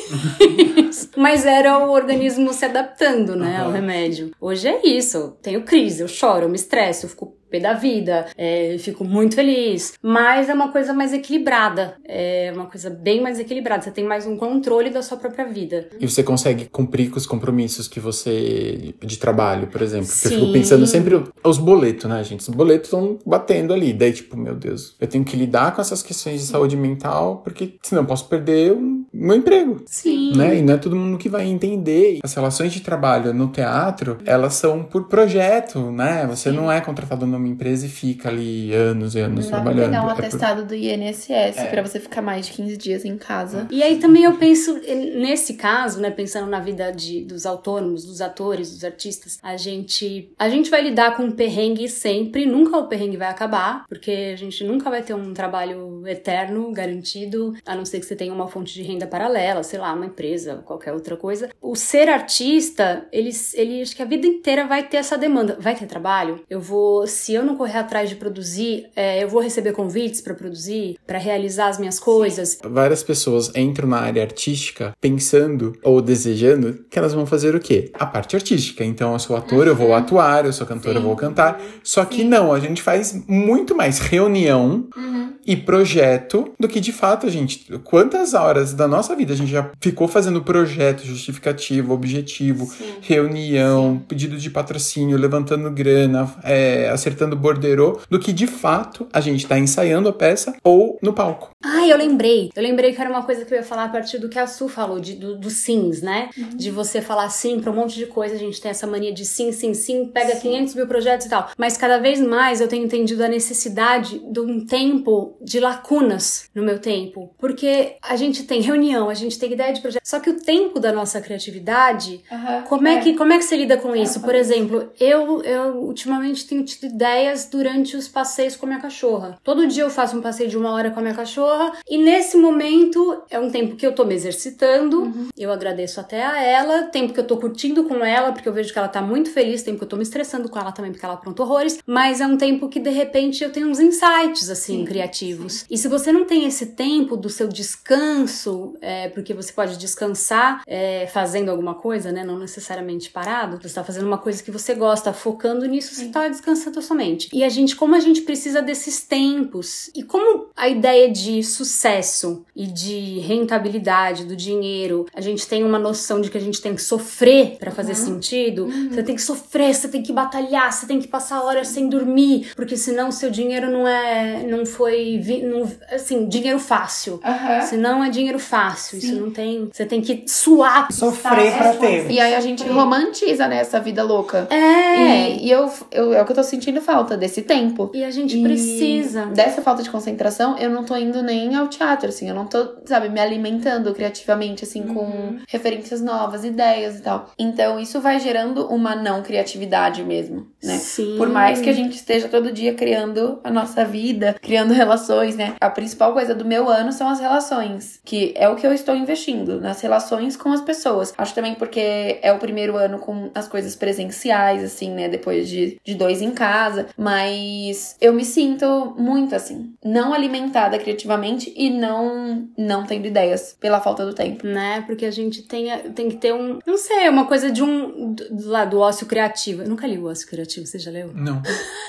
Mas 1.16 1.44
era 1.46 1.78
o 1.78 1.90
organismo 1.90 2.52
se 2.52 2.64
adaptando, 2.64 3.36
né, 3.36 3.60
uhum. 3.60 3.66
ao 3.66 3.72
remédio. 3.72 4.30
Hoje 4.40 4.68
é 4.68 4.86
isso, 4.86 5.16
eu 5.16 5.28
tenho 5.30 5.62
crise, 5.62 6.02
eu 6.02 6.08
choro, 6.08 6.44
eu 6.44 6.48
me 6.48 6.56
estresso, 6.56 7.06
eu 7.06 7.10
fico 7.10 7.36
pé 7.50 7.60
da 7.60 7.72
vida, 7.72 8.26
é, 8.36 8.76
fico 8.78 9.04
muito 9.04 9.34
feliz. 9.34 9.94
Mas 10.02 10.48
é 10.48 10.54
uma 10.54 10.70
coisa 10.70 10.92
mais 10.92 11.12
equilibrada, 11.12 11.96
é 12.04 12.52
uma 12.54 12.66
coisa 12.66 12.90
bem 12.90 13.20
mais 13.20 13.38
equilibrada. 13.38 13.82
Você 13.82 13.90
tem 13.90 14.04
mais 14.04 14.26
um 14.26 14.36
controle 14.36 14.90
da 14.90 15.02
sua 15.02 15.16
própria 15.16 15.46
vida. 15.46 15.88
E 15.98 16.08
você 16.08 16.22
consegue 16.22 16.66
cumprir 16.66 17.10
com 17.10 17.16
os 17.16 17.26
compromissos 17.26 17.88
que 17.88 18.00
você. 18.00 18.94
de 19.00 19.18
trabalho, 19.18 19.68
por 19.68 19.82
exemplo. 19.82 20.08
Porque 20.08 20.34
eu 20.34 20.40
fico 20.40 20.52
pensando 20.52 20.86
sempre 20.86 21.22
os 21.44 21.58
boletos, 21.58 22.08
né, 22.08 22.22
gente? 22.24 22.40
Os 22.40 22.48
boletos 22.48 22.88
estão 22.88 23.18
batendo 23.24 23.72
ali. 23.72 23.92
Daí, 23.92 24.12
tipo, 24.12 24.36
meu 24.36 24.54
Deus, 24.54 24.96
eu 25.00 25.06
tenho 25.06 25.24
que 25.24 25.36
lidar 25.36 25.74
com 25.74 25.80
essas 25.80 26.02
questões 26.02 26.40
de 26.40 26.46
saúde 26.46 26.76
mental, 26.76 27.42
porque 27.42 27.74
senão 27.82 28.02
eu 28.02 28.06
posso 28.06 28.28
perder 28.28 28.72
o 28.72 29.06
meu 29.12 29.36
emprego. 29.36 29.82
Sim. 29.86 30.36
Né? 30.36 30.58
E 30.58 30.62
não 30.62 30.74
é 30.74 30.78
todo 30.86 30.94
mundo 30.94 31.18
que 31.18 31.28
vai 31.28 31.46
entender. 31.46 32.20
As 32.22 32.32
relações 32.32 32.72
de 32.72 32.80
trabalho 32.80 33.34
no 33.34 33.48
teatro, 33.48 34.18
elas 34.24 34.54
são 34.54 34.84
por 34.84 35.08
projeto, 35.08 35.90
né? 35.90 36.24
Você 36.28 36.50
Sim. 36.50 36.56
não 36.56 36.70
é 36.70 36.80
contratado 36.80 37.26
numa 37.26 37.48
empresa 37.48 37.86
e 37.86 37.88
fica 37.88 38.28
ali 38.28 38.72
anos 38.72 39.16
e 39.16 39.18
anos 39.18 39.46
não 39.46 39.50
trabalhando. 39.50 39.90
Dá 39.90 40.04
um 40.04 40.08
atestado 40.08 40.60
é 40.60 40.64
por... 40.64 40.68
do 40.68 40.74
INSS 40.76 41.58
é. 41.58 41.66
para 41.68 41.82
você 41.82 41.98
ficar 41.98 42.22
mais 42.22 42.46
de 42.46 42.52
15 42.52 42.76
dias 42.76 43.04
em 43.04 43.18
casa. 43.18 43.66
E 43.68 43.82
aí 43.82 43.98
também 43.98 44.22
eu 44.22 44.34
penso, 44.36 44.80
nesse 45.16 45.54
caso, 45.54 46.00
né, 46.00 46.08
pensando 46.08 46.48
na 46.48 46.60
vida 46.60 46.92
de, 46.92 47.24
dos 47.24 47.46
autônomos, 47.46 48.04
dos 48.04 48.20
atores, 48.20 48.70
dos 48.70 48.84
artistas, 48.84 49.40
a 49.42 49.56
gente, 49.56 50.30
a 50.38 50.48
gente 50.48 50.70
vai 50.70 50.82
lidar 50.82 51.16
com 51.16 51.24
um 51.24 51.32
perrengue 51.32 51.88
sempre, 51.88 52.46
nunca 52.46 52.76
o 52.76 52.86
perrengue 52.86 53.16
vai 53.16 53.28
acabar, 53.28 53.84
porque 53.88 54.30
a 54.32 54.36
gente 54.36 54.62
nunca 54.62 54.88
vai 54.88 55.02
ter 55.02 55.14
um 55.14 55.34
trabalho 55.34 56.06
eterno, 56.06 56.70
garantido, 56.70 57.54
a 57.66 57.74
não 57.74 57.84
ser 57.84 57.98
que 57.98 58.06
você 58.06 58.14
tenha 58.14 58.32
uma 58.32 58.46
fonte 58.46 58.72
de 58.72 58.82
renda 58.82 59.06
paralela, 59.06 59.64
sei 59.64 59.80
lá, 59.80 59.92
uma 59.92 60.06
empresa, 60.06 60.62
qualquer 60.64 60.75
outra 60.92 61.16
coisa. 61.16 61.48
O 61.60 61.74
ser 61.74 62.08
artista, 62.08 63.06
ele, 63.12 63.30
ele 63.54 63.82
acho 63.82 63.94
que 63.94 64.02
a 64.02 64.06
vida 64.06 64.26
inteira 64.26 64.66
vai 64.66 64.86
ter 64.86 64.98
essa 64.98 65.16
demanda. 65.18 65.56
Vai 65.60 65.74
ter 65.74 65.86
trabalho? 65.86 66.40
Eu 66.48 66.60
vou, 66.60 67.06
se 67.06 67.34
eu 67.34 67.44
não 67.44 67.56
correr 67.56 67.78
atrás 67.78 68.08
de 68.08 68.16
produzir, 68.16 68.86
é, 68.94 69.22
eu 69.22 69.28
vou 69.28 69.40
receber 69.40 69.72
convites 69.72 70.20
para 70.20 70.34
produzir, 70.34 70.98
para 71.06 71.18
realizar 71.18 71.68
as 71.68 71.78
minhas 71.78 71.98
coisas. 71.98 72.58
Várias 72.64 73.02
pessoas 73.02 73.50
entram 73.54 73.88
na 73.88 73.98
área 73.98 74.22
artística 74.22 74.94
pensando 75.00 75.72
ou 75.82 76.00
desejando 76.00 76.84
que 76.90 76.98
elas 76.98 77.14
vão 77.14 77.26
fazer 77.26 77.54
o 77.54 77.60
quê? 77.60 77.90
A 77.94 78.06
parte 78.06 78.36
artística. 78.36 78.84
Então, 78.84 79.12
eu 79.12 79.18
sou 79.18 79.36
ator, 79.36 79.64
uhum. 79.64 79.66
eu 79.66 79.76
vou 79.76 79.94
atuar, 79.94 80.44
eu 80.44 80.52
sou 80.52 80.66
cantora, 80.66 80.94
Sim. 80.94 81.00
eu 81.00 81.06
vou 81.06 81.16
cantar. 81.16 81.60
Só 81.82 82.04
que 82.04 82.22
Sim. 82.22 82.28
não, 82.28 82.52
a 82.52 82.60
gente 82.60 82.82
faz 82.82 83.24
muito 83.26 83.74
mais 83.74 83.98
reunião 83.98 84.88
uhum. 84.96 85.34
e 85.46 85.56
projeto 85.56 86.52
do 86.58 86.68
que 86.68 86.80
de 86.80 86.92
fato, 86.92 87.26
a 87.26 87.30
gente. 87.30 87.66
Quantas 87.84 88.34
horas 88.34 88.72
da 88.72 88.86
nossa 88.88 89.14
vida 89.14 89.32
a 89.32 89.36
gente 89.36 89.50
já 89.50 89.70
ficou 89.80 90.08
fazendo 90.08 90.42
projeto 90.42 90.65
justificativo, 90.66 91.92
objetivo, 91.92 92.66
Sim. 92.66 92.94
reunião, 93.00 94.02
pedido 94.08 94.36
de 94.36 94.50
patrocínio, 94.50 95.16
levantando 95.16 95.70
grana, 95.70 96.34
é, 96.42 96.88
acertando 96.88 97.36
borderô 97.36 98.00
do 98.10 98.18
que 98.18 98.32
de 98.32 98.46
fato 98.46 99.06
a 99.12 99.20
gente 99.20 99.46
tá 99.46 99.58
ensaiando 99.58 100.08
a 100.08 100.12
peça 100.12 100.56
ou 100.62 100.98
no 101.02 101.12
palco. 101.12 101.50
Ah, 101.64 101.86
eu 101.86 101.96
lembrei. 101.96 102.50
Eu 102.54 102.62
lembrei 102.62 102.92
que 102.92 103.00
era 103.00 103.10
uma 103.10 103.22
coisa 103.22 103.44
que 103.44 103.52
eu 103.52 103.58
ia 103.58 103.64
falar 103.64 103.84
a 103.84 103.88
partir 103.88 104.18
do 104.18 104.28
que 104.28 104.38
a 104.38 104.46
Su 104.46 104.68
falou, 104.68 105.00
de, 105.00 105.14
do, 105.14 105.36
do 105.36 105.50
sims, 105.50 106.02
né? 106.02 106.30
Uhum. 106.36 106.56
De 106.56 106.70
você 106.70 107.00
falar 107.00 107.28
sim 107.30 107.60
pra 107.60 107.70
um 107.70 107.74
monte 107.74 107.96
de 107.96 108.06
coisa. 108.06 108.34
A 108.34 108.38
gente 108.38 108.60
tem 108.60 108.70
essa 108.70 108.86
mania 108.86 109.12
de 109.12 109.24
sim, 109.24 109.52
sim, 109.52 109.74
sim, 109.74 110.06
pega 110.06 110.34
sim. 110.34 110.50
500 110.50 110.74
mil 110.74 110.86
projetos 110.86 111.26
e 111.26 111.30
tal. 111.30 111.50
Mas 111.56 111.76
cada 111.76 111.98
vez 111.98 112.20
mais 112.20 112.60
eu 112.60 112.68
tenho 112.68 112.84
entendido 112.84 113.24
a 113.24 113.28
necessidade 113.28 114.20
de 114.30 114.40
um 114.40 114.64
tempo 114.64 115.36
de 115.42 115.60
lacunas 115.60 116.48
no 116.54 116.62
meu 116.62 116.78
tempo. 116.78 117.34
Porque 117.38 117.96
a 118.02 118.16
gente 118.16 118.44
tem 118.44 118.60
reunião, 118.60 119.08
a 119.08 119.14
gente 119.14 119.38
tem 119.38 119.52
ideia 119.52 119.72
de 119.72 119.80
projeto. 119.80 120.02
Só 120.04 120.20
que 120.20 120.30
o 120.30 120.36
tempo 120.46 120.80
da 120.80 120.92
nossa 120.92 121.20
criatividade, 121.20 122.22
uhum. 122.30 122.62
como, 122.62 122.88
é. 122.88 122.94
é. 122.94 123.00
que, 123.00 123.14
como 123.14 123.32
é 123.32 123.38
que 123.38 123.44
você 123.44 123.56
lida 123.56 123.76
com 123.76 123.94
é, 123.94 123.98
isso? 123.98 124.20
Por 124.20 124.34
exemplo, 124.34 124.90
eu, 124.98 125.42
eu 125.42 125.76
ultimamente 125.82 126.46
tenho 126.46 126.64
tido 126.64 126.86
ideias 126.86 127.48
durante 127.50 127.96
os 127.96 128.08
passeios 128.08 128.56
com 128.56 128.64
a 128.64 128.68
minha 128.68 128.80
cachorra. 128.80 129.38
Todo 129.42 129.66
dia 129.66 129.82
eu 129.82 129.90
faço 129.90 130.16
um 130.16 130.22
passeio 130.22 130.48
de 130.48 130.56
uma 130.56 130.70
hora 130.70 130.90
com 130.90 131.00
a 131.00 131.02
minha 131.02 131.14
cachorra 131.14 131.72
e 131.88 131.98
nesse 131.98 132.36
momento 132.36 133.22
é 133.28 133.38
um 133.38 133.50
tempo 133.50 133.76
que 133.76 133.86
eu 133.86 133.92
tô 133.92 134.04
me 134.04 134.14
exercitando. 134.14 135.02
Uhum. 135.02 135.28
Eu 135.36 135.52
agradeço 135.52 136.00
até 136.00 136.24
a 136.24 136.40
ela, 136.40 136.84
tempo 136.84 137.12
que 137.12 137.20
eu 137.20 137.26
tô 137.26 137.36
curtindo 137.36 137.84
com 137.84 138.04
ela, 138.04 138.32
porque 138.32 138.48
eu 138.48 138.52
vejo 138.52 138.72
que 138.72 138.78
ela 138.78 138.88
tá 138.88 139.02
muito 139.02 139.30
feliz, 139.30 139.62
tempo 139.62 139.78
que 139.78 139.84
eu 139.84 139.88
tô 139.88 139.96
me 139.96 140.04
estressando 140.04 140.48
com 140.48 140.58
ela 140.58 140.72
também, 140.72 140.92
porque 140.92 141.04
ela 141.04 141.14
apronta 141.14 141.42
horrores, 141.42 141.80
mas 141.84 142.20
é 142.20 142.26
um 142.26 142.36
tempo 142.36 142.68
que 142.68 142.78
de 142.78 142.90
repente 142.90 143.42
eu 143.42 143.50
tenho 143.50 143.68
uns 143.68 143.80
insights 143.80 144.48
assim 144.48 144.78
Sim. 144.78 144.84
criativos 144.84 145.16
criativos. 145.16 145.64
E 145.70 145.78
se 145.78 145.88
você 145.88 146.12
não 146.12 146.24
tem 146.24 146.46
esse 146.46 146.66
tempo 146.66 147.16
do 147.16 147.28
seu 147.28 147.48
descanso, 147.48 148.76
é, 148.80 149.08
porque 149.08 149.32
você 149.32 149.52
pode 149.52 149.76
descansar 149.76 150.35
é, 150.66 151.06
fazendo 151.06 151.50
alguma 151.50 151.74
coisa, 151.74 152.12
né? 152.12 152.24
Não 152.24 152.38
necessariamente 152.38 153.10
parado. 153.10 153.58
Você 153.60 153.66
está 153.66 153.84
fazendo 153.84 154.06
uma 154.06 154.18
coisa 154.18 154.42
que 154.42 154.50
você 154.50 154.74
gosta, 154.74 155.12
focando 155.12 155.66
nisso, 155.66 155.94
você 155.94 156.04
está 156.04 156.28
descansando 156.28 156.78
a 156.78 156.82
sua 156.82 156.96
mente. 156.96 157.28
E 157.32 157.42
a 157.44 157.48
gente, 157.48 157.76
como 157.76 157.94
a 157.94 158.00
gente 158.00 158.22
precisa 158.22 158.62
desses 158.62 159.02
tempos, 159.02 159.90
e 159.94 160.02
como 160.02 160.48
a 160.56 160.68
ideia 160.68 161.10
de 161.10 161.42
sucesso 161.42 162.44
e 162.54 162.66
de 162.66 163.18
rentabilidade 163.20 164.24
do 164.24 164.36
dinheiro, 164.36 165.06
a 165.14 165.20
gente 165.20 165.46
tem 165.46 165.64
uma 165.64 165.78
noção 165.78 166.20
de 166.20 166.30
que 166.30 166.38
a 166.38 166.40
gente 166.40 166.60
tem 166.60 166.74
que 166.74 166.82
sofrer 166.82 167.56
para 167.58 167.70
fazer 167.70 167.92
uhum. 167.92 168.14
sentido. 168.14 168.64
Uhum. 168.64 168.90
Você 168.90 169.02
tem 169.02 169.14
que 169.14 169.22
sofrer, 169.22 169.74
você 169.74 169.88
tem 169.88 170.02
que 170.02 170.12
batalhar, 170.12 170.72
você 170.72 170.86
tem 170.86 171.00
que 171.00 171.08
passar 171.08 171.42
horas 171.42 171.68
sem 171.68 171.88
dormir, 171.88 172.50
porque 172.54 172.76
senão 172.76 173.10
seu 173.10 173.30
dinheiro 173.30 173.70
não 173.70 173.86
é, 173.86 174.42
não 174.44 174.64
foi, 174.64 175.20
não, 175.44 175.70
assim, 175.90 176.28
dinheiro 176.28 176.58
fácil. 176.58 177.20
Uhum. 177.24 177.66
Senão 177.66 178.04
é 178.04 178.10
dinheiro 178.10 178.38
fácil. 178.38 179.00
Sim. 179.00 179.06
Isso 179.06 179.20
não 179.20 179.30
tem, 179.30 179.68
você 179.72 179.84
tem 179.84 180.00
que 180.00 180.25
suar, 180.26 180.90
sofrer 180.92 181.52
para 181.56 181.74
ter. 181.74 182.10
E 182.10 182.18
aí 182.18 182.34
a 182.34 182.40
gente 182.40 182.66
romantiza 182.68 183.46
né, 183.46 183.58
essa 183.58 183.80
vida 183.80 184.02
louca. 184.02 184.48
É. 184.50 185.30
E, 185.30 185.46
e 185.46 185.50
eu, 185.50 185.70
eu, 185.92 186.12
é 186.12 186.20
o 186.20 186.24
que 186.24 186.32
eu 186.32 186.36
tô 186.36 186.42
sentindo 186.42 186.80
falta 186.80 187.16
desse 187.16 187.42
tempo. 187.42 187.90
E 187.94 188.02
a 188.02 188.10
gente 188.10 188.38
e 188.38 188.42
precisa 188.42 189.26
dessa 189.26 189.62
falta 189.62 189.82
de 189.82 189.90
concentração. 189.90 190.58
Eu 190.58 190.70
não 190.70 190.84
tô 190.84 190.96
indo 190.96 191.22
nem 191.22 191.54
ao 191.54 191.68
teatro, 191.68 192.08
assim. 192.08 192.28
Eu 192.28 192.34
não 192.34 192.46
tô, 192.46 192.76
sabe, 192.84 193.08
me 193.08 193.20
alimentando 193.20 193.94
criativamente, 193.94 194.64
assim, 194.64 194.82
uhum. 194.82 194.94
com 194.94 195.36
referências 195.48 196.00
novas, 196.00 196.44
ideias 196.44 196.98
e 196.98 197.02
tal. 197.02 197.30
Então 197.38 197.78
isso 197.78 198.00
vai 198.00 198.18
gerando 198.18 198.66
uma 198.66 198.96
não 198.96 199.22
criatividade 199.22 200.02
mesmo, 200.02 200.48
né? 200.62 200.76
Sim. 200.78 201.14
Por 201.16 201.28
mais 201.28 201.60
que 201.60 201.70
a 201.70 201.72
gente 201.72 201.94
esteja 201.94 202.28
todo 202.28 202.52
dia 202.52 202.74
criando 202.74 203.38
a 203.44 203.50
nossa 203.50 203.84
vida, 203.84 204.34
criando 204.42 204.72
relações, 204.72 205.36
né? 205.36 205.54
A 205.60 205.70
principal 205.70 206.12
coisa 206.12 206.34
do 206.34 206.44
meu 206.44 206.68
ano 206.68 206.92
são 206.92 207.08
as 207.08 207.20
relações, 207.20 208.00
que 208.04 208.32
é 208.36 208.48
o 208.48 208.56
que 208.56 208.66
eu 208.66 208.72
estou 208.72 208.96
investindo, 208.96 209.60
nas 209.60 209.80
relações 209.80 210.15
com 210.36 210.52
as 210.52 210.60
pessoas. 210.60 211.12
Acho 211.18 211.34
também 211.34 211.54
porque 211.54 212.18
é 212.22 212.32
o 212.32 212.38
primeiro 212.38 212.76
ano 212.76 212.98
com 212.98 213.30
as 213.34 213.48
coisas 213.48 213.76
presenciais, 213.76 214.62
assim, 214.62 214.90
né? 214.90 215.08
Depois 215.08 215.48
de, 215.48 215.78
de 215.84 215.94
dois 215.94 216.22
em 216.22 216.30
casa. 216.30 216.86
Mas 216.96 217.96
eu 218.00 218.12
me 218.12 218.24
sinto 218.24 218.94
muito 218.98 219.34
assim, 219.34 219.74
não 219.84 220.14
alimentada 220.14 220.78
criativamente 220.78 221.52
e 221.56 221.70
não, 221.70 222.48
não 222.56 222.86
tendo 222.86 223.06
ideias 223.06 223.56
pela 223.60 223.80
falta 223.80 224.04
do 224.06 224.14
tempo. 224.14 224.46
Né? 224.46 224.82
Porque 224.86 225.04
a 225.04 225.10
gente 225.10 225.42
tem, 225.42 225.66
tem 225.94 226.08
que 226.08 226.16
ter 226.16 226.32
um. 226.32 226.58
Não 226.66 226.78
sei, 226.78 227.08
uma 227.08 227.26
coisa 227.26 227.50
de 227.50 227.62
um. 227.62 228.12
Do, 228.12 228.48
lá 228.48 228.64
do 228.64 228.78
ócio 228.78 229.06
criativo. 229.06 229.62
Eu 229.62 229.68
nunca 229.68 229.86
li 229.86 229.98
o 229.98 230.06
ócio 230.06 230.28
criativo, 230.28 230.66
você 230.66 230.78
já 230.78 230.90
leu? 230.90 231.12
Não. 231.14 231.42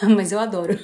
Mas 0.15 0.31
eu 0.31 0.39
adoro. 0.39 0.77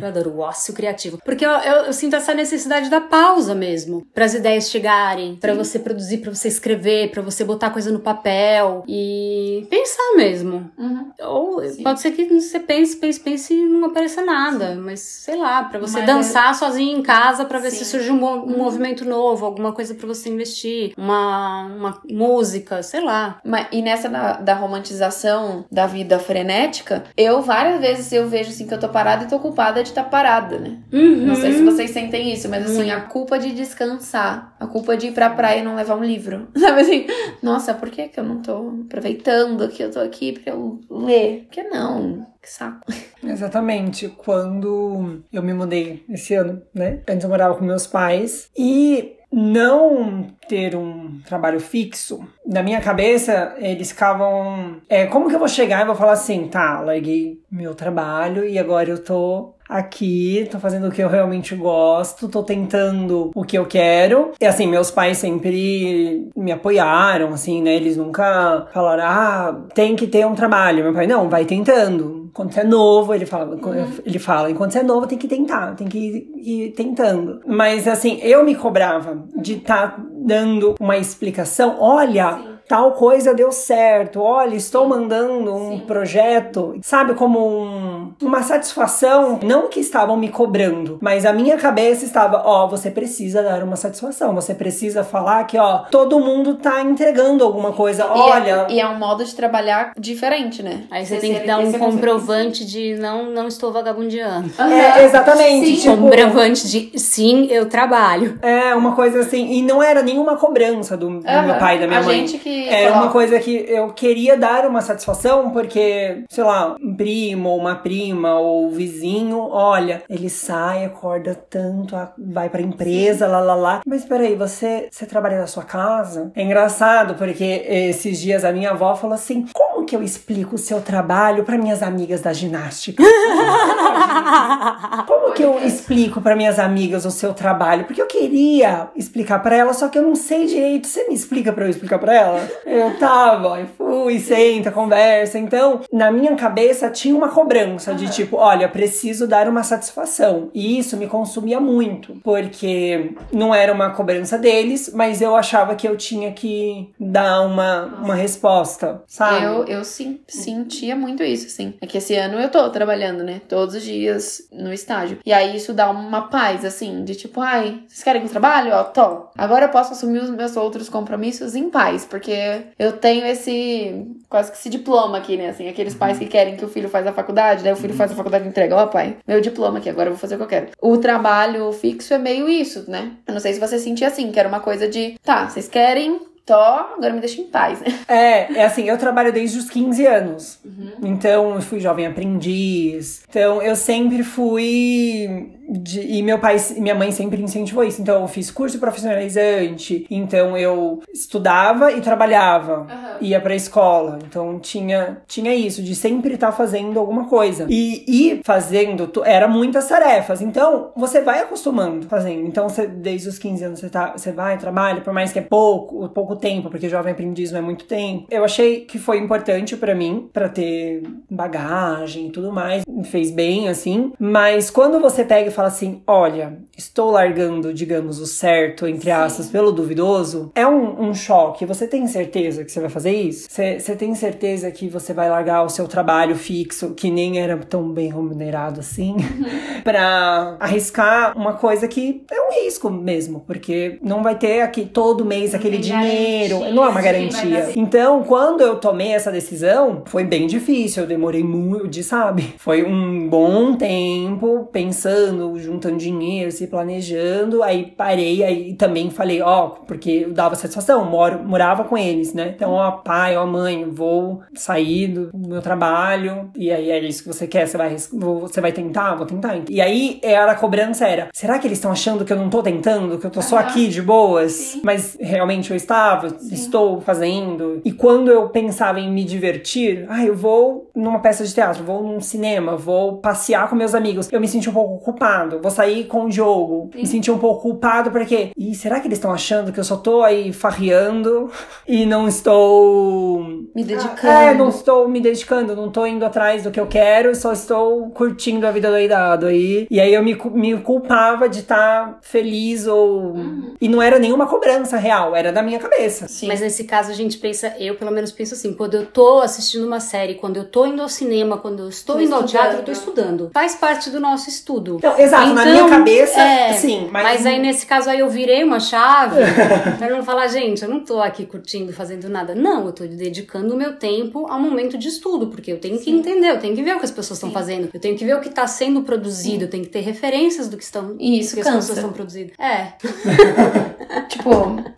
Eu 0.00 0.06
adoro 0.06 0.30
o 0.30 0.38
ócio 0.38 0.72
criativo. 0.72 1.18
Porque 1.24 1.44
eu, 1.44 1.50
eu, 1.50 1.84
eu 1.86 1.92
sinto 1.92 2.16
essa 2.16 2.34
necessidade 2.34 2.88
da 2.88 3.00
pausa 3.00 3.54
mesmo. 3.54 4.06
para 4.14 4.24
as 4.24 4.34
ideias 4.34 4.70
chegarem, 4.70 5.36
para 5.36 5.54
você 5.54 5.78
produzir, 5.78 6.18
para 6.18 6.34
você 6.34 6.48
escrever, 6.48 6.77
para 7.10 7.22
você 7.22 7.44
botar 7.44 7.70
coisa 7.70 7.90
no 7.90 8.00
papel 8.00 8.84
e 8.86 9.66
pensar 9.70 10.16
mesmo. 10.16 10.70
Uhum. 10.78 11.10
Ou 11.20 11.62
Sim. 11.68 11.82
pode 11.82 12.00
ser 12.00 12.12
que 12.12 12.24
você 12.26 12.60
pense, 12.60 12.96
pense, 12.96 13.20
pense 13.20 13.54
e 13.54 13.64
não 13.66 13.88
apareça 13.88 14.22
nada. 14.22 14.74
Sim. 14.74 14.80
Mas 14.80 15.00
sei 15.00 15.36
lá, 15.36 15.64
para 15.64 15.78
você 15.78 15.98
Mas 15.98 16.06
dançar 16.06 16.50
é... 16.50 16.54
sozinho 16.54 16.98
em 16.98 17.02
casa 17.02 17.44
para 17.44 17.58
ver 17.58 17.70
Sim. 17.70 17.78
se 17.78 17.84
surge 17.86 18.10
um, 18.10 18.24
um 18.24 18.38
uhum. 18.40 18.58
movimento 18.58 19.04
novo, 19.04 19.44
alguma 19.44 19.72
coisa 19.72 19.94
para 19.94 20.06
você 20.06 20.28
investir, 20.28 20.92
uma, 20.96 21.66
uma 21.66 22.02
música, 22.10 22.82
sei 22.82 23.00
lá. 23.00 23.40
Mas, 23.44 23.66
e 23.72 23.82
nessa 23.82 24.08
da, 24.08 24.32
da 24.34 24.54
romantização 24.54 25.64
da 25.70 25.86
vida 25.86 26.18
frenética, 26.18 27.04
eu 27.16 27.42
várias 27.42 27.80
vezes 27.80 28.12
eu 28.12 28.28
vejo 28.28 28.50
assim 28.50 28.66
que 28.66 28.74
eu 28.74 28.80
tô 28.80 28.88
parada 28.88 29.24
e 29.24 29.28
tô 29.28 29.38
culpada 29.38 29.82
de 29.82 29.90
estar 29.90 30.04
tá 30.04 30.08
parada, 30.08 30.58
né? 30.58 30.78
Uhum. 30.92 31.26
Não 31.26 31.34
sei 31.34 31.52
se 31.52 31.62
vocês 31.62 31.90
sentem 31.90 32.32
isso, 32.32 32.48
mas 32.48 32.64
assim, 32.64 32.90
a 32.90 33.00
culpa 33.00 33.38
de 33.38 33.52
descansar, 33.52 34.54
a 34.58 34.66
culpa 34.66 34.96
de 34.96 35.08
ir 35.08 35.12
pra 35.12 35.30
praia 35.30 35.60
e 35.60 35.62
não 35.62 35.76
levar 35.76 35.96
um 35.96 36.04
livro. 36.04 36.48
Sabe 36.68 36.82
assim? 36.82 37.06
Nossa, 37.42 37.72
por 37.72 37.88
que, 37.88 38.08
que 38.08 38.20
eu 38.20 38.24
não 38.24 38.42
tô 38.42 38.82
aproveitando 38.84 39.70
que 39.70 39.82
eu 39.82 39.90
tô 39.90 40.00
aqui 40.00 40.32
pra 40.32 40.52
eu 40.52 40.78
ler? 40.90 41.44
Por 41.44 41.50
que 41.50 41.62
não? 41.62 42.26
Que 42.42 42.50
saco. 42.50 42.92
Exatamente. 43.24 44.08
Quando 44.08 45.22
eu 45.32 45.42
me 45.42 45.54
mudei 45.54 46.04
esse 46.10 46.34
ano, 46.34 46.60
né? 46.74 47.00
Antes 47.08 47.24
eu 47.24 47.30
morava 47.30 47.54
com 47.54 47.64
meus 47.64 47.86
pais 47.86 48.50
e 48.56 49.14
não 49.32 50.26
ter 50.46 50.76
um 50.76 51.20
trabalho 51.24 51.58
fixo, 51.58 52.26
na 52.46 52.62
minha 52.62 52.80
cabeça, 52.80 53.54
eles 53.58 53.90
ficavam. 53.90 54.80
É, 54.88 55.06
como 55.06 55.28
que 55.28 55.34
eu 55.34 55.38
vou 55.38 55.48
chegar 55.48 55.82
e 55.82 55.86
vou 55.86 55.94
falar 55.94 56.12
assim, 56.12 56.48
tá, 56.48 56.80
larguei 56.80 57.40
meu 57.50 57.74
trabalho 57.74 58.46
e 58.46 58.58
agora 58.58 58.90
eu 58.90 59.02
tô 59.02 59.54
aqui, 59.68 60.48
tô 60.50 60.58
fazendo 60.58 60.88
o 60.88 60.90
que 60.90 61.02
eu 61.02 61.08
realmente 61.08 61.54
gosto, 61.54 62.28
tô 62.28 62.42
tentando 62.42 63.30
o 63.34 63.44
que 63.44 63.58
eu 63.58 63.66
quero. 63.66 64.32
E 64.40 64.46
assim, 64.46 64.66
meus 64.66 64.90
pais 64.90 65.18
sempre 65.18 66.30
me 66.36 66.52
apoiaram, 66.52 67.32
assim, 67.34 67.62
né? 67.62 67.74
Eles 67.74 67.96
nunca 67.96 68.66
falaram, 68.72 69.04
ah, 69.04 69.66
tem 69.74 69.94
que 69.94 70.06
ter 70.06 70.26
um 70.26 70.34
trabalho. 70.34 70.82
Meu 70.82 70.94
pai, 70.94 71.06
não, 71.06 71.28
vai 71.28 71.44
tentando. 71.44 72.30
Quando 72.32 72.52
você 72.52 72.60
é 72.60 72.64
novo, 72.64 73.14
ele 73.14 73.26
fala, 73.26 73.56
uhum. 73.56 73.86
ele 74.04 74.18
fala, 74.18 74.50
enquanto 74.50 74.72
você 74.72 74.78
é 74.78 74.82
novo, 74.82 75.06
tem 75.06 75.18
que 75.18 75.26
tentar, 75.26 75.74
tem 75.74 75.88
que 75.88 75.98
ir, 75.98 76.66
ir 76.66 76.72
tentando. 76.72 77.40
Mas 77.46 77.88
assim, 77.88 78.20
eu 78.22 78.44
me 78.44 78.54
cobrava 78.54 79.24
de 79.36 79.54
estar 79.54 79.96
tá 79.96 80.02
dando 80.12 80.74
uma 80.80 80.96
explicação. 80.96 81.76
Olha, 81.80 82.36
Sim 82.36 82.57
tal 82.68 82.92
coisa 82.92 83.34
deu 83.34 83.50
certo, 83.50 84.20
olha, 84.20 84.54
estou 84.54 84.86
mandando 84.86 85.54
um 85.54 85.78
Sim. 85.78 85.84
projeto, 85.86 86.78
sabe, 86.82 87.14
como 87.14 87.40
um, 87.40 88.12
uma 88.22 88.42
satisfação, 88.42 89.40
não 89.42 89.68
que 89.68 89.80
estavam 89.80 90.16
me 90.16 90.28
cobrando, 90.28 90.98
mas 91.00 91.24
a 91.24 91.32
minha 91.32 91.56
cabeça 91.56 92.04
estava, 92.04 92.42
ó, 92.44 92.66
oh, 92.66 92.68
você 92.68 92.90
precisa 92.90 93.42
dar 93.42 93.62
uma 93.64 93.76
satisfação, 93.76 94.34
você 94.34 94.54
precisa 94.54 95.02
falar 95.02 95.44
que, 95.44 95.56
ó, 95.58 95.78
todo 95.90 96.20
mundo 96.20 96.56
tá 96.56 96.82
entregando 96.82 97.42
alguma 97.42 97.72
coisa, 97.72 98.02
e 98.02 98.06
é- 98.06 98.10
olha. 98.10 98.66
É, 98.68 98.72
e 98.74 98.80
é 98.80 98.88
um 98.88 98.98
modo 98.98 99.24
de 99.24 99.34
trabalhar 99.34 99.92
diferente, 99.98 100.62
né? 100.62 100.84
Aí 100.90 101.06
você, 101.06 101.14
você 101.14 101.20
tem 101.20 101.40
que 101.40 101.46
dar 101.46 101.58
um 101.58 101.72
comprovante 101.72 102.66
de 102.66 102.96
não, 102.96 103.30
não 103.30 103.48
estou 103.48 103.72
vagabundeando. 103.72 104.50
Uhum. 104.58 104.72
É, 104.72 105.04
exatamente. 105.04 105.66
Sim. 105.66 105.90
Tipo, 105.90 106.02
comprovante 106.02 106.68
de 106.68 106.98
sim, 106.98 107.46
eu 107.50 107.66
trabalho. 107.66 108.38
É, 108.42 108.74
uma 108.74 108.94
coisa 108.94 109.20
assim, 109.20 109.52
e 109.52 109.62
não 109.62 109.82
era 109.82 110.02
nenhuma 110.02 110.36
cobrança 110.36 110.96
do, 110.96 111.06
do 111.08 111.26
uhum. 111.26 111.42
meu 111.46 111.54
pai 111.56 111.76
e 111.76 111.80
da 111.80 111.86
minha 111.86 112.00
a 112.00 112.02
mãe. 112.02 112.26
Gente 112.26 112.38
que 112.38 112.57
era 112.66 112.94
uma 112.94 113.10
coisa 113.10 113.38
que 113.38 113.64
eu 113.68 113.88
queria 113.90 114.36
dar 114.36 114.66
uma 114.66 114.80
satisfação, 114.80 115.50
porque, 115.50 116.24
sei 116.28 116.44
lá, 116.44 116.76
um 116.80 116.94
primo, 116.94 117.56
uma 117.56 117.76
prima, 117.76 118.38
ou 118.38 118.70
vizinho, 118.70 119.48
olha, 119.50 120.02
ele 120.08 120.28
sai, 120.28 120.84
acorda 120.84 121.34
tanto, 121.34 121.96
vai 122.18 122.48
pra 122.48 122.60
empresa, 122.60 123.26
lá, 123.26 123.40
lá, 123.40 123.54
lá. 123.54 123.80
Mas 123.86 124.04
peraí, 124.04 124.34
você, 124.34 124.88
você 124.90 125.06
trabalha 125.06 125.38
na 125.38 125.46
sua 125.46 125.64
casa? 125.64 126.32
É 126.34 126.42
engraçado, 126.42 127.14
porque 127.14 127.64
esses 127.66 128.18
dias 128.18 128.44
a 128.44 128.52
minha 128.52 128.70
avó 128.70 128.94
falou 128.96 129.14
assim: 129.14 129.46
como 129.52 129.86
que 129.86 129.94
eu 129.94 130.02
explico 130.02 130.56
o 130.56 130.58
seu 130.58 130.80
trabalho 130.80 131.44
para 131.44 131.58
minhas 131.58 131.82
amigas 131.82 132.20
da 132.20 132.32
ginástica? 132.32 133.02
como 135.06 135.32
que 135.32 135.42
eu 135.42 135.58
explico 135.64 136.20
para 136.20 136.36
minhas 136.36 136.58
amigas 136.58 137.04
o 137.04 137.10
seu 137.10 137.32
trabalho? 137.32 137.84
Porque 137.84 138.02
eu 138.02 138.06
queria 138.06 138.88
explicar 138.96 139.40
para 139.40 139.56
ela, 139.56 139.72
só 139.72 139.88
que 139.88 139.98
eu 139.98 140.02
não 140.02 140.14
sei 140.14 140.46
direito. 140.46 140.86
Você 140.86 141.06
me 141.08 141.14
explica 141.14 141.52
para 141.52 141.64
eu 141.64 141.70
explicar 141.70 141.98
para 141.98 142.14
ela? 142.14 142.47
Eu 142.66 142.96
tava, 142.98 143.60
e 143.60 143.66
fui, 143.66 144.18
senta, 144.18 144.70
conversa. 144.70 145.38
Então, 145.38 145.80
na 145.92 146.10
minha 146.10 146.34
cabeça 146.36 146.90
tinha 146.90 147.14
uma 147.14 147.28
cobrança 147.28 147.94
de 147.94 148.08
tipo, 148.10 148.36
olha, 148.36 148.68
preciso 148.68 149.26
dar 149.26 149.48
uma 149.48 149.62
satisfação. 149.62 150.50
E 150.54 150.78
isso 150.78 150.96
me 150.96 151.06
consumia 151.06 151.60
muito, 151.60 152.14
porque 152.22 153.12
não 153.32 153.54
era 153.54 153.72
uma 153.72 153.90
cobrança 153.90 154.38
deles, 154.38 154.90
mas 154.94 155.20
eu 155.20 155.34
achava 155.36 155.74
que 155.74 155.86
eu 155.86 155.96
tinha 155.96 156.32
que 156.32 156.92
dar 156.98 157.42
uma, 157.42 157.86
uma 158.02 158.14
resposta, 158.14 159.02
sabe? 159.06 159.44
Eu, 159.44 159.64
eu 159.64 159.84
sim, 159.84 160.20
sentia 160.26 160.94
muito 160.94 161.22
isso, 161.22 161.46
assim. 161.46 161.74
É 161.80 161.86
que 161.86 161.98
esse 161.98 162.14
ano 162.14 162.38
eu 162.38 162.50
tô 162.50 162.68
trabalhando, 162.70 163.22
né? 163.24 163.40
Todos 163.48 163.74
os 163.74 163.82
dias 163.82 164.42
no 164.52 164.72
estágio. 164.72 165.18
E 165.24 165.32
aí 165.32 165.56
isso 165.56 165.72
dá 165.72 165.90
uma 165.90 166.28
paz, 166.28 166.64
assim, 166.64 167.04
de 167.04 167.14
tipo, 167.14 167.40
ai, 167.40 167.82
vocês 167.86 168.02
querem 168.02 168.20
que 168.20 168.26
eu 168.26 168.32
trabalhe? 168.32 168.70
Ó, 168.70 168.84
tô. 168.84 169.28
Agora 169.36 169.66
eu 169.66 169.70
posso 169.70 169.92
assumir 169.92 170.20
os 170.20 170.30
meus 170.30 170.56
outros 170.56 170.88
compromissos 170.88 171.54
em 171.54 171.70
paz, 171.70 172.04
porque 172.04 172.32
eu 172.78 172.92
tenho 172.92 173.26
esse 173.26 174.06
quase 174.28 174.50
que 174.50 174.58
esse 174.58 174.68
diploma 174.68 175.18
aqui, 175.18 175.36
né? 175.36 175.48
Assim, 175.48 175.68
aqueles 175.68 175.94
pais 175.94 176.18
que 176.18 176.26
querem 176.26 176.56
que 176.56 176.64
o 176.64 176.68
filho 176.68 176.88
faz 176.88 177.06
a 177.06 177.12
faculdade, 177.12 177.62
daí 177.62 177.72
o 177.72 177.76
filho 177.76 177.94
faz 177.94 178.12
a 178.12 178.14
faculdade 178.14 178.44
e 178.44 178.48
entrega, 178.48 178.76
ó, 178.76 178.84
oh, 178.84 178.88
pai, 178.88 179.16
meu 179.26 179.40
diploma 179.40 179.78
aqui, 179.78 179.88
agora 179.88 180.08
eu 180.08 180.12
vou 180.12 180.20
fazer 180.20 180.34
o 180.34 180.38
que 180.38 180.44
eu 180.44 180.48
quero. 180.48 180.68
O 180.80 180.98
trabalho 180.98 181.72
fixo 181.72 182.14
é 182.14 182.18
meio 182.18 182.48
isso, 182.48 182.90
né? 182.90 183.12
Eu 183.26 183.34
não 183.34 183.40
sei 183.40 183.52
se 183.52 183.60
você 183.60 183.78
sentia 183.78 184.08
assim, 184.08 184.30
que 184.30 184.38
era 184.38 184.48
uma 184.48 184.60
coisa 184.60 184.88
de, 184.88 185.16
tá, 185.22 185.48
vocês 185.48 185.68
querem 185.68 186.20
Tó, 186.48 186.94
agora 186.96 187.12
me 187.12 187.20
deixa 187.20 187.42
em 187.42 187.44
paz, 187.44 187.78
né? 187.78 187.88
É, 188.08 188.60
é 188.60 188.64
assim, 188.64 188.88
eu 188.88 188.96
trabalho 188.96 189.30
desde 189.30 189.58
os 189.58 189.68
15 189.68 190.06
anos. 190.06 190.58
Então, 191.02 191.54
eu 191.54 191.60
fui 191.60 191.78
jovem 191.78 192.06
aprendiz. 192.06 193.22
Então, 193.28 193.60
eu 193.60 193.76
sempre 193.76 194.22
fui. 194.22 195.57
De- 195.68 196.00
e 196.00 196.22
meu 196.22 196.38
pai 196.38 196.56
e 196.76 196.80
minha 196.80 196.94
mãe 196.94 197.10
sempre 197.12 197.42
incentivou 197.42 197.84
isso. 197.84 198.00
Então, 198.00 198.22
eu 198.22 198.28
fiz 198.28 198.50
curso 198.50 198.78
profissionalizante. 198.78 200.06
Então, 200.10 200.56
eu 200.56 201.00
estudava 201.12 201.92
e 201.92 202.00
trabalhava. 202.00 202.86
Ia 203.20 203.40
pra 203.40 203.54
escola. 203.54 204.18
Então, 204.26 204.58
tinha, 204.58 205.18
tinha 205.26 205.54
isso, 205.54 205.82
de 205.82 205.94
sempre 205.94 206.34
estar 206.34 206.52
fazendo 206.52 206.98
alguma 206.98 207.26
coisa. 207.28 207.66
E 207.68 208.04
ir 208.08 208.40
fazendo 208.44 209.06
tu- 209.06 209.24
era 209.24 209.46
muitas 209.48 209.86
tarefas. 209.88 210.40
Então, 210.40 210.90
você 210.96 211.20
vai 211.20 211.40
acostumando 211.40 212.06
fazendo. 212.06 212.46
Então, 212.46 212.68
você, 212.68 212.86
desde 212.86 213.28
os 213.28 213.38
15 213.38 213.64
anos, 213.64 213.80
você, 213.80 213.88
tá, 213.88 214.12
você 214.16 214.32
vai, 214.32 214.56
trabalha, 214.58 215.00
por 215.00 215.12
mais 215.12 215.32
que 215.32 215.38
é 215.38 215.42
pouco, 215.42 216.08
pouco 216.10 216.36
tempo, 216.36 216.70
porque 216.70 216.88
jovem 216.88 217.12
aprendiz 217.12 217.50
não 217.52 217.58
é 217.58 217.62
muito 217.62 217.84
tempo. 217.84 218.26
Eu 218.30 218.44
achei 218.44 218.80
que 218.82 218.98
foi 218.98 219.18
importante 219.18 219.76
pra 219.76 219.94
mim, 219.94 220.28
pra 220.32 220.48
ter 220.48 221.02
bagagem 221.30 222.26
e 222.28 222.30
tudo 222.30 222.52
mais. 222.52 222.84
Me 222.88 223.04
fez 223.04 223.30
bem, 223.30 223.68
assim. 223.68 224.12
Mas 224.18 224.70
quando 224.70 225.00
você 225.00 225.24
pega 225.24 225.48
e 225.48 225.52
fala 225.58 225.68
assim: 225.68 226.02
olha, 226.06 226.58
estou 226.76 227.10
largando, 227.10 227.74
digamos, 227.74 228.20
o 228.20 228.26
certo, 228.26 228.86
entre 228.86 229.10
aspas, 229.10 229.48
pelo 229.48 229.72
duvidoso, 229.72 230.52
é 230.54 230.64
um, 230.64 231.08
um 231.08 231.14
choque. 231.14 231.66
Você 231.66 231.88
tem 231.88 232.06
certeza 232.06 232.64
que 232.64 232.70
você 232.70 232.80
vai 232.80 232.88
fazer 232.88 233.10
isso? 233.10 233.48
Você, 233.50 233.80
você 233.80 233.96
tem 233.96 234.14
certeza 234.14 234.70
que 234.70 234.88
você 234.88 235.12
vai 235.12 235.28
largar 235.28 235.64
o 235.64 235.68
seu 235.68 235.88
trabalho 235.88 236.36
fixo, 236.36 236.94
que 236.94 237.10
nem 237.10 237.40
era 237.40 237.56
tão 237.56 237.90
bem 237.90 238.08
remunerado 238.08 238.78
assim, 238.78 239.16
pra 239.82 240.56
arriscar 240.60 241.36
uma 241.36 241.54
coisa 241.54 241.88
que 241.88 242.22
é 242.30 242.40
um 242.40 242.64
risco 242.64 242.88
mesmo, 242.88 243.40
porque 243.40 243.98
não 244.00 244.22
vai 244.22 244.38
ter 244.38 244.60
aqui 244.60 244.86
todo 244.86 245.24
mês 245.24 245.56
aquele 245.56 245.78
dinheiro, 245.78 246.58
garantia 246.58 246.74
não 246.74 246.84
é 246.84 246.88
uma 246.88 247.02
garantia. 247.02 247.72
Então, 247.74 248.22
quando 248.22 248.60
eu 248.60 248.76
tomei 248.76 249.12
essa 249.12 249.32
decisão, 249.32 250.02
foi 250.06 250.22
bem 250.22 250.46
difícil, 250.46 251.02
eu 251.02 251.08
demorei 251.08 251.42
muito, 251.42 251.88
de, 251.88 252.04
sabe? 252.04 252.54
Foi 252.58 252.84
um 252.84 253.28
bom 253.28 253.74
tempo 253.74 254.68
pensando, 254.72 255.47
juntando 255.56 255.96
dinheiro, 255.96 256.50
se 256.50 256.66
planejando, 256.66 257.62
aí 257.62 257.86
parei, 257.96 258.42
aí 258.42 258.74
também 258.74 259.10
falei, 259.10 259.40
ó, 259.40 259.68
porque 259.68 260.10
eu 260.10 260.32
dava 260.32 260.54
satisfação, 260.54 261.04
moro, 261.04 261.42
morava 261.44 261.84
com 261.84 261.96
eles, 261.96 262.34
né? 262.34 262.52
Então, 262.54 262.72
ó, 262.72 262.90
pai, 262.90 263.36
ó, 263.36 263.46
mãe, 263.46 263.84
vou 263.88 264.42
sair 264.54 265.08
do 265.08 265.30
meu 265.34 265.62
trabalho, 265.62 266.50
e 266.56 266.70
aí 266.70 266.90
é 266.90 266.98
isso 267.00 267.22
que 267.22 267.28
você 267.28 267.46
quer, 267.46 267.66
você 267.66 267.76
vai, 267.76 267.96
você 267.96 268.60
vai 268.60 268.72
tentar? 268.72 269.14
Vou 269.14 269.26
tentar. 269.26 269.58
E 269.68 269.80
aí, 269.80 270.20
era 270.22 270.52
a 270.52 270.54
cobrança 270.54 271.06
era, 271.06 271.28
será 271.32 271.58
que 271.58 271.66
eles 271.66 271.78
estão 271.78 271.92
achando 271.92 272.24
que 272.24 272.32
eu 272.32 272.36
não 272.36 272.50
tô 272.50 272.62
tentando, 272.62 273.18
que 273.18 273.26
eu 273.26 273.30
tô 273.30 273.42
só 273.42 273.58
aqui 273.58 273.88
de 273.88 274.02
boas? 274.02 274.78
Mas 274.82 275.16
realmente 275.20 275.70
eu 275.70 275.76
estava, 275.76 276.28
estou 276.50 277.00
fazendo. 277.00 277.80
E 277.84 277.92
quando 277.92 278.30
eu 278.30 278.48
pensava 278.48 279.00
em 279.00 279.10
me 279.10 279.24
divertir, 279.24 280.06
ah, 280.08 280.24
eu 280.24 280.34
vou 280.34 280.90
numa 280.94 281.20
peça 281.20 281.44
de 281.44 281.54
teatro, 281.54 281.84
vou 281.84 282.02
num 282.02 282.20
cinema, 282.20 282.76
vou 282.76 283.18
passear 283.18 283.68
com 283.68 283.76
meus 283.76 283.94
amigos. 283.94 284.28
Eu 284.30 284.40
me 284.40 284.48
senti 284.48 284.68
um 284.68 284.72
pouco 284.72 285.12
culpado. 285.38 285.60
Vou 285.60 285.70
sair 285.70 286.04
com 286.04 286.24
o 286.26 286.28
Diogo. 286.28 286.90
Me 286.94 287.06
senti 287.06 287.30
um 287.30 287.38
pouco 287.38 287.62
culpado 287.62 288.10
porque, 288.10 288.50
e 288.56 288.74
será 288.74 289.00
que 289.00 289.06
eles 289.08 289.18
estão 289.18 289.32
achando 289.32 289.72
que 289.72 289.78
eu 289.80 289.84
só 289.84 289.96
tô 289.96 290.22
aí 290.22 290.52
farreando 290.52 291.50
e 291.86 292.04
não 292.06 292.26
estou 292.28 293.40
Me 293.74 293.84
dedicando. 293.84 294.26
é, 294.32 294.54
não 294.54 294.68
estou 294.68 295.08
me 295.08 295.20
dedicando, 295.20 295.74
não 295.76 295.86
estou 295.88 296.06
indo 296.06 296.24
atrás 296.24 296.62
do 296.62 296.70
que 296.70 296.80
eu 296.80 296.86
quero, 296.86 297.34
só 297.34 297.52
estou 297.52 298.10
curtindo 298.10 298.66
a 298.66 298.70
vida 298.70 298.90
doidado 298.90 299.46
aí. 299.46 299.86
E 299.90 300.00
aí 300.00 300.12
eu 300.12 300.22
me, 300.22 300.34
me 300.52 300.76
culpava 300.80 301.48
de 301.48 301.60
estar 301.60 302.18
feliz 302.22 302.86
ou. 302.86 303.34
E 303.80 303.88
não 303.88 304.02
era 304.02 304.18
nenhuma 304.18 304.46
cobrança 304.46 304.96
real, 304.96 305.34
era 305.34 305.52
da 305.52 305.62
minha 305.62 305.78
cabeça. 305.78 306.26
Sim. 306.28 306.48
Mas 306.48 306.60
nesse 306.60 306.84
caso 306.84 307.10
a 307.10 307.14
gente 307.14 307.38
pensa, 307.38 307.74
eu 307.78 307.94
pelo 307.96 308.10
menos 308.10 308.32
penso 308.32 308.54
assim, 308.54 308.72
quando 308.74 308.94
eu 308.94 309.06
tô 309.06 309.38
assistindo 309.40 309.86
uma 309.86 310.00
série, 310.00 310.34
quando 310.34 310.56
eu 310.56 310.64
tô 310.64 310.86
indo 310.86 311.02
ao 311.02 311.08
cinema, 311.08 311.56
quando 311.58 311.82
eu 311.82 311.88
estou 311.88 312.16
Tô 312.16 312.22
indo 312.22 312.34
ao 312.34 312.44
estudando. 312.44 312.62
teatro, 312.62 312.78
eu 312.80 312.84
tô 312.84 312.92
estudando. 312.92 313.50
Faz 313.52 313.74
parte 313.74 314.10
do 314.10 314.20
nosso 314.20 314.48
estudo. 314.48 314.98
Não, 315.02 315.17
exato, 315.18 315.54
na 315.54 315.62
Então, 315.62 315.72
minha 315.86 315.88
cabeça, 315.88 316.40
é, 316.40 316.72
sim. 316.74 317.08
Mas, 317.10 317.22
Mas 317.24 317.46
aí 317.46 317.58
nesse 317.58 317.86
caso 317.86 318.08
aí 318.10 318.20
eu 318.20 318.28
virei 318.28 318.62
uma 318.64 318.80
chave 318.80 319.36
pra 319.98 320.08
não 320.10 320.22
falar, 320.22 320.46
gente, 320.48 320.82
eu 320.82 320.88
não 320.88 321.00
tô 321.00 321.20
aqui 321.20 321.44
curtindo, 321.46 321.92
fazendo 321.92 322.28
nada. 322.28 322.54
Não, 322.54 322.86
eu 322.86 322.92
tô 322.92 323.04
dedicando 323.04 323.74
o 323.74 323.76
meu 323.76 323.94
tempo 323.96 324.46
ao 324.48 324.60
momento 324.60 324.96
de 324.98 325.08
estudo, 325.08 325.48
porque 325.48 325.72
eu 325.72 325.78
tenho 325.78 325.98
que 325.98 326.10
entender, 326.10 326.50
eu 326.50 326.58
tenho 326.58 326.74
que 326.74 326.82
ver 326.82 326.94
o 326.96 326.98
que 326.98 327.04
as 327.04 327.10
pessoas 327.10 327.38
estão 327.38 327.50
fazendo, 327.50 327.88
eu 327.92 328.00
tenho 328.00 328.16
que 328.16 328.24
ver 328.24 328.36
o 328.36 328.40
que 328.40 328.50
tá 328.50 328.66
sendo 328.66 329.02
produzido, 329.02 329.64
eu 329.64 329.70
tenho 329.70 329.84
que 329.84 329.90
ter 329.90 330.00
referências 330.00 330.68
do 330.68 330.76
que 330.76 330.84
estão 330.84 331.16
isso 331.18 331.54
que 331.54 331.60
as 331.60 331.66
cansa. 331.66 331.78
pessoas 331.78 331.98
estão 331.98 332.12
produzindo. 332.12 332.52
É, 332.58 332.92
Tipo, 334.28 334.50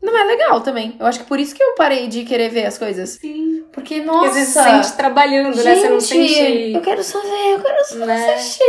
não 0.02 0.18
é 0.18 0.24
legal 0.24 0.60
também. 0.60 0.96
Eu 0.98 1.06
acho 1.06 1.20
que 1.20 1.24
por 1.26 1.38
isso 1.38 1.54
que 1.54 1.62
eu 1.62 1.74
parei 1.74 2.06
de 2.08 2.24
querer 2.24 2.48
ver 2.48 2.66
as 2.66 2.78
coisas. 2.78 3.10
sim. 3.20 3.64
Porque, 3.72 4.00
Porque 4.00 4.28
você 4.28 4.44
se 4.44 4.56
nossa. 4.58 4.82
sente 4.82 4.96
trabalhando, 4.96 5.54
né? 5.62 5.76
Você 5.76 5.88
não 5.88 6.00
Gente, 6.00 6.34
sente. 6.34 6.72
eu 6.74 6.80
quero 6.80 7.04
só 7.04 7.20
ver, 7.20 7.54
eu 7.54 7.60
quero 7.60 7.84
só 7.88 7.94
Né? 8.04 8.34
assistir. 8.34 8.64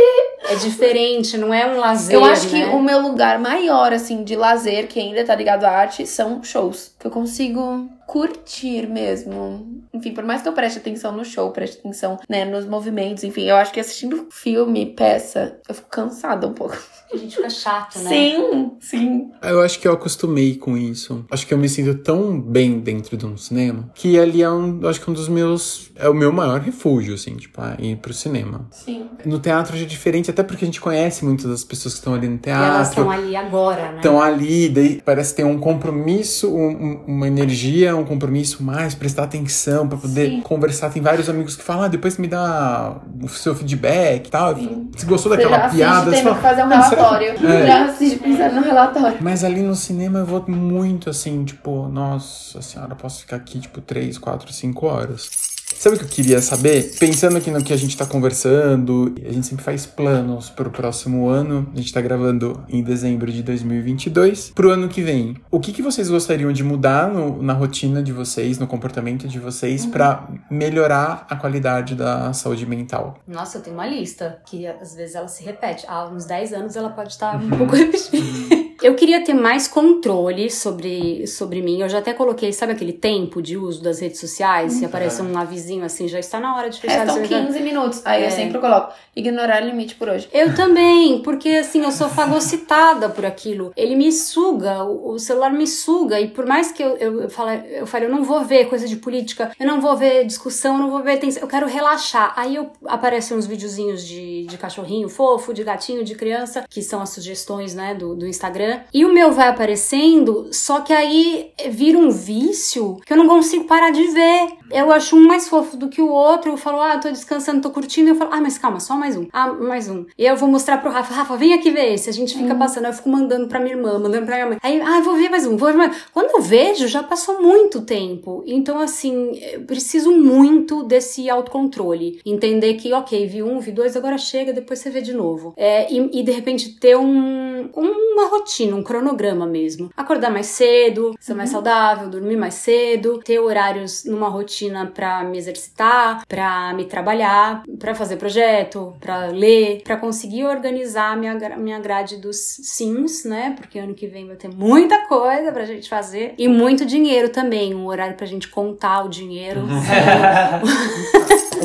É 0.48 0.54
diferente, 0.54 1.36
não 1.42 1.52
é 1.52 1.66
um 1.66 1.78
lazer. 1.78 2.14
Eu 2.14 2.24
acho 2.24 2.48
que 2.48 2.64
né? 2.64 2.66
o 2.66 2.80
meu 2.80 3.00
lugar 3.00 3.38
maior, 3.38 3.92
assim, 3.92 4.22
de 4.22 4.36
lazer, 4.36 4.86
que 4.86 5.00
ainda 5.00 5.24
tá 5.24 5.34
ligado 5.34 5.64
à 5.64 5.70
arte, 5.70 6.06
são 6.06 6.42
shows. 6.42 6.92
Que 6.98 7.06
eu 7.06 7.10
consigo 7.10 7.88
curtir 8.06 8.86
mesmo. 8.88 9.82
Enfim, 9.92 10.12
por 10.12 10.24
mais 10.24 10.42
que 10.42 10.48
eu 10.48 10.52
preste 10.52 10.78
atenção 10.78 11.12
no 11.12 11.24
show, 11.24 11.50
preste 11.50 11.78
atenção, 11.78 12.18
né, 12.28 12.44
nos 12.44 12.66
movimentos, 12.66 13.24
enfim, 13.24 13.42
eu 13.44 13.56
acho 13.56 13.72
que 13.72 13.80
assistindo 13.80 14.26
filme, 14.30 14.86
peça, 14.94 15.58
eu 15.68 15.74
fico 15.74 15.88
cansada 15.88 16.46
um 16.46 16.52
pouco. 16.52 16.76
A 17.12 17.16
gente 17.16 17.36
fica 17.36 17.50
chato, 17.50 17.98
né? 17.98 18.08
Sim, 18.08 18.72
sim. 18.80 19.30
Eu 19.42 19.60
acho 19.60 19.78
que 19.78 19.86
eu 19.86 19.92
acostumei 19.92 20.56
com 20.56 20.78
isso. 20.78 21.26
Acho 21.30 21.46
que 21.46 21.52
eu 21.52 21.58
me 21.58 21.68
sinto 21.68 21.94
tão 21.98 22.40
bem 22.40 22.80
dentro 22.80 23.18
de 23.18 23.26
um 23.26 23.36
cinema 23.36 23.90
que 23.94 24.18
ali 24.18 24.42
é 24.42 24.50
um, 24.50 24.80
eu 24.80 24.88
acho 24.88 24.98
que 24.98 25.10
um 25.10 25.12
dos 25.12 25.28
meus, 25.28 25.90
é 25.96 26.08
o 26.08 26.14
meu 26.14 26.32
maior 26.32 26.60
refúgio, 26.60 27.14
assim, 27.14 27.36
tipo, 27.36 27.60
ah, 27.60 27.76
ir 27.78 27.96
pro 27.96 28.14
cinema. 28.14 28.66
Sim. 28.70 29.10
No 29.26 29.38
teatro 29.38 29.76
já 29.76 29.82
é 29.84 29.86
diferente, 29.86 30.30
até 30.30 30.42
porque 30.42 30.64
a 30.64 30.66
gente 30.66 30.80
conhece 30.80 31.22
muitas 31.22 31.50
das 31.50 31.62
pessoas 31.64 31.92
que 31.94 32.00
estão 32.00 32.14
ali 32.14 32.28
no 32.28 32.36
E 32.36 32.48
elas 32.48 32.88
teatro. 32.88 33.02
estão 33.02 33.10
ali 33.10 33.36
agora, 33.36 33.90
né? 33.92 33.96
Estão 33.96 34.20
ali, 34.22 34.70
daí 34.70 35.02
parece 35.04 35.34
ter 35.34 35.44
um 35.44 35.58
compromisso, 35.58 36.50
um- 36.50 36.70
um- 36.70 37.04
uma 37.08 37.28
energia, 37.28 37.91
um 37.94 38.04
compromisso 38.04 38.62
mais, 38.62 38.94
prestar 38.94 39.24
atenção 39.24 39.88
pra 39.88 39.98
poder 39.98 40.28
Sim. 40.28 40.40
conversar. 40.40 40.90
Tem 40.90 41.02
vários 41.02 41.28
amigos 41.28 41.56
que 41.56 41.62
falam, 41.62 41.84
ah, 41.84 41.88
depois 41.88 42.18
me 42.18 42.28
dá 42.28 42.96
o 43.22 43.28
seu 43.28 43.54
feedback 43.54 44.26
e 44.26 44.30
tal. 44.30 44.54
Sim. 44.56 44.90
Você 44.96 45.06
gostou 45.06 45.30
Você 45.30 45.36
daquela 45.36 45.56
assiste 45.64 45.76
piada? 45.76 46.10
Você 46.10 46.22
fala, 46.22 46.36
que 46.36 46.42
fazer 46.42 46.62
um 46.64 46.68
relatório. 46.68 47.32
É. 47.52 47.66
Já 47.66 47.84
assiste 47.84 48.18
pensando 48.18 48.54
no 48.54 48.62
relatório. 48.62 49.18
Mas 49.20 49.44
ali 49.44 49.62
no 49.62 49.74
cinema 49.74 50.20
eu 50.20 50.26
vou 50.26 50.42
muito 50.48 51.10
assim, 51.10 51.44
tipo, 51.44 51.88
nossa 51.88 52.62
senhora, 52.62 52.94
posso 52.94 53.20
ficar 53.20 53.36
aqui, 53.36 53.58
tipo, 53.58 53.80
3, 53.80 54.16
4, 54.16 54.52
5 54.52 54.86
horas. 54.86 55.51
Sabe 55.82 55.96
o 55.96 55.98
que 55.98 56.04
eu 56.04 56.08
queria 56.08 56.40
saber? 56.40 56.92
Pensando 57.00 57.36
aqui 57.38 57.50
no 57.50 57.60
que 57.60 57.72
a 57.72 57.76
gente 57.76 57.96
tá 57.96 58.06
conversando, 58.06 59.12
a 59.28 59.32
gente 59.32 59.48
sempre 59.48 59.64
faz 59.64 59.84
planos 59.84 60.48
pro 60.48 60.70
próximo 60.70 61.28
ano. 61.28 61.68
A 61.74 61.76
gente 61.76 61.92
tá 61.92 62.00
gravando 62.00 62.62
em 62.68 62.84
dezembro 62.84 63.32
de 63.32 63.42
2022. 63.42 64.52
Pro 64.54 64.70
ano 64.70 64.88
que 64.88 65.02
vem, 65.02 65.34
o 65.50 65.58
que, 65.58 65.72
que 65.72 65.82
vocês 65.82 66.08
gostariam 66.08 66.52
de 66.52 66.62
mudar 66.62 67.08
no- 67.08 67.42
na 67.42 67.52
rotina 67.52 68.00
de 68.00 68.12
vocês, 68.12 68.60
no 68.60 68.66
comportamento 68.68 69.26
de 69.26 69.40
vocês, 69.40 69.84
pra 69.84 70.28
melhorar 70.48 71.26
a 71.28 71.34
qualidade 71.34 71.96
da 71.96 72.32
saúde 72.32 72.64
mental? 72.64 73.18
Nossa, 73.26 73.58
eu 73.58 73.62
tenho 73.62 73.74
uma 73.74 73.86
lista 73.88 74.40
que 74.46 74.64
às 74.64 74.94
vezes 74.94 75.16
ela 75.16 75.26
se 75.26 75.42
repete. 75.42 75.84
Há 75.88 76.06
uns 76.06 76.24
10 76.26 76.52
anos 76.52 76.76
ela 76.76 76.90
pode 76.90 77.10
estar 77.10 77.34
um 77.42 77.50
pouco 77.50 77.74
repetida. 77.74 78.61
Eu 78.82 78.94
queria 78.96 79.22
ter 79.22 79.32
mais 79.34 79.68
controle 79.68 80.50
sobre, 80.50 81.26
sobre 81.26 81.62
mim. 81.62 81.80
Eu 81.80 81.88
já 81.88 81.98
até 81.98 82.12
coloquei, 82.12 82.52
sabe 82.52 82.72
aquele 82.72 82.92
tempo 82.92 83.40
de 83.40 83.56
uso 83.56 83.82
das 83.82 84.00
redes 84.00 84.18
sociais? 84.18 84.72
Se 84.72 84.84
aparece 84.84 85.22
um 85.22 85.38
avisinho 85.38 85.84
assim, 85.84 86.08
já 86.08 86.18
está 86.18 86.40
na 86.40 86.56
hora 86.56 86.68
de 86.68 86.80
fechar. 86.80 87.04
Restam 87.04 87.18
não 87.20 87.26
sei 87.26 87.38
o 87.38 87.40
que. 87.40 87.46
15 87.46 87.60
minutos. 87.62 88.02
Aí 88.04 88.22
eu 88.22 88.26
É. 88.26 88.30
sempre 88.30 88.58
coloco 88.58 88.92
ignorar 89.14 89.62
o 89.62 89.66
limite 89.66 89.94
por 89.94 90.08
hoje. 90.08 90.28
Eu 90.32 90.54
também, 90.54 91.20
porque 91.22 91.48
assim, 91.50 91.82
eu 91.84 91.92
sou 91.92 92.08
fagocitada 92.08 93.08
por 93.08 93.24
aquilo. 93.24 93.72
Ele 93.76 93.94
me 93.94 94.10
suga, 94.10 94.82
o, 94.84 95.12
o 95.12 95.18
celular 95.18 95.52
me 95.52 95.66
suga, 95.66 96.18
e 96.20 96.28
por 96.28 96.46
mais 96.46 96.72
que 96.72 96.82
eu, 96.82 96.96
eu, 96.96 97.22
eu, 97.22 97.30
fale, 97.30 97.62
eu 97.70 97.86
fale, 97.86 98.06
eu 98.06 98.10
não 98.10 98.24
vou 98.24 98.42
ver 98.44 98.68
coisa 98.68 98.88
de 98.88 98.96
política, 98.96 99.52
eu 99.60 99.66
não 99.66 99.80
vou 99.80 99.96
ver 99.96 100.24
discussão, 100.24 100.74
eu 100.74 100.80
não 100.80 100.90
vou 100.90 101.02
ver 101.02 101.18
tensão, 101.18 101.42
eu 101.42 101.48
quero 101.48 101.66
relaxar. 101.68 102.32
Aí 102.36 102.56
eu, 102.56 102.70
aparecem 102.86 103.36
uns 103.36 103.46
videozinhos 103.46 104.04
de, 104.04 104.44
de 104.46 104.58
cachorrinho 104.58 105.08
fofo, 105.08 105.52
de 105.54 105.62
gatinho, 105.62 106.02
de 106.04 106.14
criança, 106.14 106.64
que 106.68 106.82
são 106.82 107.00
as 107.00 107.10
sugestões, 107.10 107.74
né, 107.74 107.94
do, 107.94 108.14
do 108.16 108.26
Instagram. 108.26 108.71
E 108.92 109.04
o 109.04 109.12
meu 109.12 109.32
vai 109.32 109.48
aparecendo, 109.48 110.48
só 110.52 110.80
que 110.80 110.92
aí 110.92 111.50
vira 111.70 111.98
um 111.98 112.10
vício 112.10 113.00
que 113.04 113.12
eu 113.12 113.16
não 113.16 113.28
consigo 113.28 113.64
parar 113.64 113.90
de 113.90 114.02
ver. 114.08 114.48
Eu 114.70 114.90
acho 114.90 115.16
um 115.16 115.26
mais 115.26 115.48
fofo 115.48 115.76
do 115.76 115.88
que 115.88 116.00
o 116.00 116.08
outro, 116.08 116.52
eu 116.52 116.56
falo, 116.56 116.80
ah, 116.80 116.96
tô 116.98 117.10
descansando, 117.10 117.60
tô 117.60 117.70
curtindo, 117.70 118.08
eu 118.08 118.14
falo, 118.14 118.30
ah, 118.32 118.40
mas 118.40 118.56
calma, 118.56 118.80
só 118.80 118.96
mais 118.96 119.16
um. 119.16 119.26
Ah, 119.32 119.52
mais 119.52 119.88
um. 119.88 120.06
E 120.16 120.24
eu 120.24 120.36
vou 120.36 120.48
mostrar 120.48 120.78
pro 120.78 120.90
Rafa, 120.90 121.12
Rafa, 121.12 121.36
vem 121.36 121.52
aqui 121.52 121.70
ver 121.70 121.92
esse. 121.92 122.08
A 122.08 122.12
gente 122.12 122.36
fica 122.36 122.54
passando, 122.54 122.86
eu 122.86 122.92
fico 122.92 123.08
mandando 123.10 123.48
pra 123.48 123.60
minha 123.60 123.74
irmã, 123.74 123.98
mandando 123.98 124.24
pra 124.24 124.36
minha 124.36 124.46
mãe. 124.46 124.58
Aí, 124.62 124.80
ah, 124.80 125.00
vou 125.00 125.14
ver 125.14 125.28
mais 125.28 125.46
um, 125.46 125.56
vou 125.56 125.68
ver 125.68 125.76
mais 125.76 125.96
Quando 126.12 126.30
eu 126.30 126.40
vejo, 126.40 126.88
já 126.88 127.02
passou 127.02 127.42
muito 127.42 127.82
tempo. 127.82 128.42
Então, 128.46 128.78
assim, 128.78 129.38
eu 129.52 129.62
preciso 129.62 130.10
muito 130.10 130.82
desse 130.84 131.28
autocontrole. 131.28 132.20
Entender 132.24 132.74
que, 132.74 132.92
ok, 132.92 133.26
vi 133.26 133.42
um, 133.42 133.60
vi 133.60 133.72
dois, 133.72 133.96
agora 133.96 134.16
chega, 134.16 134.52
depois 134.52 134.78
você 134.78 134.90
vê 134.90 135.00
de 135.00 135.12
novo. 135.12 135.52
É, 135.56 135.92
e, 135.92 136.20
e, 136.20 136.22
de 136.22 136.32
repente 136.32 136.78
ter 136.78 136.96
um, 136.96 137.70
uma 137.74 138.26
rotina, 138.28 138.61
um 138.70 138.82
cronograma 138.82 139.46
mesmo. 139.46 139.90
Acordar 139.96 140.30
mais 140.30 140.46
cedo, 140.46 141.14
ser 141.18 141.34
mais 141.34 141.50
saudável, 141.50 142.08
dormir 142.08 142.36
mais 142.36 142.54
cedo, 142.54 143.18
ter 143.24 143.38
horários 143.38 144.04
numa 144.04 144.28
rotina 144.28 144.86
para 144.86 145.24
me 145.24 145.38
exercitar, 145.38 146.26
para 146.26 146.74
me 146.74 146.84
trabalhar, 146.84 147.62
para 147.78 147.94
fazer 147.94 148.16
projeto, 148.16 148.94
para 149.00 149.26
ler, 149.28 149.82
para 149.82 149.96
conseguir 149.96 150.44
organizar 150.44 151.16
minha, 151.16 151.34
minha 151.56 151.78
grade 151.78 152.18
dos 152.18 152.36
sims, 152.36 153.24
né? 153.24 153.54
Porque 153.56 153.78
ano 153.78 153.94
que 153.94 154.06
vem 154.06 154.26
vai 154.26 154.36
ter 154.36 154.48
muita 154.48 155.06
coisa 155.06 155.50
pra 155.50 155.64
gente 155.64 155.88
fazer 155.88 156.34
e 156.36 156.46
muito 156.48 156.84
dinheiro 156.84 157.30
também, 157.30 157.74
um 157.74 157.86
horário 157.86 158.16
pra 158.16 158.26
gente 158.26 158.48
contar 158.48 159.04
o 159.04 159.08
dinheiro. 159.08 159.62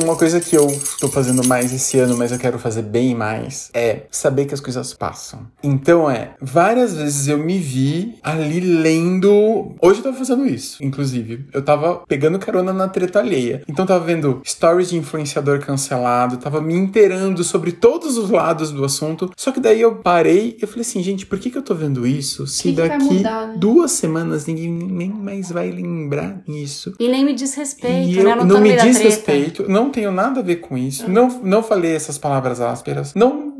Uma 0.02 0.16
coisa 0.16 0.40
que 0.40 0.56
eu 0.56 0.66
tô 1.00 1.08
fazendo 1.08 1.44
mais 1.48 1.72
esse 1.72 1.98
ano, 1.98 2.16
mas 2.16 2.30
eu 2.30 2.38
quero 2.38 2.56
fazer 2.56 2.82
bem 2.82 3.16
mais, 3.16 3.68
é 3.74 4.02
saber 4.10 4.44
que 4.46 4.54
as 4.54 4.60
coisas 4.60 4.94
passam. 4.94 5.46
Então 5.60 6.08
é, 6.08 6.34
várias 6.40 6.87
vezes 6.96 7.28
eu 7.28 7.38
me 7.38 7.58
vi 7.58 8.14
ali 8.22 8.60
lendo. 8.60 9.74
Hoje 9.80 10.00
eu 10.00 10.04
tava 10.04 10.16
fazendo 10.16 10.46
isso, 10.46 10.82
inclusive. 10.82 11.44
Eu 11.52 11.62
tava 11.62 12.02
pegando 12.08 12.38
carona 12.38 12.72
na 12.72 12.88
treta 12.88 13.18
alheia. 13.20 13.62
Então 13.68 13.84
eu 13.84 13.88
tava 13.88 14.04
vendo 14.04 14.40
stories 14.44 14.90
de 14.90 14.96
influenciador 14.96 15.60
cancelado, 15.60 16.36
tava 16.36 16.60
me 16.60 16.74
inteirando 16.74 17.42
sobre 17.44 17.72
todos 17.72 18.16
os 18.16 18.30
lados 18.30 18.70
do 18.70 18.84
assunto. 18.84 19.30
Só 19.36 19.50
que 19.52 19.60
daí 19.60 19.80
eu 19.80 19.96
parei 19.96 20.56
e 20.58 20.62
eu 20.62 20.68
falei 20.68 20.82
assim, 20.82 21.02
gente, 21.02 21.26
por 21.26 21.38
que, 21.38 21.50
que 21.50 21.58
eu 21.58 21.62
tô 21.62 21.74
vendo 21.74 22.06
isso 22.06 22.46
se 22.46 22.64
Que 22.64 22.72
daqui 22.72 23.04
mudar, 23.04 23.48
né? 23.48 23.54
duas 23.58 23.92
semanas 23.92 24.46
ninguém 24.46 24.70
nem 24.70 25.10
mais 25.10 25.50
vai 25.50 25.70
lembrar 25.70 26.42
nisso? 26.46 26.94
E 26.98 27.08
nem 27.08 27.24
me 27.24 27.34
diz 27.34 27.54
respeito, 27.54 28.10
E 28.10 28.16
né? 28.16 28.20
eu 28.20 28.24
Não, 28.24 28.38
tô 28.38 28.44
não 28.44 28.56
no 28.56 28.60
me 28.62 28.76
diz 28.76 28.98
respeito, 28.98 29.64
não 29.68 29.90
tenho 29.90 30.10
nada 30.12 30.40
a 30.40 30.42
ver 30.42 30.56
com 30.56 30.76
isso. 30.76 31.08
Não, 31.10 31.40
não 31.42 31.62
falei 31.62 31.94
essas 31.94 32.18
palavras 32.18 32.60
ásperas. 32.60 33.14
Não, 33.14 33.54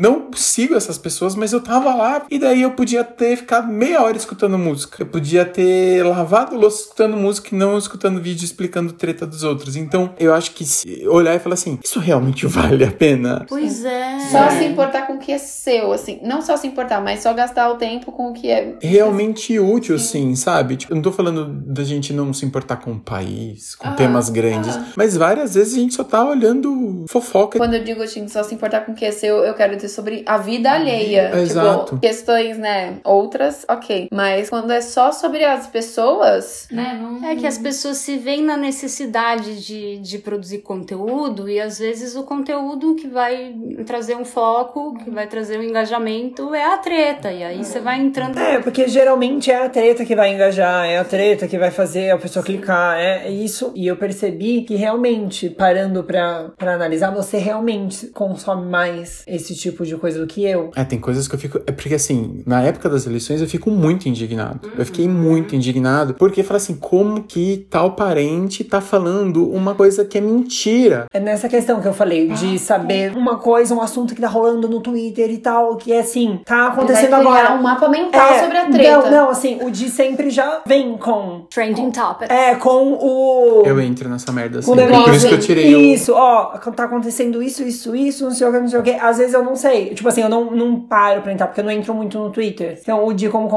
não 0.00 0.30
sigo 0.34 0.74
essas 0.74 0.98
pessoas, 0.98 1.34
mas 1.34 1.52
eu 1.52 1.60
tava 1.60 1.94
lá 1.94 2.22
e 2.30 2.38
daí 2.38 2.62
eu 2.62 2.72
podia 2.72 3.02
ter 3.04 3.36
ficado 3.36 3.68
meia 3.68 4.02
hora 4.02 4.16
escutando 4.16 4.58
música. 4.58 5.02
Eu 5.02 5.06
podia 5.06 5.44
ter 5.44 6.02
lavado 6.04 6.54
o 6.54 6.58
louça 6.58 6.82
escutando 6.82 7.16
música 7.16 7.48
e 7.54 7.58
não 7.58 7.76
escutando 7.78 8.20
vídeo 8.20 8.44
explicando 8.44 8.92
treta 8.92 9.26
dos 9.26 9.42
outros. 9.42 9.76
Então 9.76 10.14
eu 10.18 10.34
acho 10.34 10.52
que 10.52 10.64
se 10.64 11.06
olhar 11.08 11.34
e 11.34 11.38
falar 11.38 11.54
assim, 11.54 11.78
isso 11.84 11.98
realmente 11.98 12.46
vale 12.48 12.84
a 12.84 12.90
pena? 12.90 13.44
Pois 13.48 13.84
é. 13.84 14.18
Só 14.30 14.50
se 14.50 14.64
importar 14.64 15.06
com 15.06 15.14
o 15.14 15.18
que 15.18 15.32
é 15.32 15.38
seu, 15.38 15.92
assim. 15.92 16.20
Não 16.22 16.42
só 16.42 16.56
se 16.56 16.66
importar, 16.66 17.00
mas 17.00 17.20
só 17.22 17.32
gastar 17.32 17.70
o 17.70 17.76
tempo 17.76 18.12
com 18.12 18.30
o 18.30 18.32
que 18.32 18.50
é. 18.50 18.76
Realmente 18.80 19.58
útil, 19.58 19.98
sim, 19.98 20.34
sabe? 20.34 20.76
Tipo, 20.76 20.92
eu 20.92 20.96
não 20.96 21.02
tô 21.02 21.12
falando 21.12 21.46
da 21.46 21.84
gente 21.84 22.12
não 22.12 22.32
se 22.32 22.44
importar 22.44 22.76
com 22.76 22.92
o 22.92 23.00
país, 23.00 23.74
com 23.74 23.88
Ah, 23.88 23.92
temas 23.92 24.28
grandes, 24.28 24.76
ah. 24.76 24.86
mas 24.96 25.16
várias 25.16 25.54
vezes 25.54 25.74
a 25.74 25.78
gente 25.78 25.94
só 25.94 26.04
tá 26.04 26.24
olhando 26.24 27.04
fofoca. 27.08 27.58
Quando 27.58 27.74
eu 27.74 27.84
digo 27.84 28.02
assim, 28.02 28.26
só 28.28 28.42
se 28.42 28.54
importar 28.54 28.80
com 28.80 28.92
o 28.92 28.94
que 28.94 29.04
é 29.04 29.10
seu, 29.12 29.44
eu 29.48 29.54
quero 29.54 29.76
dizer 29.76 29.88
sobre 29.88 30.22
a 30.26 30.38
vida 30.38 30.70
alheia. 30.70 31.30
Exato. 31.36 31.84
Tipo, 31.84 32.00
questões, 32.00 32.58
né? 32.58 32.98
Outras, 33.04 33.64
ok. 33.68 34.08
Mas 34.12 34.50
quando 34.50 34.70
é 34.70 34.80
só 34.80 35.12
sobre 35.12 35.44
as 35.44 35.66
pessoas, 35.66 36.68
né? 36.70 36.98
Não... 37.00 37.28
É 37.28 37.36
que 37.36 37.46
as 37.46 37.58
pessoas 37.58 37.98
se 37.98 38.16
veem 38.16 38.42
na 38.42 38.56
necessidade 38.56 39.64
de, 39.64 39.98
de 39.98 40.18
produzir 40.18 40.58
conteúdo 40.58 41.48
e 41.48 41.60
às 41.60 41.78
vezes 41.78 42.14
o 42.16 42.22
conteúdo 42.22 42.94
que 42.94 43.08
vai 43.08 43.54
trazer 43.86 44.16
um 44.16 44.24
foco, 44.24 44.96
que 45.02 45.10
vai 45.10 45.26
trazer 45.26 45.58
um 45.58 45.62
engajamento 45.62 46.54
é 46.54 46.64
a 46.64 46.78
treta. 46.78 47.30
E 47.30 47.42
aí 47.42 47.64
você 47.64 47.80
vai 47.80 47.98
entrando. 48.00 48.38
É, 48.38 48.60
porque 48.60 48.88
geralmente 48.88 49.50
é 49.50 49.64
a 49.64 49.68
treta 49.68 50.04
que 50.04 50.14
vai 50.14 50.32
engajar, 50.32 50.86
é 50.86 50.98
a 50.98 51.04
treta 51.04 51.46
que 51.46 51.58
vai 51.58 51.70
fazer 51.70 52.10
a 52.10 52.18
pessoa 52.18 52.44
clicar, 52.44 52.98
é 52.98 53.28
isso. 53.30 53.72
E 53.74 53.86
eu 53.86 53.96
percebi 53.96 54.62
que 54.62 54.74
realmente, 54.74 55.50
parando 55.50 56.04
pra, 56.04 56.50
pra 56.56 56.74
analisar, 56.74 57.10
você 57.10 57.38
realmente 57.38 58.08
consome 58.08 58.68
mais 58.68 59.24
esse 59.38 59.54
tipo 59.54 59.84
de 59.84 59.96
coisa 59.96 60.20
do 60.20 60.26
que 60.26 60.44
eu. 60.44 60.70
É, 60.76 60.84
tem 60.84 60.98
coisas 60.98 61.26
que 61.26 61.34
eu 61.34 61.38
fico. 61.38 61.58
É 61.66 61.72
porque 61.72 61.94
assim, 61.94 62.42
na 62.46 62.62
época 62.62 62.88
das 62.88 63.06
eleições 63.06 63.40
eu 63.40 63.48
fico 63.48 63.70
muito 63.70 64.08
indignado. 64.08 64.70
Eu 64.76 64.84
fiquei 64.84 65.08
muito 65.08 65.54
indignado 65.54 66.14
porque 66.14 66.42
fala 66.42 66.58
assim, 66.58 66.74
como 66.74 67.22
que 67.22 67.66
tal 67.70 67.92
parente 67.92 68.64
tá 68.64 68.80
falando 68.80 69.48
uma 69.50 69.74
coisa 69.74 70.04
que 70.04 70.18
é 70.18 70.20
mentira? 70.20 71.06
É 71.12 71.20
nessa 71.20 71.48
questão 71.48 71.80
que 71.80 71.88
eu 71.88 71.94
falei, 71.94 72.28
de 72.28 72.58
saber 72.58 73.16
uma 73.16 73.38
coisa, 73.38 73.74
um 73.74 73.80
assunto 73.80 74.14
que 74.14 74.20
tá 74.20 74.28
rolando 74.28 74.68
no 74.68 74.80
Twitter 74.80 75.30
e 75.30 75.38
tal, 75.38 75.76
que 75.76 75.92
é 75.92 76.00
assim, 76.00 76.40
tá 76.44 76.68
vai 76.68 76.72
acontecendo 76.72 77.08
criar 77.08 77.20
agora. 77.20 77.52
um 77.54 77.62
mapa 77.62 77.88
mental 77.88 78.32
É, 78.32 78.40
sobre 78.40 78.58
a 78.58 78.70
treta. 78.70 79.02
Não, 79.02 79.10
não, 79.10 79.30
assim, 79.30 79.58
o 79.62 79.70
de 79.70 79.88
sempre 79.88 80.30
já 80.30 80.62
vem 80.66 80.96
com. 80.96 81.46
Trending 81.50 81.90
topic. 81.90 82.30
É, 82.30 82.54
com 82.56 82.92
o. 82.92 83.62
Eu 83.64 83.80
entro 83.80 84.08
nessa 84.08 84.32
merda 84.32 84.58
assim. 84.58 84.70
O 84.70 84.76
Por 84.76 85.14
isso 85.14 85.28
que 85.28 85.34
eu 85.34 85.40
tirei 85.40 85.74
o. 85.74 85.78
Isso, 85.78 86.12
ó, 86.14 86.46
tá 86.74 86.84
acontecendo 86.84 87.42
isso, 87.42 87.62
isso, 87.62 87.94
isso, 87.94 88.24
não 88.24 88.30
sei 88.32 88.46
o 88.46 88.52
que, 88.52 88.58
não 88.60 88.68
sei 88.68 88.80
o 88.80 88.82
que. 88.82 88.90
Às 88.92 89.18
vezes 89.18 89.27
eu 89.32 89.42
não 89.42 89.56
sei. 89.56 89.94
Tipo 89.94 90.08
assim, 90.08 90.20
eu 90.20 90.28
não, 90.28 90.50
não 90.50 90.80
paro 90.80 91.22
pra 91.22 91.32
entrar, 91.32 91.46
porque 91.46 91.60
eu 91.60 91.64
não 91.64 91.70
entro 91.70 91.94
muito 91.94 92.18
no 92.18 92.30
Twitter. 92.30 92.78
Então, 92.80 93.06
o 93.06 93.12
de 93.12 93.28
como 93.28 93.48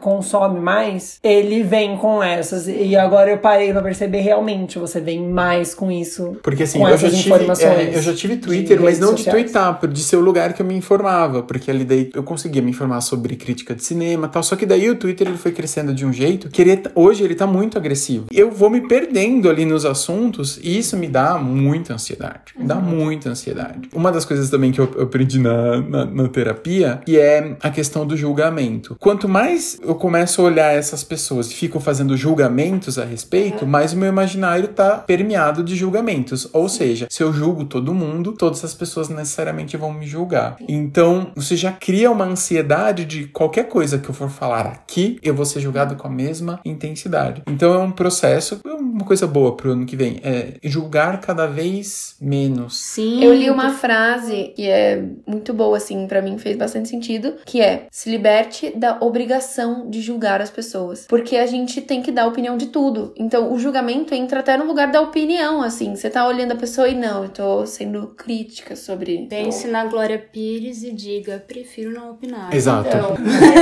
consome 0.00 0.60
mais, 0.60 1.18
ele 1.22 1.62
vem 1.62 1.96
com 1.96 2.22
essas. 2.22 2.68
E 2.68 2.96
agora 2.96 3.30
eu 3.30 3.38
parei 3.38 3.72
pra 3.72 3.82
perceber 3.82 4.20
realmente, 4.20 4.78
você 4.78 5.00
vem 5.00 5.26
mais 5.28 5.74
com 5.74 5.90
isso. 5.90 6.36
Porque 6.42 6.62
assim, 6.62 6.78
com 6.78 6.88
eu 6.88 6.96
já, 6.96 7.10
tive, 7.10 7.20
informações 7.20 7.64
é, 7.64 7.96
eu 7.96 8.02
já 8.02 8.14
tive 8.14 8.36
Twitter, 8.36 8.80
mas 8.80 8.98
não 8.98 9.08
redes 9.08 9.24
de 9.24 9.30
sociais. 9.30 9.50
twittar, 9.50 9.86
de 9.88 10.02
ser 10.02 10.16
o 10.16 10.20
lugar 10.20 10.52
que 10.52 10.62
eu 10.62 10.66
me 10.66 10.74
informava. 10.74 11.42
Porque 11.42 11.70
ali 11.70 11.84
daí 11.84 12.10
eu 12.14 12.22
conseguia 12.22 12.62
me 12.62 12.70
informar 12.70 13.00
sobre 13.00 13.36
crítica 13.36 13.74
de 13.74 13.84
cinema 13.84 14.26
e 14.26 14.30
tal. 14.30 14.42
Só 14.42 14.56
que 14.56 14.66
daí 14.66 14.88
o 14.88 14.96
Twitter 14.96 15.26
ele 15.26 15.38
foi 15.38 15.52
crescendo 15.52 15.92
de 15.92 16.04
um 16.04 16.12
jeito 16.12 16.48
que 16.48 16.62
ele, 16.62 16.82
hoje 16.94 17.24
ele 17.24 17.34
tá 17.34 17.46
muito 17.46 17.78
agressivo. 17.78 18.26
Eu 18.32 18.50
vou 18.50 18.70
me 18.70 18.86
perdendo 18.86 19.48
ali 19.48 19.64
nos 19.64 19.84
assuntos 19.84 20.58
e 20.62 20.78
isso 20.78 20.96
me 20.96 21.08
dá 21.08 21.38
muita 21.38 21.94
ansiedade. 21.94 22.54
Me 22.56 22.64
dá 22.64 22.76
muita 22.76 23.30
ansiedade. 23.30 23.88
Uma 23.92 24.12
das 24.12 24.24
coisas 24.24 24.50
também 24.50 24.72
que 24.72 24.80
eu 24.80 24.90
eu 24.96 25.06
aprendi 25.20 25.38
na, 25.38 25.80
na, 25.80 26.04
na 26.06 26.28
terapia 26.28 27.00
que 27.04 27.18
é 27.18 27.56
a 27.62 27.70
questão 27.70 28.06
do 28.06 28.16
julgamento. 28.16 28.96
Quanto 28.98 29.28
mais 29.28 29.78
eu 29.82 29.94
começo 29.94 30.40
a 30.40 30.44
olhar 30.44 30.72
essas 30.72 31.04
pessoas 31.04 31.50
e 31.50 31.54
fico 31.54 31.78
fazendo 31.78 32.16
julgamentos 32.16 32.98
a 32.98 33.04
respeito, 33.04 33.66
mais 33.66 33.92
o 33.92 33.96
meu 33.96 34.08
imaginário 34.08 34.68
tá 34.68 34.96
permeado 34.96 35.62
de 35.62 35.76
julgamentos. 35.76 36.48
Ou 36.52 36.68
seja, 36.68 37.06
se 37.10 37.22
eu 37.22 37.32
julgo 37.32 37.64
todo 37.64 37.94
mundo, 37.94 38.32
todas 38.32 38.64
as 38.64 38.74
pessoas 38.74 39.08
necessariamente 39.08 39.76
vão 39.76 39.92
me 39.92 40.06
julgar. 40.06 40.56
Então, 40.68 41.32
você 41.36 41.56
já 41.56 41.72
cria 41.72 42.10
uma 42.10 42.24
ansiedade 42.24 43.04
de 43.04 43.26
qualquer 43.26 43.64
coisa 43.64 43.98
que 43.98 44.08
eu 44.08 44.14
for 44.14 44.30
falar 44.30 44.66
aqui, 44.66 45.18
eu 45.22 45.34
vou 45.34 45.44
ser 45.44 45.60
julgado 45.60 45.96
com 45.96 46.06
a 46.06 46.10
mesma 46.10 46.60
intensidade. 46.64 47.42
Então, 47.46 47.74
é 47.74 47.78
um 47.78 47.90
processo, 47.90 48.60
é 48.64 48.72
uma 48.72 49.04
coisa 49.04 49.26
boa 49.26 49.56
pro 49.56 49.72
ano 49.72 49.84
que 49.84 49.96
vem, 49.96 50.20
é 50.22 50.54
julgar 50.62 51.20
cada 51.20 51.46
vez 51.46 52.16
menos. 52.20 52.78
Sim. 52.78 53.22
Eu 53.22 53.34
li 53.34 53.50
uma 53.50 53.70
frase 53.70 54.52
que 54.54 54.68
é 54.68 55.09
muito 55.26 55.52
boa, 55.52 55.76
assim, 55.76 56.06
pra 56.06 56.22
mim 56.22 56.38
fez 56.38 56.56
bastante 56.56 56.88
sentido, 56.88 57.34
que 57.44 57.60
é 57.60 57.86
se 57.90 58.10
liberte 58.10 58.70
da 58.76 58.98
obrigação 59.00 59.88
de 59.88 60.00
julgar 60.00 60.40
as 60.40 60.50
pessoas. 60.50 61.06
Porque 61.08 61.36
a 61.36 61.46
gente 61.46 61.80
tem 61.80 62.02
que 62.02 62.12
dar 62.12 62.26
opinião 62.26 62.56
de 62.56 62.66
tudo. 62.66 63.12
Então, 63.16 63.52
o 63.52 63.58
julgamento 63.58 64.14
entra 64.14 64.40
até 64.40 64.56
no 64.56 64.64
lugar 64.64 64.90
da 64.90 65.00
opinião, 65.00 65.62
assim. 65.62 65.94
Você 65.94 66.10
tá 66.10 66.26
olhando 66.26 66.52
a 66.52 66.56
pessoa 66.56 66.88
e 66.88 66.94
não, 66.94 67.24
eu 67.24 67.30
tô 67.30 67.66
sendo 67.66 68.08
crítica 68.08 68.76
sobre. 68.76 69.26
Pense 69.28 69.66
na 69.68 69.84
Glória 69.84 70.18
Pires 70.18 70.82
e 70.82 70.92
diga, 70.92 71.42
prefiro 71.46 71.92
não 71.92 72.10
opinar. 72.10 72.54
Exato. 72.54 72.88
Então, 72.88 73.16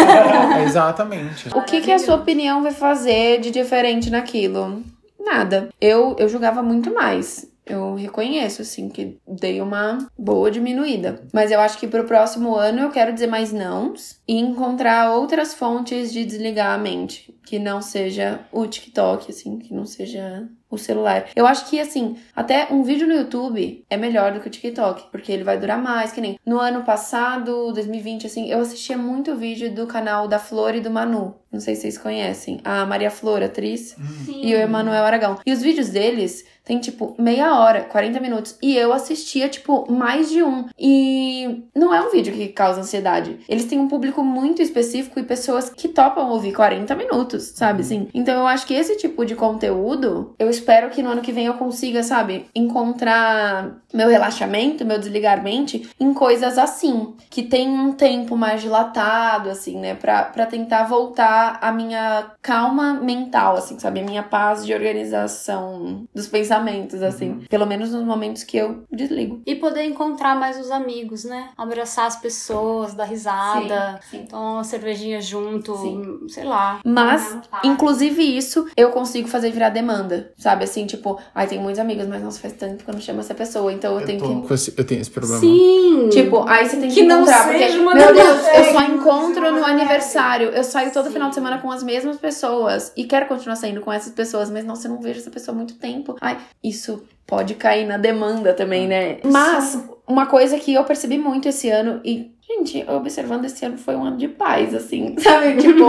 Exatamente. 0.64 1.48
o 1.54 1.62
que, 1.62 1.80
que 1.80 1.92
a 1.92 1.98
sua 1.98 2.16
opinião 2.16 2.62
vai 2.62 2.72
fazer 2.72 3.40
de 3.40 3.50
diferente 3.50 4.10
naquilo? 4.10 4.82
Nada. 5.18 5.68
Eu, 5.80 6.16
eu 6.18 6.28
julgava 6.28 6.62
muito 6.62 6.92
mais. 6.92 7.46
Eu 7.68 7.94
reconheço, 7.94 8.62
assim, 8.62 8.88
que 8.88 9.18
dei 9.26 9.60
uma 9.60 9.98
boa 10.18 10.50
diminuída. 10.50 11.22
Mas 11.32 11.50
eu 11.50 11.60
acho 11.60 11.78
que 11.78 11.86
pro 11.86 12.04
próximo 12.04 12.54
ano 12.54 12.80
eu 12.80 12.90
quero 12.90 13.12
dizer 13.12 13.26
mais 13.26 13.52
nãos 13.52 14.20
e 14.26 14.36
encontrar 14.38 15.12
outras 15.12 15.54
fontes 15.54 16.12
de 16.12 16.24
desligar 16.24 16.74
a 16.74 16.78
mente. 16.78 17.34
Que 17.46 17.58
não 17.58 17.80
seja 17.82 18.40
o 18.52 18.66
TikTok, 18.66 19.30
assim, 19.30 19.58
que 19.58 19.74
não 19.74 19.84
seja 19.84 20.48
o 20.70 20.76
celular. 20.76 21.26
Eu 21.34 21.46
acho 21.46 21.68
que, 21.68 21.80
assim, 21.80 22.16
até 22.34 22.68
um 22.70 22.82
vídeo 22.82 23.06
no 23.06 23.14
YouTube 23.14 23.84
é 23.88 23.96
melhor 23.96 24.32
do 24.32 24.40
que 24.40 24.48
o 24.48 24.50
TikTok, 24.50 25.10
porque 25.10 25.32
ele 25.32 25.44
vai 25.44 25.58
durar 25.58 25.80
mais, 25.80 26.12
que 26.12 26.20
nem 26.20 26.38
no 26.44 26.58
ano 26.58 26.82
passado, 26.82 27.72
2020, 27.72 28.26
assim, 28.26 28.50
eu 28.50 28.60
assistia 28.60 28.96
muito 28.98 29.36
vídeo 29.36 29.72
do 29.72 29.86
canal 29.86 30.28
da 30.28 30.38
Flor 30.38 30.74
e 30.74 30.80
do 30.80 30.90
Manu. 30.90 31.34
Não 31.50 31.60
sei 31.60 31.74
se 31.74 31.82
vocês 31.82 31.96
conhecem. 31.96 32.60
A 32.62 32.84
Maria 32.84 33.10
Flor, 33.10 33.42
atriz, 33.42 33.96
e 34.28 34.54
o 34.54 34.58
Emanuel 34.58 35.04
Aragão. 35.04 35.38
E 35.46 35.52
os 35.52 35.62
vídeos 35.62 35.88
deles 35.88 36.44
tem, 36.62 36.78
tipo, 36.78 37.14
meia 37.18 37.58
hora, 37.58 37.84
40 37.84 38.20
minutos. 38.20 38.58
E 38.60 38.76
eu 38.76 38.92
assistia, 38.92 39.48
tipo, 39.48 39.90
mais 39.90 40.28
de 40.28 40.42
um. 40.42 40.66
E 40.78 41.64
não 41.74 41.94
é 41.94 42.02
um 42.02 42.10
vídeo 42.10 42.34
que 42.34 42.48
causa 42.48 42.82
ansiedade. 42.82 43.38
Eles 43.48 43.64
têm 43.64 43.78
um 43.78 43.88
público 43.88 44.22
muito 44.22 44.60
específico 44.60 45.18
e 45.18 45.22
pessoas 45.22 45.70
que 45.70 45.88
topam 45.88 46.28
ouvir 46.28 46.52
40 46.52 46.94
minutos, 46.94 47.44
sabe 47.54 47.80
assim? 47.80 48.08
Então 48.12 48.40
eu 48.40 48.46
acho 48.46 48.66
que 48.66 48.74
esse 48.74 48.98
tipo 48.98 49.24
de 49.24 49.34
conteúdo 49.34 50.34
eu 50.38 50.50
espero 50.58 50.90
que 50.90 51.02
no 51.02 51.10
ano 51.10 51.22
que 51.22 51.32
vem 51.32 51.46
eu 51.46 51.54
consiga, 51.54 52.02
sabe, 52.02 52.46
encontrar 52.54 53.78
meu 53.92 54.08
relaxamento, 54.08 54.84
meu 54.84 54.98
desligar 54.98 55.42
mente 55.42 55.88
em 55.98 56.12
coisas 56.12 56.58
assim, 56.58 57.14
que 57.30 57.42
tem 57.42 57.68
um 57.68 57.92
tempo 57.92 58.36
mais 58.36 58.60
dilatado, 58.60 59.48
assim, 59.48 59.78
né, 59.78 59.94
pra, 59.94 60.24
pra 60.24 60.46
tentar 60.46 60.84
voltar 60.84 61.58
a 61.60 61.72
minha 61.72 62.32
calma 62.42 62.94
mental, 62.94 63.56
assim, 63.56 63.78
sabe, 63.78 64.00
a 64.00 64.04
minha 64.04 64.22
paz 64.22 64.64
de 64.66 64.74
organização 64.74 66.06
dos 66.14 66.26
pensamentos, 66.26 67.02
assim, 67.02 67.30
uhum. 67.30 67.44
pelo 67.48 67.66
menos 67.66 67.92
nos 67.92 68.04
momentos 68.04 68.44
que 68.44 68.56
eu 68.56 68.84
desligo. 68.90 69.42
E 69.46 69.54
poder 69.54 69.84
encontrar 69.84 70.34
mais 70.34 70.58
os 70.58 70.70
amigos, 70.70 71.24
né, 71.24 71.50
abraçar 71.56 72.06
as 72.06 72.16
pessoas, 72.16 72.94
dar 72.94 73.04
risada, 73.04 74.00
sim, 74.10 74.18
sim. 74.18 74.26
tomar 74.26 74.52
uma 74.54 74.64
cervejinha 74.64 75.20
junto, 75.20 75.76
sim. 75.76 76.28
sei 76.28 76.44
lá. 76.44 76.80
Mas, 76.84 77.38
inclusive 77.64 78.22
isso, 78.22 78.66
eu 78.76 78.90
consigo 78.90 79.28
fazer 79.28 79.50
virar 79.50 79.70
demanda, 79.70 80.32
sabe, 80.36 80.47
assim, 80.52 80.86
tipo, 80.86 81.18
ai, 81.34 81.46
tem 81.46 81.60
muitos 81.60 81.78
amigos, 81.78 82.06
mas 82.06 82.22
não 82.22 82.30
faz 82.30 82.54
tanto 82.54 82.84
que 82.84 82.90
eu 82.90 82.94
não 82.94 83.00
chamo 83.00 83.20
essa 83.20 83.34
pessoa, 83.34 83.72
então 83.72 83.94
eu, 83.94 84.00
eu 84.00 84.06
tenho 84.06 84.42
que. 84.42 84.54
Esse, 84.54 84.74
eu 84.76 84.84
tenho 84.84 85.00
esse 85.00 85.10
problema. 85.10 85.40
Sim! 85.40 86.08
Tipo, 86.10 86.48
aí 86.48 86.68
você 86.68 86.76
tem 86.76 86.88
que, 86.88 86.94
que 86.94 87.00
encontrar. 87.02 87.46
Não 87.46 87.52
porque, 87.52 87.78
uma 87.78 87.94
meu 87.94 88.14
Deus, 88.14 88.46
eu 88.54 88.64
só 88.72 88.82
encontro 88.82 89.52
no 89.52 89.64
aniversário. 89.64 90.48
Eu 90.48 90.64
saio 90.64 90.92
todo 90.92 91.06
Sim. 91.06 91.12
final 91.12 91.28
de 91.28 91.34
semana 91.34 91.58
com 91.58 91.70
as 91.70 91.82
mesmas 91.82 92.16
pessoas 92.16 92.92
e 92.96 93.04
quero 93.04 93.26
continuar 93.26 93.56
saindo 93.56 93.80
com 93.80 93.92
essas 93.92 94.12
pessoas, 94.12 94.50
mas 94.50 94.64
nossa, 94.64 94.86
eu 94.86 94.92
não 94.92 95.00
vejo 95.00 95.20
essa 95.20 95.30
pessoa 95.30 95.54
há 95.54 95.56
muito 95.56 95.74
tempo. 95.74 96.16
Ai, 96.20 96.38
isso 96.62 97.02
pode 97.26 97.54
cair 97.54 97.86
na 97.86 97.98
demanda 97.98 98.54
também, 98.54 98.88
né? 98.88 99.18
Mas 99.24 99.78
uma 100.06 100.26
coisa 100.26 100.58
que 100.58 100.72
eu 100.72 100.84
percebi 100.84 101.18
muito 101.18 101.48
esse 101.48 101.68
ano 101.68 102.00
e 102.04 102.32
Gente, 102.48 102.82
observando 102.88 103.44
esse 103.44 103.64
ano 103.64 103.76
foi 103.76 103.94
um 103.94 104.04
ano 104.04 104.16
de 104.16 104.26
paz, 104.26 104.74
assim, 104.74 105.14
sabe? 105.20 105.60
Tipo, 105.60 105.84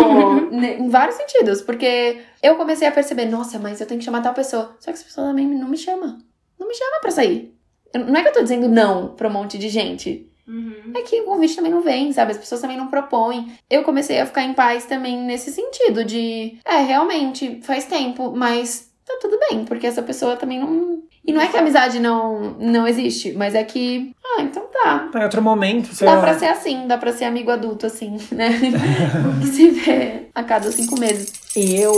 em 0.52 0.90
vários 0.90 1.16
sentidos. 1.16 1.62
Porque 1.62 2.18
eu 2.44 2.56
comecei 2.56 2.88
a 2.88 2.92
perceber, 2.92 3.26
nossa, 3.26 3.58
mas 3.58 3.80
eu 3.80 3.88
tenho 3.88 4.00
que 4.00 4.06
chamar 4.06 4.22
tal 4.22 4.34
pessoa. 4.34 4.76
Só 4.80 4.92
que 4.92 4.98
essa 4.98 5.06
pessoa 5.06 5.28
também 5.28 5.48
não 5.48 5.70
me 5.70 5.78
chama. 5.78 6.20
Não 6.60 6.68
me 6.68 6.74
chama 6.74 7.00
pra 7.02 7.12
sair. 7.12 7.56
Não 7.94 8.16
é 8.16 8.22
que 8.22 8.28
eu 8.28 8.34
tô 8.34 8.44
dizendo 8.44 8.68
não 8.68 9.16
pra 9.16 9.30
um 9.30 9.32
monte 9.32 9.58
de 9.58 9.70
gente. 9.70 10.30
Uhum. 10.46 10.92
É 10.96 11.02
que 11.04 11.22
o 11.22 11.26
convite 11.26 11.56
também 11.56 11.72
não 11.72 11.82
vem, 11.82 12.12
sabe? 12.12 12.32
As 12.32 12.38
pessoas 12.38 12.60
também 12.60 12.76
não 12.76 12.88
propõem. 12.88 13.54
Eu 13.70 13.84
comecei 13.84 14.20
a 14.20 14.26
ficar 14.26 14.44
em 14.44 14.54
paz 14.54 14.86
também 14.86 15.18
nesse 15.18 15.52
sentido 15.52 16.04
de, 16.04 16.58
é, 16.66 16.82
realmente, 16.82 17.62
faz 17.62 17.86
tempo, 17.86 18.32
mas 18.36 18.89
tá 19.10 19.18
tudo 19.20 19.40
bem, 19.50 19.66
porque 19.66 19.88
essa 19.88 20.04
pessoa 20.04 20.38
também 20.38 20.60
não. 20.60 21.00
E 21.26 21.34
não 21.34 21.42
é 21.42 21.48
que 21.48 21.58
a 21.58 21.60
amizade 21.60 22.00
não, 22.00 22.56
não 22.60 22.88
existe, 22.88 23.34
mas 23.34 23.56
é 23.56 23.64
que. 23.64 24.12
Ah, 24.24 24.42
então 24.42 24.64
tá. 24.72 25.10
Tá 25.12 25.20
em 25.20 25.24
outro 25.24 25.42
momento, 25.42 25.94
sei 25.94 26.08
Dá 26.08 26.16
lá. 26.16 26.22
pra 26.22 26.38
ser 26.38 26.46
assim, 26.46 26.88
dá 26.88 26.98
pra 26.98 27.12
ser 27.12 27.26
amigo 27.26 27.52
adulto, 27.52 27.86
assim, 27.86 28.18
né? 28.32 28.50
que 29.42 29.48
se 29.48 29.70
vê 29.72 30.28
a 30.34 30.44
cada 30.44 30.72
cinco 30.72 31.00
meses. 31.00 31.34
Eu 31.56 31.92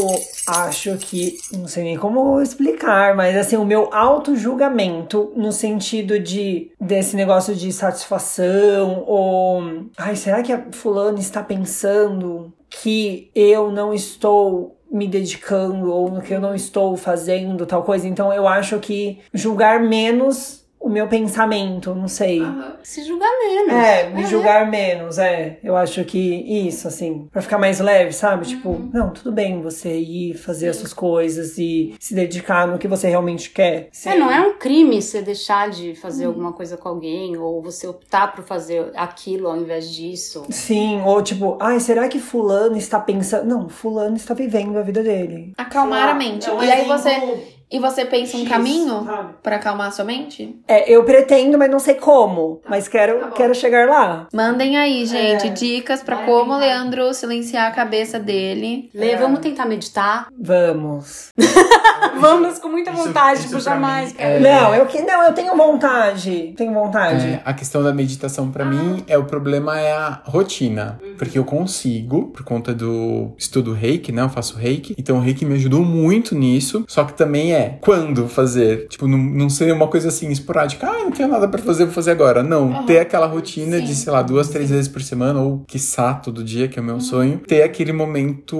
acho 0.47 0.97
que. 0.97 1.37
Não 1.51 1.67
sei 1.67 1.83
nem 1.83 1.97
como 1.97 2.41
explicar, 2.41 3.15
mas 3.15 3.35
assim, 3.35 3.57
o 3.57 3.65
meu 3.65 3.89
auto-julgamento 3.93 5.31
no 5.35 5.51
sentido 5.51 6.17
de. 6.19 6.71
desse 6.79 7.15
negócio 7.15 7.53
de 7.53 7.71
satisfação, 7.71 9.03
ou. 9.05 9.61
Ai, 9.97 10.15
será 10.15 10.41
que 10.41 10.51
a 10.53 10.65
fulana 10.71 11.19
está 11.19 11.43
pensando 11.43 12.51
que 12.69 13.29
eu 13.35 13.69
não 13.71 13.93
estou 13.93 14.77
me 14.91 15.07
dedicando 15.07 15.91
ou 15.91 16.11
no 16.11 16.21
que 16.21 16.33
eu 16.33 16.41
não 16.41 16.53
estou 16.53 16.97
fazendo 16.97 17.65
tal 17.65 17.83
coisa. 17.83 18.07
Então 18.07 18.33
eu 18.33 18.47
acho 18.47 18.77
que 18.79 19.19
julgar 19.33 19.79
menos 19.79 20.60
o 20.81 20.89
meu 20.89 21.07
pensamento, 21.07 21.93
não 21.93 22.07
sei. 22.07 22.41
Uhum. 22.41 22.73
Se 22.83 23.03
julgar 23.03 23.31
menos. 23.39 23.73
É, 23.73 24.09
me 24.09 24.23
é. 24.23 24.25
julgar 24.25 24.69
menos, 24.69 25.17
é. 25.19 25.59
Eu 25.63 25.75
acho 25.75 26.03
que 26.03 26.19
isso, 26.67 26.87
assim, 26.87 27.27
para 27.31 27.41
ficar 27.41 27.59
mais 27.59 27.79
leve, 27.79 28.11
sabe? 28.11 28.47
Tipo, 28.47 28.69
uhum. 28.69 28.81
Tipo, 28.81 28.97
não, 28.97 29.09
tudo 29.11 29.31
bem 29.31 29.61
você 29.61 29.95
ir 29.97 30.33
fazer 30.35 30.65
Sim. 30.65 30.69
as 30.69 30.75
suas 30.77 30.93
coisas 30.93 31.57
e 31.57 31.95
se 31.99 32.15
dedicar 32.15 32.67
no 32.67 32.79
que 32.79 32.87
você 32.87 33.07
realmente 33.07 33.51
quer. 33.51 33.89
É, 34.05 34.15
não 34.15 34.31
é 34.31 34.41
um 34.41 34.57
crime 34.57 35.01
você 35.01 35.21
deixar 35.21 35.69
de 35.69 35.95
fazer 35.95 36.25
uhum. 36.25 36.31
alguma 36.31 36.53
coisa 36.53 36.75
com 36.77 36.89
alguém 36.89 37.37
ou 37.37 37.61
você 37.61 37.87
optar 37.87 38.33
por 38.33 38.43
fazer 38.43 38.91
aquilo 38.95 39.47
ao 39.47 39.57
invés 39.57 39.93
disso. 39.93 40.45
Sim, 40.49 41.01
ou 41.01 41.21
tipo, 41.21 41.57
ai, 41.61 41.79
será 41.79 42.07
que 42.07 42.19
fulano 42.19 42.75
está 42.75 42.99
pensando... 42.99 43.45
Não, 43.45 43.69
fulano 43.69 44.15
está 44.15 44.33
vivendo 44.33 44.77
a 44.77 44.81
vida 44.81 45.03
dele. 45.03 45.53
Acalmar 45.57 46.09
a 46.09 46.13
mente. 46.13 46.49
É 46.49 46.53
e 46.53 46.71
aí 46.71 46.87
você 46.87 47.60
e 47.71 47.79
você 47.79 48.03
pensa 48.03 48.35
um 48.35 48.41
X, 48.41 48.49
caminho 48.49 49.07
para 49.41 49.55
acalmar 49.55 49.87
a 49.87 49.91
sua 49.91 50.03
mente? 50.03 50.59
É, 50.67 50.91
eu 50.91 51.03
pretendo, 51.05 51.57
mas 51.57 51.71
não 51.71 51.79
sei 51.79 51.95
como. 51.95 52.57
Tá. 52.63 52.69
Mas 52.69 52.87
quero, 52.87 53.19
tá 53.19 53.31
quero 53.31 53.55
chegar 53.55 53.87
lá. 53.87 54.27
Mandem 54.33 54.77
aí, 54.77 55.05
gente, 55.05 55.47
é. 55.47 55.49
dicas 55.49 56.03
para 56.03 56.17
como 56.17 56.53
o 56.53 56.57
Leandro 56.57 57.13
silenciar 57.13 57.67
a 57.67 57.71
cabeça 57.71 58.19
dele. 58.19 58.89
Lê, 58.93 59.11
é. 59.11 59.17
vamos 59.17 59.39
tentar 59.39 59.65
meditar? 59.65 60.27
Vamos. 60.37 61.29
vamos 62.19 62.59
com 62.59 62.67
muita 62.67 62.91
vontade, 62.91 63.39
isso, 63.39 63.49
tipo, 63.49 63.61
jamais. 63.61 64.13
É... 64.17 64.39
Não, 64.39 64.75
eu 64.75 64.85
que 64.85 65.01
não, 65.01 65.23
eu 65.23 65.33
tenho 65.33 65.55
vontade. 65.55 66.53
Tenho 66.57 66.73
vontade. 66.73 67.25
É, 67.25 67.41
a 67.45 67.53
questão 67.53 67.81
da 67.81 67.93
meditação 67.93 68.51
para 68.51 68.65
ah. 68.65 68.67
mim 68.67 69.03
é 69.07 69.17
o 69.17 69.23
problema 69.23 69.79
é 69.79 69.93
a 69.93 70.21
rotina, 70.25 70.99
uhum. 71.01 71.15
porque 71.17 71.39
eu 71.39 71.45
consigo 71.45 72.27
por 72.27 72.43
conta 72.43 72.73
do 72.73 73.33
estudo 73.37 73.73
Reiki, 73.73 74.11
né? 74.11 74.21
Eu 74.21 74.29
faço 74.29 74.57
Reiki, 74.57 74.95
então 74.97 75.17
o 75.17 75.19
Reiki 75.21 75.45
me 75.45 75.55
ajudou 75.55 75.83
muito 75.83 76.35
nisso. 76.35 76.83
Só 76.87 77.03
que 77.03 77.13
também 77.13 77.53
é 77.53 77.60
é 77.61 77.77
quando 77.81 78.27
fazer. 78.27 78.87
Tipo, 78.87 79.07
não, 79.07 79.17
não 79.17 79.49
ser 79.49 79.71
uma 79.73 79.87
coisa 79.87 80.09
assim 80.09 80.29
esporádica. 80.29 80.87
Ah, 80.87 81.03
não 81.03 81.11
tenho 81.11 81.29
nada 81.29 81.47
para 81.47 81.61
fazer, 81.61 81.85
vou 81.85 81.93
fazer 81.93 82.11
agora. 82.11 82.43
Não, 82.43 82.67
uhum. 82.67 82.85
ter 82.85 82.99
aquela 82.99 83.27
rotina 83.27 83.77
Sim. 83.77 83.85
de, 83.85 83.95
sei 83.95 84.11
lá, 84.11 84.21
duas, 84.21 84.49
três 84.49 84.69
vezes 84.69 84.87
por 84.87 85.01
semana, 85.01 85.39
ou 85.39 85.63
quiçá 85.67 86.13
todo 86.13 86.43
dia, 86.43 86.67
que 86.67 86.79
é 86.79 86.81
o 86.81 86.85
meu 86.85 86.95
uhum. 86.95 87.01
sonho. 87.01 87.37
Ter 87.39 87.63
aquele 87.63 87.93
momento 87.93 88.57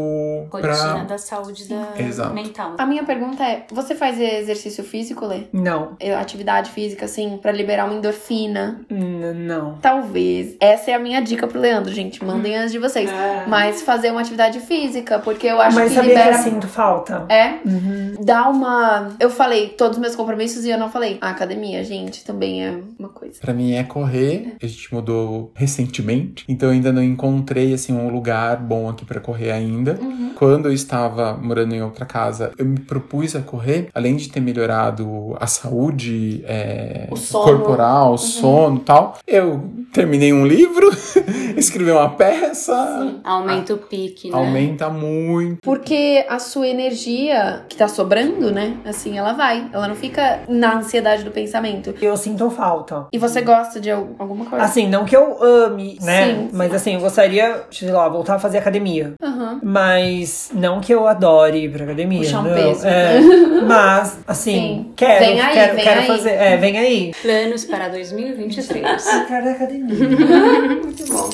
rotina 0.51 0.61
pra... 0.61 1.03
da 1.03 1.17
saúde 1.17 1.67
da 1.67 1.93
Exato. 1.97 2.33
mental. 2.33 2.75
A 2.77 2.85
minha 2.85 3.03
pergunta 3.03 3.43
é, 3.43 3.65
você 3.71 3.95
faz 3.95 4.19
exercício 4.19 4.83
físico, 4.83 5.25
Lê? 5.25 5.43
Não. 5.51 5.97
Atividade 6.19 6.71
física, 6.71 7.05
assim, 7.05 7.37
para 7.41 7.51
liberar 7.51 7.85
uma 7.85 7.95
endorfina? 7.95 8.81
N 8.89 9.33
não. 9.33 9.75
Talvez. 9.81 10.55
Essa 10.59 10.91
é 10.91 10.93
a 10.93 10.99
minha 10.99 11.21
dica 11.21 11.47
pro 11.47 11.59
Leandro, 11.59 11.91
gente. 11.93 12.23
Mandem 12.23 12.57
as 12.57 12.71
de 12.71 12.79
vocês. 12.79 13.09
É. 13.09 13.45
Mas 13.47 13.81
fazer 13.81 14.11
uma 14.11 14.21
atividade 14.21 14.59
física, 14.59 15.19
porque 15.19 15.47
eu 15.47 15.59
acho 15.59 15.75
Mas 15.75 15.91
que 15.91 15.99
libera... 15.99 16.25
Mas 16.25 16.35
sabia 16.35 16.41
que 16.41 16.47
eu 16.47 16.53
sinto 16.53 16.67
falta? 16.67 17.25
É? 17.29 17.59
Uhum. 17.65 18.13
Dá 18.23 18.49
uma 18.49 18.90
eu 19.19 19.29
falei 19.29 19.69
todos 19.69 19.97
os 19.97 20.01
meus 20.01 20.15
compromissos 20.15 20.65
e 20.65 20.69
eu 20.69 20.77
não 20.77 20.89
falei. 20.89 21.17
A 21.21 21.29
academia, 21.29 21.83
gente, 21.83 22.23
também 22.23 22.63
é 22.63 22.79
uma 22.97 23.09
coisa. 23.09 23.39
Para 23.39 23.53
mim 23.53 23.73
é 23.73 23.83
correr. 23.83 24.55
A 24.61 24.67
gente 24.67 24.93
mudou 24.93 25.51
recentemente, 25.55 26.45
então 26.47 26.69
eu 26.69 26.73
ainda 26.73 26.91
não 26.91 27.03
encontrei 27.03 27.73
assim 27.73 27.93
um 27.93 28.09
lugar 28.09 28.57
bom 28.57 28.89
aqui 28.89 29.05
para 29.05 29.19
correr 29.19 29.51
ainda. 29.51 29.97
Uhum. 30.01 30.31
Quando 30.35 30.67
eu 30.67 30.73
estava 30.73 31.33
morando 31.33 31.75
em 31.75 31.81
outra 31.81 32.05
casa, 32.05 32.51
eu 32.57 32.65
me 32.65 32.79
propus 32.79 33.35
a 33.35 33.41
correr, 33.41 33.89
além 33.93 34.15
de 34.15 34.29
ter 34.29 34.39
melhorado 34.39 35.35
a 35.39 35.47
saúde 35.47 36.43
é, 36.45 37.07
o 37.11 37.15
sono. 37.15 37.43
corporal, 37.43 38.07
o 38.07 38.11
uhum. 38.11 38.17
sono, 38.17 38.79
tal. 38.79 39.17
Eu 39.27 39.69
terminei 39.93 40.33
um 40.33 40.45
livro, 40.45 40.89
escrevi 41.55 41.91
uma 41.91 42.09
peça. 42.09 42.73
Sim. 43.01 43.19
Aumenta 43.23 43.73
o 43.73 43.77
pique, 43.77 44.29
né? 44.29 44.35
Aumenta 44.35 44.89
muito. 44.89 45.59
Porque 45.61 46.25
a 46.27 46.39
sua 46.39 46.67
energia 46.67 47.65
que 47.69 47.75
tá 47.75 47.87
sobrando, 47.87 48.51
né? 48.51 48.70
Assim, 48.86 49.17
ela 49.17 49.34
vai. 49.34 49.69
Ela 49.72 49.88
não 49.88 49.95
fica 49.95 50.41
na 50.47 50.78
ansiedade 50.78 51.24
do 51.24 51.32
pensamento. 51.32 51.93
Eu 52.01 52.15
sinto 52.17 52.49
falta. 52.49 53.07
E 53.11 53.17
você 53.17 53.41
gosta 53.41 53.80
de 53.80 53.89
alguma 53.91 54.45
coisa? 54.45 54.63
Assim, 54.63 54.88
não 54.88 55.05
que 55.05 55.15
eu 55.15 55.41
ame, 55.41 55.97
né? 56.01 56.26
Sim, 56.26 56.49
Mas 56.53 56.74
assim, 56.74 56.95
eu 56.95 56.99
gostaria, 56.99 57.63
sei 57.72 57.91
lá, 57.91 58.07
voltar 58.07 58.36
a 58.36 58.39
fazer 58.39 58.57
academia. 58.57 59.13
Uhum. 59.22 59.59
Mas 59.63 60.51
não 60.53 60.80
que 60.80 60.93
eu 60.93 61.07
adore 61.07 61.65
ir 61.65 61.72
pra 61.72 61.84
academia. 61.84 62.19
Puxar 62.19 62.39
um 62.39 62.43
não. 62.43 62.53
peso. 62.53 62.88
É, 62.88 63.19
mas, 63.67 64.19
assim, 64.28 64.51
Sim. 64.51 64.91
quero. 64.95 65.26
Vem 65.26 65.41
aí, 65.41 65.53
quero, 65.53 65.76
vem 65.76 65.84
quero 65.84 65.99
aí. 66.01 66.07
fazer. 66.07 66.32
É, 66.32 66.57
vem 66.57 66.78
aí. 66.78 67.11
Planos 67.22 67.65
para 67.65 67.89
2023. 67.89 69.03
quero 69.28 69.49
academia. 69.49 69.95
Muito 70.84 71.05
bom. 71.11 71.30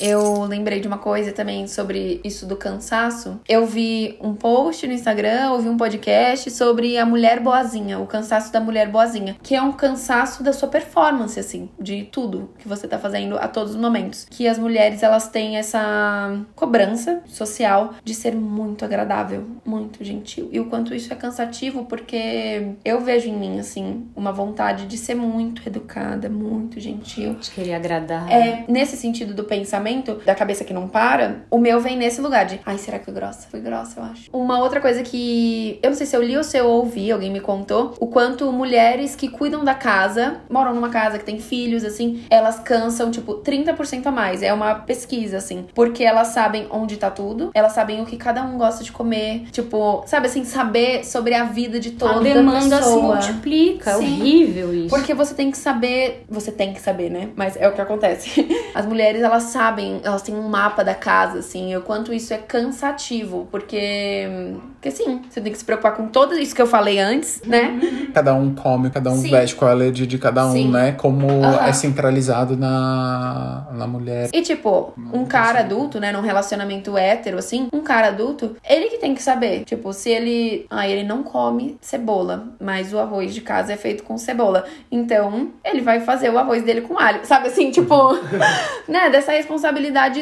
Eu 0.00 0.44
lembrei 0.44 0.80
de 0.80 0.88
uma 0.88 0.96
coisa 0.96 1.30
também 1.30 1.66
sobre 1.66 2.20
isso 2.24 2.46
do 2.46 2.56
cansaço. 2.56 3.38
Eu 3.46 3.66
vi 3.66 4.16
um 4.20 4.34
post 4.34 4.86
no 4.86 4.94
Instagram, 4.94 5.52
ouvi 5.52 5.68
um 5.68 5.76
podcast 5.76 6.50
sobre 6.50 6.96
a 6.96 7.04
mulher 7.04 7.40
boazinha, 7.40 7.98
o 7.98 8.06
cansaço 8.06 8.50
da 8.50 8.60
mulher 8.60 8.88
boazinha, 8.88 9.36
que 9.42 9.54
é 9.54 9.60
um 9.60 9.72
cansaço 9.72 10.42
da 10.42 10.52
sua 10.54 10.68
performance, 10.68 11.38
assim, 11.38 11.68
de 11.78 12.04
tudo 12.04 12.50
que 12.58 12.66
você 12.66 12.88
tá 12.88 12.98
fazendo 12.98 13.36
a 13.36 13.46
todos 13.46 13.74
os 13.74 13.80
momentos. 13.80 14.26
Que 14.30 14.48
as 14.48 14.58
mulheres, 14.58 15.02
elas 15.02 15.28
têm 15.28 15.58
essa 15.58 16.34
cobrança 16.54 17.22
social 17.26 17.94
de 18.02 18.14
ser 18.14 18.34
muito 18.34 18.84
agradável, 18.84 19.44
muito 19.66 20.02
gentil. 20.02 20.48
E 20.50 20.58
o 20.58 20.66
quanto 20.66 20.94
isso 20.94 21.12
é 21.12 21.16
cansativo, 21.16 21.84
porque 21.84 22.72
eu 22.84 23.00
vejo 23.00 23.28
em 23.28 23.36
mim, 23.36 23.58
assim, 23.58 24.08
uma 24.16 24.32
vontade 24.32 24.86
de 24.86 24.96
ser 24.96 25.14
muito 25.14 25.62
educada, 25.66 26.30
muito 26.30 26.80
gentil. 26.80 27.34
De 27.34 27.50
querer 27.50 27.74
agradar. 27.74 28.30
É, 28.30 28.64
nesse 28.66 28.96
sentido 28.96 29.34
do 29.34 29.44
pensamento 29.44 29.89
pensamento 29.90 30.14
da 30.24 30.34
cabeça 30.34 30.64
que 30.64 30.72
não 30.72 30.88
para, 30.88 31.42
o 31.50 31.58
meu 31.58 31.80
vem 31.80 31.96
nesse 31.96 32.20
lugar 32.20 32.44
de, 32.46 32.60
ai, 32.64 32.78
será 32.78 32.98
que 32.98 33.04
fui 33.04 33.14
grossa? 33.14 33.48
Fui 33.50 33.60
grossa, 33.60 33.98
eu 33.98 34.04
acho. 34.04 34.30
Uma 34.32 34.60
outra 34.60 34.80
coisa 34.80 35.02
que 35.02 35.78
eu 35.82 35.90
não 35.90 35.96
sei 35.96 36.06
se 36.06 36.16
eu 36.16 36.22
li 36.22 36.36
ou 36.36 36.44
se 36.44 36.56
eu 36.56 36.66
ouvi, 36.66 37.10
alguém 37.10 37.30
me 37.30 37.40
contou, 37.40 37.94
o 37.98 38.06
quanto 38.06 38.50
mulheres 38.52 39.16
que 39.16 39.28
cuidam 39.28 39.64
da 39.64 39.74
casa, 39.74 40.40
moram 40.48 40.74
numa 40.74 40.88
casa 40.88 41.18
que 41.18 41.24
tem 41.24 41.38
filhos, 41.40 41.84
assim, 41.84 42.24
elas 42.30 42.60
cansam, 42.60 43.10
tipo, 43.10 43.34
30% 43.36 44.06
a 44.06 44.10
mais. 44.10 44.42
É 44.42 44.52
uma 44.52 44.74
pesquisa, 44.74 45.38
assim. 45.38 45.66
Porque 45.74 46.04
elas 46.04 46.28
sabem 46.28 46.66
onde 46.70 46.96
tá 46.96 47.10
tudo, 47.10 47.50
elas 47.54 47.72
sabem 47.72 48.00
o 48.00 48.06
que 48.06 48.16
cada 48.16 48.42
um 48.42 48.58
gosta 48.58 48.84
de 48.84 48.92
comer. 48.92 49.46
Tipo, 49.50 50.04
sabe 50.06 50.26
assim, 50.26 50.44
saber 50.44 51.04
sobre 51.04 51.34
a 51.34 51.44
vida 51.44 51.80
de 51.80 51.92
toda 51.92 52.20
a 52.20 52.22
demanda 52.22 52.78
pessoa. 52.78 53.20
se 53.20 53.28
multiplica. 53.28 53.90
É 53.90 53.94
Sim. 53.94 54.20
horrível 54.20 54.74
isso. 54.74 54.88
Porque 54.88 55.14
você 55.14 55.34
tem 55.34 55.50
que 55.50 55.58
saber. 55.58 56.24
Você 56.28 56.52
tem 56.52 56.72
que 56.72 56.80
saber, 56.80 57.10
né? 57.10 57.30
Mas 57.34 57.56
é 57.56 57.68
o 57.68 57.72
que 57.72 57.80
acontece. 57.80 58.46
As 58.74 58.86
mulheres, 58.86 59.22
elas 59.22 59.44
sabem, 59.44 59.79
elas 60.02 60.22
têm 60.22 60.34
um 60.34 60.48
mapa 60.48 60.82
da 60.82 60.94
casa, 60.94 61.38
assim, 61.38 61.74
o 61.76 61.82
quanto 61.82 62.12
isso 62.12 62.32
é 62.32 62.38
cansativo. 62.38 63.48
Porque. 63.50 64.28
Porque 64.74 64.90
sim, 64.90 65.20
você 65.28 65.42
tem 65.42 65.52
que 65.52 65.58
se 65.58 65.64
preocupar 65.64 65.94
com 65.94 66.08
tudo 66.08 66.38
isso 66.38 66.54
que 66.54 66.62
eu 66.62 66.66
falei 66.66 66.98
antes, 66.98 67.42
né? 67.44 67.78
Cada 68.14 68.34
um 68.34 68.54
come, 68.54 68.88
cada 68.88 69.10
um 69.10 69.16
Sim. 69.16 69.30
veste 69.30 69.54
com 69.54 69.66
a 69.66 69.70
alergia 69.70 70.06
de 70.06 70.16
cada 70.16 70.46
um, 70.46 70.52
Sim. 70.52 70.70
né? 70.70 70.92
Como 70.92 71.28
Aham. 71.28 71.66
é 71.68 71.72
centralizado 71.72 72.56
na, 72.56 73.66
na 73.72 73.86
mulher. 73.86 74.30
E 74.32 74.40
tipo, 74.40 74.94
um 75.12 75.26
cara 75.26 75.60
adulto, 75.60 76.00
né, 76.00 76.12
num 76.12 76.22
relacionamento 76.22 76.96
hétero, 76.96 77.38
assim, 77.38 77.68
um 77.72 77.82
cara 77.82 78.08
adulto, 78.08 78.56
ele 78.66 78.86
que 78.88 78.96
tem 78.96 79.14
que 79.14 79.22
saber. 79.22 79.64
Tipo, 79.64 79.92
se 79.92 80.08
ele. 80.08 80.66
Ah, 80.70 80.88
ele 80.88 81.04
não 81.06 81.22
come 81.22 81.76
cebola, 81.82 82.48
mas 82.58 82.94
o 82.94 82.98
arroz 82.98 83.34
de 83.34 83.42
casa 83.42 83.74
é 83.74 83.76
feito 83.76 84.02
com 84.02 84.16
cebola. 84.16 84.64
Então, 84.90 85.50
ele 85.64 85.82
vai 85.82 86.00
fazer 86.00 86.30
o 86.30 86.38
arroz 86.38 86.62
dele 86.62 86.80
com 86.80 86.98
alho. 86.98 87.20
Sabe 87.24 87.48
assim, 87.48 87.70
tipo, 87.70 88.14
né, 88.88 89.10
dessa 89.10 89.32
responsabilidade 89.32 89.69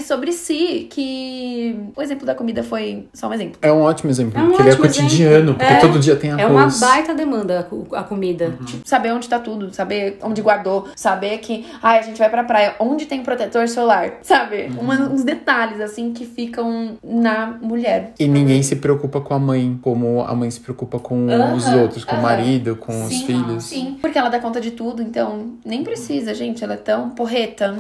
sobre 0.05 0.32
si, 0.32 0.86
que. 0.90 1.76
O 1.96 2.03
exemplo 2.03 2.26
da 2.26 2.34
comida 2.34 2.62
foi 2.62 3.09
só 3.12 3.28
um 3.28 3.32
exemplo. 3.34 3.59
É 3.62 3.72
um 3.72 3.80
ótimo 3.80 4.11
exemplo, 4.11 4.38
É 4.38 4.42
um 4.42 4.46
porque 4.49 4.62
ele 4.62 4.68
é 4.70 4.72
ótimo 4.72 4.86
cotidiano, 4.86 5.55
porque 5.55 5.72
É. 5.72 5.76
todo 5.78 5.99
dia 5.99 6.16
tem 6.16 6.30
arroz. 6.30 6.42
É 6.42 6.46
uma 6.46 6.66
baita 6.90 7.14
demanda 7.14 7.61
a 7.61 7.62
co- 7.62 7.86
a 7.94 8.03
comida. 8.03 8.55
Saber 8.84 9.12
onde 9.12 9.28
tá 9.28 9.38
tudo, 9.38 9.72
saber 9.74 10.18
onde 10.22 10.40
guardou, 10.42 10.86
saber 10.94 11.38
que, 11.38 11.66
ai, 11.82 11.99
a 11.99 12.03
gente 12.03 12.18
vai 12.18 12.28
pra 12.30 12.44
praia, 12.44 12.74
onde 12.78 13.07
tem 13.07 13.22
protetor 13.22 13.68
solar, 13.68 14.14
sabe? 14.22 14.70
Uma- 14.78 15.09
uns 15.09 15.24
detalhes, 15.24 15.80
assim, 15.80 16.12
que 16.12 16.24
ficam 16.26 16.99
na 17.03 17.59
mulher. 17.61 18.12
E 18.18 18.26
ninguém 18.28 18.62
se 18.62 18.76
preocupa 18.76 19.20
com 19.20 19.34
a 19.34 19.38
mãe, 19.38 19.78
como 19.82 20.22
a 20.22 20.34
mãe 20.34 20.51
se 20.51 20.61
preocupa 20.61 20.99
com 20.99 21.28
Aham, 21.30 21.55
os 21.55 21.66
outros, 21.68 22.05
com 22.05 22.16
o 22.16 22.22
marido, 22.22 22.76
com 22.76 23.05
os 23.05 23.09
Sim, 23.12 23.26
filhos. 23.26 23.64
Sim, 23.64 23.99
porque 24.01 24.18
ela 24.18 24.28
dá 24.28 24.38
conta 24.38 24.61
de 24.61 24.70
tudo, 24.72 25.03
então 25.03 25.53
nem 25.64 25.82
precisa, 25.82 26.34
gente. 26.34 26.62
Ela 26.62 26.74
é 26.74 26.76
tão 26.78 27.11
porreta. 27.11 27.76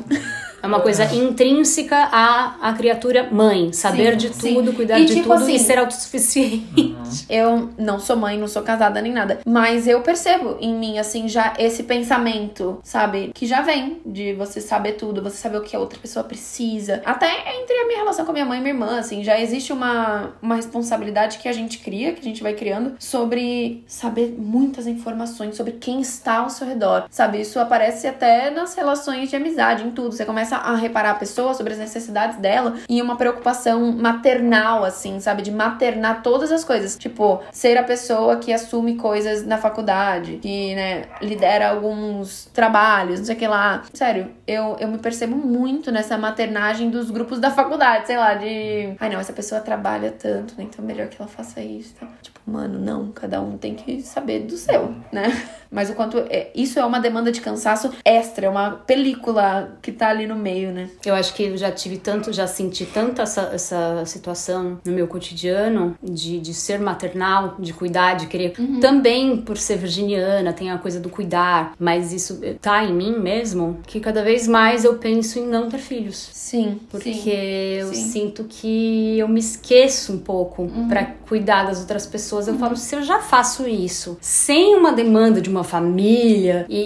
É 0.62 0.66
uma 0.66 0.80
coisa 0.80 1.04
intrínseca 1.04 1.57
à, 1.94 2.56
à 2.60 2.72
criatura 2.72 3.28
mãe. 3.30 3.72
Saber 3.72 4.12
Sim, 4.12 4.16
de 4.28 4.34
sim. 4.34 4.54
tudo, 4.54 4.72
cuidar 4.72 4.98
E, 4.98 5.04
de 5.04 5.14
tipo 5.14 5.28
tudo 5.28 5.42
assim, 5.42 5.54
e 5.54 5.58
ser 5.58 5.78
autossuficiente. 5.78 7.26
Eu 7.28 7.70
não 7.78 7.98
sou 7.98 8.16
mãe, 8.16 8.38
não 8.38 8.48
sou 8.48 8.62
casada 8.62 9.00
nem 9.00 9.12
nada. 9.12 9.40
Mas 9.46 9.86
eu 9.86 10.00
percebo 10.02 10.56
em 10.60 10.74
mim, 10.74 10.98
assim, 10.98 11.28
já 11.28 11.54
esse 11.58 11.82
pensamento, 11.82 12.78
sabe? 12.82 13.30
Que 13.34 13.46
já 13.46 13.60
vem 13.62 14.00
de 14.04 14.32
você 14.34 14.60
saber 14.60 14.92
tudo, 14.92 15.22
você 15.22 15.36
saber 15.36 15.58
o 15.58 15.62
que 15.62 15.76
a 15.76 15.78
outra 15.78 15.98
pessoa 15.98 16.24
precisa. 16.24 17.02
Até 17.04 17.28
entre 17.60 17.74
a 17.74 17.86
minha 17.86 17.98
relação 17.98 18.24
com 18.24 18.30
a 18.30 18.34
minha 18.34 18.46
mãe 18.46 18.58
e 18.58 18.60
minha 18.60 18.74
irmã, 18.74 18.98
assim, 18.98 19.22
já 19.22 19.38
existe 19.40 19.72
uma, 19.72 20.32
uma 20.40 20.56
responsabilidade 20.56 21.38
que 21.38 21.48
a 21.48 21.52
gente 21.52 21.78
cria, 21.78 22.12
que 22.12 22.20
a 22.20 22.24
gente 22.24 22.42
vai 22.42 22.54
criando, 22.54 22.94
sobre 22.98 23.84
saber 23.86 24.34
muitas 24.38 24.86
informações 24.86 25.56
sobre 25.56 25.72
quem 25.72 26.00
está 26.00 26.38
ao 26.38 26.50
seu 26.50 26.66
redor. 26.66 27.06
Sabe? 27.10 27.40
Isso 27.40 27.58
aparece 27.58 28.06
até 28.06 28.50
nas 28.50 28.74
relações 28.74 29.28
de 29.28 29.36
amizade, 29.36 29.84
em 29.84 29.90
tudo. 29.90 30.12
Você 30.12 30.24
começa 30.24 30.56
a 30.56 30.74
reparar 30.74 31.12
a 31.12 31.14
pessoa 31.14 31.47
sobre 31.54 31.72
as 31.72 31.78
necessidades 31.78 32.38
dela 32.38 32.74
e 32.88 33.00
uma 33.00 33.16
preocupação 33.16 33.92
maternal, 33.92 34.84
assim, 34.84 35.20
sabe? 35.20 35.42
De 35.42 35.50
maternar 35.50 36.22
todas 36.22 36.50
as 36.52 36.64
coisas. 36.64 36.96
Tipo, 36.96 37.40
ser 37.52 37.76
a 37.76 37.82
pessoa 37.82 38.36
que 38.36 38.52
assume 38.52 38.96
coisas 38.96 39.44
na 39.46 39.58
faculdade, 39.58 40.38
que, 40.42 40.74
né, 40.74 41.04
lidera 41.20 41.70
alguns 41.70 42.46
trabalhos, 42.52 43.20
não 43.20 43.26
sei 43.26 43.34
o 43.34 43.38
que 43.38 43.46
lá. 43.46 43.82
Sério, 43.92 44.30
eu, 44.46 44.76
eu 44.78 44.88
me 44.88 44.98
percebo 44.98 45.36
muito 45.36 45.90
nessa 45.90 46.16
maternagem 46.16 46.90
dos 46.90 47.10
grupos 47.10 47.38
da 47.38 47.50
faculdade, 47.50 48.06
sei 48.06 48.16
lá, 48.16 48.34
de. 48.34 48.94
Ai, 48.98 49.08
não, 49.10 49.20
essa 49.20 49.32
pessoa 49.32 49.60
trabalha 49.60 50.10
tanto, 50.10 50.54
né? 50.56 50.64
Então 50.64 50.84
melhor 50.84 51.08
que 51.08 51.20
ela 51.20 51.28
faça 51.28 51.60
isso. 51.60 51.94
Tá? 51.94 52.06
Tipo, 52.22 52.40
mano, 52.46 52.78
não, 52.78 53.12
cada 53.12 53.40
um 53.40 53.56
tem 53.56 53.74
que 53.74 54.02
saber 54.02 54.40
do 54.40 54.56
seu, 54.56 54.94
né? 55.12 55.28
Mas 55.70 55.90
o 55.90 55.94
quanto. 55.94 56.18
É, 56.30 56.50
isso 56.54 56.78
é 56.78 56.84
uma 56.84 57.00
demanda 57.00 57.30
de 57.30 57.40
cansaço 57.40 57.90
extra, 58.04 58.46
é 58.46 58.48
uma 58.48 58.70
película 58.70 59.76
que 59.82 59.92
tá 59.92 60.08
ali 60.08 60.26
no 60.26 60.36
meio, 60.36 60.72
né? 60.72 60.88
Eu 61.04 61.14
acho 61.14 61.34
que 61.34 61.44
eu 61.44 61.56
já 61.56 61.70
tive 61.70 61.98
tanto, 61.98 62.32
já 62.32 62.46
senti 62.46 62.86
tanto 62.86 63.20
essa, 63.20 63.50
essa 63.52 64.04
situação 64.06 64.78
no 64.84 64.92
meu 64.92 65.06
cotidiano 65.06 65.96
de, 66.02 66.40
de 66.40 66.54
ser 66.54 66.78
maternal, 66.78 67.56
de 67.58 67.72
cuidar, 67.72 68.14
de 68.14 68.26
querer. 68.26 68.54
Também 68.80 69.36
por 69.36 69.56
ser 69.56 69.76
virginiana, 69.76 70.52
tem 70.52 70.70
a 70.70 70.78
coisa 70.78 71.00
do 71.00 71.08
cuidar, 71.08 71.74
mas 71.78 72.12
isso 72.12 72.40
tá 72.60 72.84
em 72.84 72.92
mim 72.92 73.18
mesmo, 73.18 73.80
que 73.86 74.00
cada 74.00 74.22
vez 74.22 74.46
mais 74.48 74.84
eu 74.84 74.94
penso 74.94 75.38
em 75.38 75.46
não 75.46 75.68
ter 75.68 75.78
filhos. 75.78 76.30
Sim, 76.32 76.80
Porque 76.90 77.12
sim. 77.12 77.30
eu 77.30 77.94
sim. 77.94 78.08
sinto 78.10 78.44
que 78.44 79.18
eu 79.18 79.28
me 79.28 79.40
esqueço 79.40 80.12
um 80.12 80.18
pouco 80.18 80.70
pra 80.88 81.04
cuidar 81.28 81.64
das 81.64 81.80
outras 81.80 82.06
pessoas. 82.06 82.48
Eu 82.48 82.58
falo, 82.58 82.76
se 82.76 82.94
eu 82.94 83.02
já 83.02 83.20
faço 83.20 83.68
isso 83.68 84.16
sem 84.20 84.74
uma 84.74 84.92
demanda 84.92 85.40
de 85.40 85.50
uma 85.50 85.57
família 85.64 86.66
e, 86.68 86.76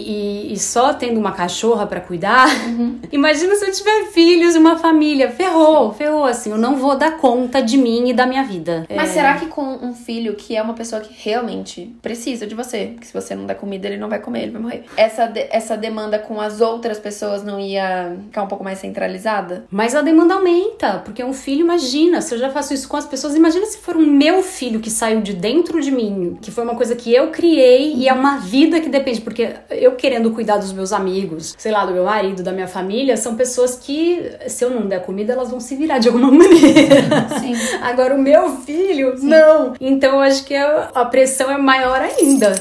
e- 0.50 0.52
e 0.52 0.58
só 0.58 0.92
tendo 0.94 1.18
uma 1.18 1.32
cachorra 1.32 1.86
pra 1.86 2.00
cuidar, 2.00 2.46
imagina 3.12 3.54
se 3.54 3.64
eu 3.64 3.72
tiver 3.72 4.06
filhos 4.12 4.54
e 4.54 4.58
uma 4.58 4.76
família. 4.78 5.30
Ferrou, 5.30 5.92
ferrou 5.92 6.24
assim. 6.24 6.50
Eu 6.50 6.58
não 6.58 6.76
vou 6.76 6.96
dar 6.96 7.16
conta 7.18 7.62
de 7.62 7.76
mim 7.76 8.08
e 8.08 8.12
da 8.12 8.26
minha 8.26 8.44
vida. 8.44 8.86
Mas 8.94 9.10
será 9.10 9.34
que 9.36 9.46
com 9.46 9.62
um 9.62 9.94
filho 9.94 10.34
que 10.34 10.56
é 10.56 10.62
uma 10.62 10.74
pessoa 10.74 11.00
que 11.00 11.12
realmente 11.16 11.94
precisa 12.02 12.46
de 12.46 12.54
você, 12.54 12.90
porque 12.92 13.06
se 13.06 13.12
você 13.12 13.34
não 13.34 13.46
der 13.46 13.54
comida, 13.54 13.86
ele 13.88 13.96
não 13.96 14.08
vai 14.08 14.18
comer, 14.18 14.42
ele 14.42 14.52
vai 14.52 14.62
morrer. 14.62 14.84
Essa, 14.96 15.26
de- 15.26 15.46
essa 15.50 15.76
demanda 15.76 16.18
com 16.18 16.40
as 16.40 16.60
outras 16.60 16.98
pessoas 16.98 17.42
não 17.44 17.58
ia 17.60 18.16
ficar 18.26 18.42
um 18.42 18.46
pouco 18.46 18.64
mais 18.64 18.78
centralizada? 18.78 19.64
Mas 19.70 19.94
a 19.94 20.02
demanda 20.02 20.34
aumenta, 20.34 21.02
porque 21.04 21.22
um 21.24 21.32
filho, 21.32 21.60
imagina, 21.60 22.20
se 22.20 22.34
eu 22.34 22.38
já 22.38 22.50
faço 22.50 22.72
isso 22.74 22.88
com 22.88 22.96
as 22.96 23.06
pessoas, 23.06 23.34
imagina 23.34 23.66
se 23.66 23.78
for 23.78 23.96
um 23.96 24.06
meu 24.06 24.42
filho 24.42 24.80
que 24.80 24.90
saiu 24.90 25.20
de 25.20 25.32
dentro 25.32 25.80
de 25.80 25.90
mim, 25.90 26.36
que 26.40 26.50
foi 26.50 26.64
uma 26.64 26.74
coisa 26.74 26.94
que 26.94 27.12
eu 27.14 27.28
criei 27.30 27.94
e 27.94 28.08
é 28.08 28.12
uma 28.12 28.38
vida 28.38 28.61
que 28.70 28.88
depende, 28.88 29.20
porque 29.20 29.50
eu 29.70 29.92
querendo 29.92 30.30
cuidar 30.30 30.58
dos 30.58 30.72
meus 30.72 30.92
amigos, 30.92 31.54
sei 31.58 31.72
lá, 31.72 31.84
do 31.84 31.92
meu 31.92 32.04
marido, 32.04 32.42
da 32.42 32.52
minha 32.52 32.68
família, 32.68 33.16
são 33.16 33.34
pessoas 33.34 33.76
que, 33.76 34.22
se 34.46 34.64
eu 34.64 34.70
não 34.70 34.86
der 34.86 35.02
comida, 35.02 35.32
elas 35.32 35.50
vão 35.50 35.60
se 35.60 35.74
virar 35.76 35.98
de 35.98 36.08
alguma 36.08 36.30
maneira. 36.32 37.28
Sim. 37.40 37.54
Agora, 37.82 38.14
o 38.14 38.18
meu 38.18 38.56
filho, 38.58 39.14
não. 39.22 39.74
Então, 39.80 40.14
eu 40.14 40.20
acho 40.20 40.44
que 40.44 40.54
a 40.54 41.04
pressão 41.06 41.50
é 41.50 41.58
maior 41.58 42.00
ainda. 42.00 42.54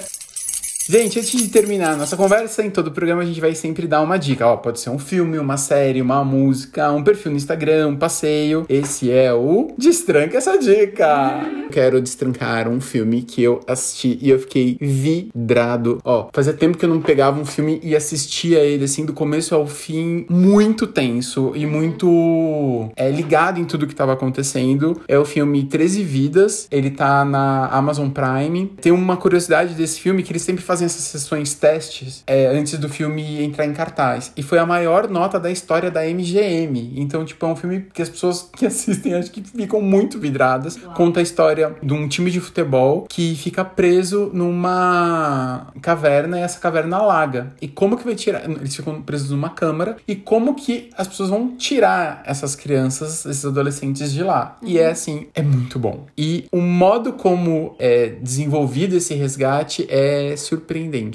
Gente, 0.92 1.20
antes 1.20 1.32
de 1.32 1.48
terminar 1.48 1.94
a 1.94 1.96
nossa 1.96 2.18
conversa, 2.18 2.62
em 2.62 2.70
todo 2.70 2.88
o 2.88 2.92
programa 2.92 3.22
a 3.22 3.26
gente 3.26 3.40
vai 3.40 3.56
sempre 3.56 3.88
dar 3.88 4.02
uma 4.02 4.18
dica. 4.18 4.46
Ó, 4.46 4.58
pode 4.58 4.78
ser 4.78 4.90
um 4.90 5.00
filme, 5.00 5.40
uma 5.40 5.56
série, 5.56 6.02
uma 6.02 6.22
música, 6.22 6.92
um 6.92 7.02
perfil 7.02 7.32
no 7.32 7.38
Instagram, 7.38 7.88
um 7.88 7.96
passeio. 7.96 8.66
Esse 8.68 9.10
é 9.10 9.32
o 9.32 9.74
Destranca 9.78 10.38
essa 10.38 10.58
dica. 10.58 11.50
Quero 11.72 12.02
destrancar 12.02 12.68
um 12.68 12.82
filme 12.82 13.22
que 13.22 13.42
eu 13.42 13.62
assisti 13.66 14.20
e 14.22 14.30
eu 14.30 14.40
fiquei 14.40 14.78
vidrado. 14.82 16.02
Ó, 16.04 16.28
fazia 16.34 16.52
tempo 16.52 16.78
que 16.78 16.84
eu 16.84 16.90
não 16.90 17.02
pegava 17.02 17.40
um 17.40 17.46
filme 17.46 17.80
e 17.82 17.96
assistia 17.96 18.60
ele 18.60 18.84
assim 18.84 19.06
do 19.06 19.14
começo 19.14 19.56
ao 19.56 19.66
fim, 19.66 20.26
muito 20.30 20.86
tenso 20.86 21.54
e 21.56 21.66
muito 21.66 22.90
é, 22.98 23.10
ligado 23.10 23.62
em 23.62 23.64
tudo 23.64 23.88
que 23.88 23.96
tava 23.96 24.12
acontecendo. 24.12 25.00
É 25.08 25.18
o 25.18 25.24
filme 25.24 25.64
13 25.64 26.04
Vidas. 26.04 26.68
Ele 26.70 26.92
tá 26.92 27.24
na 27.24 27.68
Amazon 27.68 28.10
Prime. 28.10 28.74
Tem 28.82 28.92
uma 28.92 29.16
curiosidade 29.16 29.74
desse 29.74 30.02
filme 30.02 30.22
que 30.22 30.34
eles 30.34 30.42
sempre 30.42 30.62
fazem 30.82 30.86
essas 30.86 31.04
sessões 31.04 31.54
testes 31.54 32.24
é, 32.26 32.48
antes 32.48 32.78
do 32.78 32.90
filme 32.90 33.44
entrar 33.44 33.66
em 33.66 33.74
cartaz. 33.74 34.32
E 34.36 34.44
foi 34.44 34.58
a 34.58 34.66
maior 34.66 35.10
nota 35.10 35.40
da 35.40 35.52
história 35.52 35.92
da 35.92 36.02
MGM. 36.06 36.94
Então, 36.98 37.24
tipo, 37.24 37.46
é 37.46 37.50
um 37.50 37.56
filme 37.56 37.88
que 37.94 38.02
as 38.02 38.10
pessoas 38.10 38.50
que 38.56 38.66
assistem 38.66 39.14
acho 39.14 39.32
que 39.32 39.42
ficam 39.42 39.82
muito 39.82 40.20
vidradas. 40.20 40.78
Conta 40.96 41.20
a 41.20 41.24
história 41.24 41.76
de 41.82 41.94
um 41.94 42.08
time 42.08 42.32
de 42.32 42.40
futebol 42.40 43.06
que 43.10 43.36
fica 43.36 43.64
preso 43.64 44.32
numa 44.34 45.68
caverna 45.82 46.40
e 46.40 46.42
essa 46.42 46.60
caverna 46.60 46.98
alaga. 46.98 47.54
E 47.62 47.68
como 47.68 47.98
que 47.98 48.04
vai 48.04 48.16
tirar? 48.16 48.50
Eles 48.50 48.76
ficam 48.76 49.02
presos 49.02 49.30
numa 49.30 49.50
câmara. 49.50 49.98
E 50.08 50.16
como 50.16 50.56
que 50.56 50.90
as 50.98 51.08
pessoas 51.08 51.30
vão 51.30 51.56
tirar 51.56 52.24
essas 52.26 52.56
crianças, 52.56 53.26
esses 53.26 53.46
adolescentes 53.46 54.12
de 54.12 54.24
lá? 54.24 54.58
E 54.62 54.80
é 54.80 54.90
assim, 54.90 55.28
é 55.34 55.42
muito 55.42 55.78
bom. 55.78 56.06
E 56.18 56.46
o 56.52 56.62
modo 56.62 57.14
como 57.14 57.76
é 57.80 58.16
desenvolvido 58.22 58.96
esse 58.96 59.14
resgate 59.14 59.86
é 59.90 60.36
surpreendente. 60.36 60.61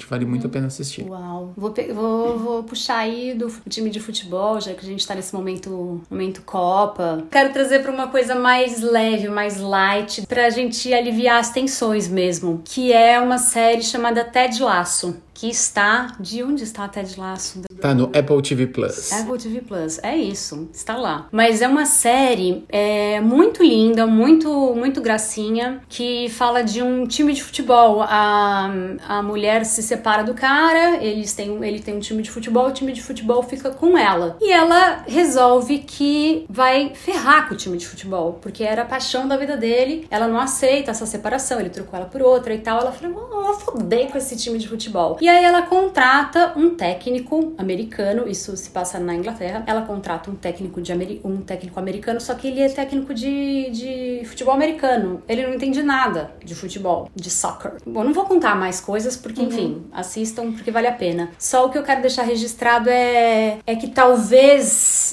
Vale 0.05 0.25
muito 0.25 0.47
a 0.47 0.49
pena 0.49 0.67
assistir. 0.67 1.03
Uau. 1.07 1.53
Vou, 1.55 1.73
vou, 1.93 2.39
vou 2.39 2.63
puxar 2.63 2.97
aí 2.99 3.33
do 3.33 3.51
time 3.69 3.89
de 3.89 3.99
futebol, 3.99 4.59
já 4.59 4.73
que 4.73 4.85
a 4.85 4.89
gente 4.89 5.05
tá 5.05 5.15
nesse 5.15 5.33
momento, 5.33 6.01
momento 6.09 6.41
Copa. 6.43 7.23
Quero 7.31 7.53
trazer 7.53 7.79
pra 7.79 7.91
uma 7.91 8.07
coisa 8.07 8.35
mais 8.35 8.81
leve, 8.81 9.27
mais 9.27 9.59
light, 9.59 10.25
pra 10.27 10.49
gente 10.49 10.93
aliviar 10.93 11.39
as 11.39 11.49
tensões 11.49 12.07
mesmo, 12.07 12.61
que 12.63 12.93
é 12.93 13.19
uma 13.19 13.37
série 13.37 13.83
chamada 13.83 14.23
Ted 14.23 14.61
Lasso. 14.61 15.15
Que 15.37 15.49
está. 15.51 16.15
De 16.19 16.43
onde 16.43 16.63
está 16.63 16.87
Ted 16.87 17.19
Lasso? 17.19 17.61
Tá 17.79 17.93
no 17.93 18.05
Apple 18.05 18.41
TV 18.41 18.65
Plus. 18.65 19.13
Apple 19.13 19.37
TV 19.37 19.61
Plus, 19.61 19.99
é 20.01 20.17
isso, 20.17 20.67
está 20.73 20.97
lá. 20.97 21.27
Mas 21.31 21.61
é 21.61 21.67
uma 21.67 21.85
série 21.85 22.65
é, 22.69 23.21
muito 23.21 23.61
linda, 23.61 24.07
muito, 24.07 24.73
muito 24.73 24.99
gracinha, 24.99 25.79
que 25.87 26.27
fala 26.29 26.63
de 26.63 26.81
um 26.81 27.05
time 27.05 27.33
de 27.33 27.43
futebol. 27.43 28.01
A, 28.01 28.71
a 29.07 29.21
mulher 29.21 29.63
se 29.63 29.83
separa 29.83 30.23
do 30.23 30.33
cara, 30.33 31.03
eles 31.03 31.35
têm, 31.35 31.63
ele 31.63 31.79
tem 31.79 31.95
um 31.95 31.99
time 31.99 32.23
de 32.23 32.31
futebol, 32.31 32.67
o 32.67 32.71
time 32.71 32.91
de 32.91 33.03
futebol 33.03 33.43
fica 33.43 33.69
com 33.69 33.95
ela. 33.95 34.37
E 34.41 34.51
ela 34.51 35.03
resolve 35.07 35.77
que 35.79 36.47
vai 36.49 36.93
ferrar 36.95 37.47
com 37.47 37.53
o 37.53 37.57
time 37.57 37.77
de 37.77 37.87
futebol, 37.87 38.39
porque 38.41 38.63
era 38.63 38.81
a 38.81 38.85
paixão 38.85 39.27
da 39.27 39.37
vida 39.37 39.55
dele, 39.55 40.07
ela 40.09 40.27
não 40.27 40.39
aceita 40.39 40.89
essa 40.89 41.05
separação, 41.05 41.59
ele 41.59 41.69
trocou 41.69 41.99
ela 41.99 42.09
por 42.09 42.23
outra 42.23 42.55
e 42.55 42.57
tal. 42.57 42.79
Ela 42.79 42.91
falou, 42.91 43.29
oh, 43.31 43.49
eu 43.49 43.53
fodei 43.53 44.07
com 44.07 44.17
esse 44.17 44.35
time 44.35 44.57
de 44.57 44.67
futebol. 44.67 45.17
E 45.21 45.26
aí 45.29 45.43
ela 45.43 45.61
contrata 45.63 46.53
um 46.55 46.75
técnico 46.75 47.53
americano, 47.57 48.27
isso 48.27 48.55
se 48.57 48.69
passa 48.69 48.99
na 48.99 49.15
Inglaterra. 49.15 49.63
Ela 49.65 49.81
contrata 49.81 50.29
um 50.29 50.35
técnico 50.35 50.81
de 50.81 50.93
um 51.23 51.41
técnico 51.41 51.79
americano, 51.79 52.19
só 52.19 52.33
que 52.33 52.47
ele 52.47 52.61
é 52.61 52.69
técnico 52.69 53.13
de, 53.13 53.69
de 53.71 54.21
futebol 54.25 54.53
americano. 54.53 55.21
Ele 55.27 55.45
não 55.45 55.53
entende 55.53 55.81
nada 55.83 56.31
de 56.43 56.55
futebol, 56.55 57.09
de 57.15 57.29
soccer. 57.29 57.73
Bom, 57.85 58.03
não 58.03 58.13
vou 58.13 58.25
contar 58.25 58.55
mais 58.55 58.79
coisas 58.79 59.15
porque, 59.15 59.41
uhum. 59.41 59.47
enfim, 59.47 59.85
assistam 59.91 60.51
porque 60.51 60.71
vale 60.71 60.87
a 60.87 60.91
pena. 60.91 61.31
Só 61.37 61.65
o 61.65 61.69
que 61.69 61.77
eu 61.77 61.83
quero 61.83 62.01
deixar 62.01 62.23
registrado 62.23 62.89
é, 62.89 63.59
é 63.65 63.75
que 63.75 63.87
talvez 63.87 64.65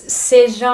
seja 0.06 0.70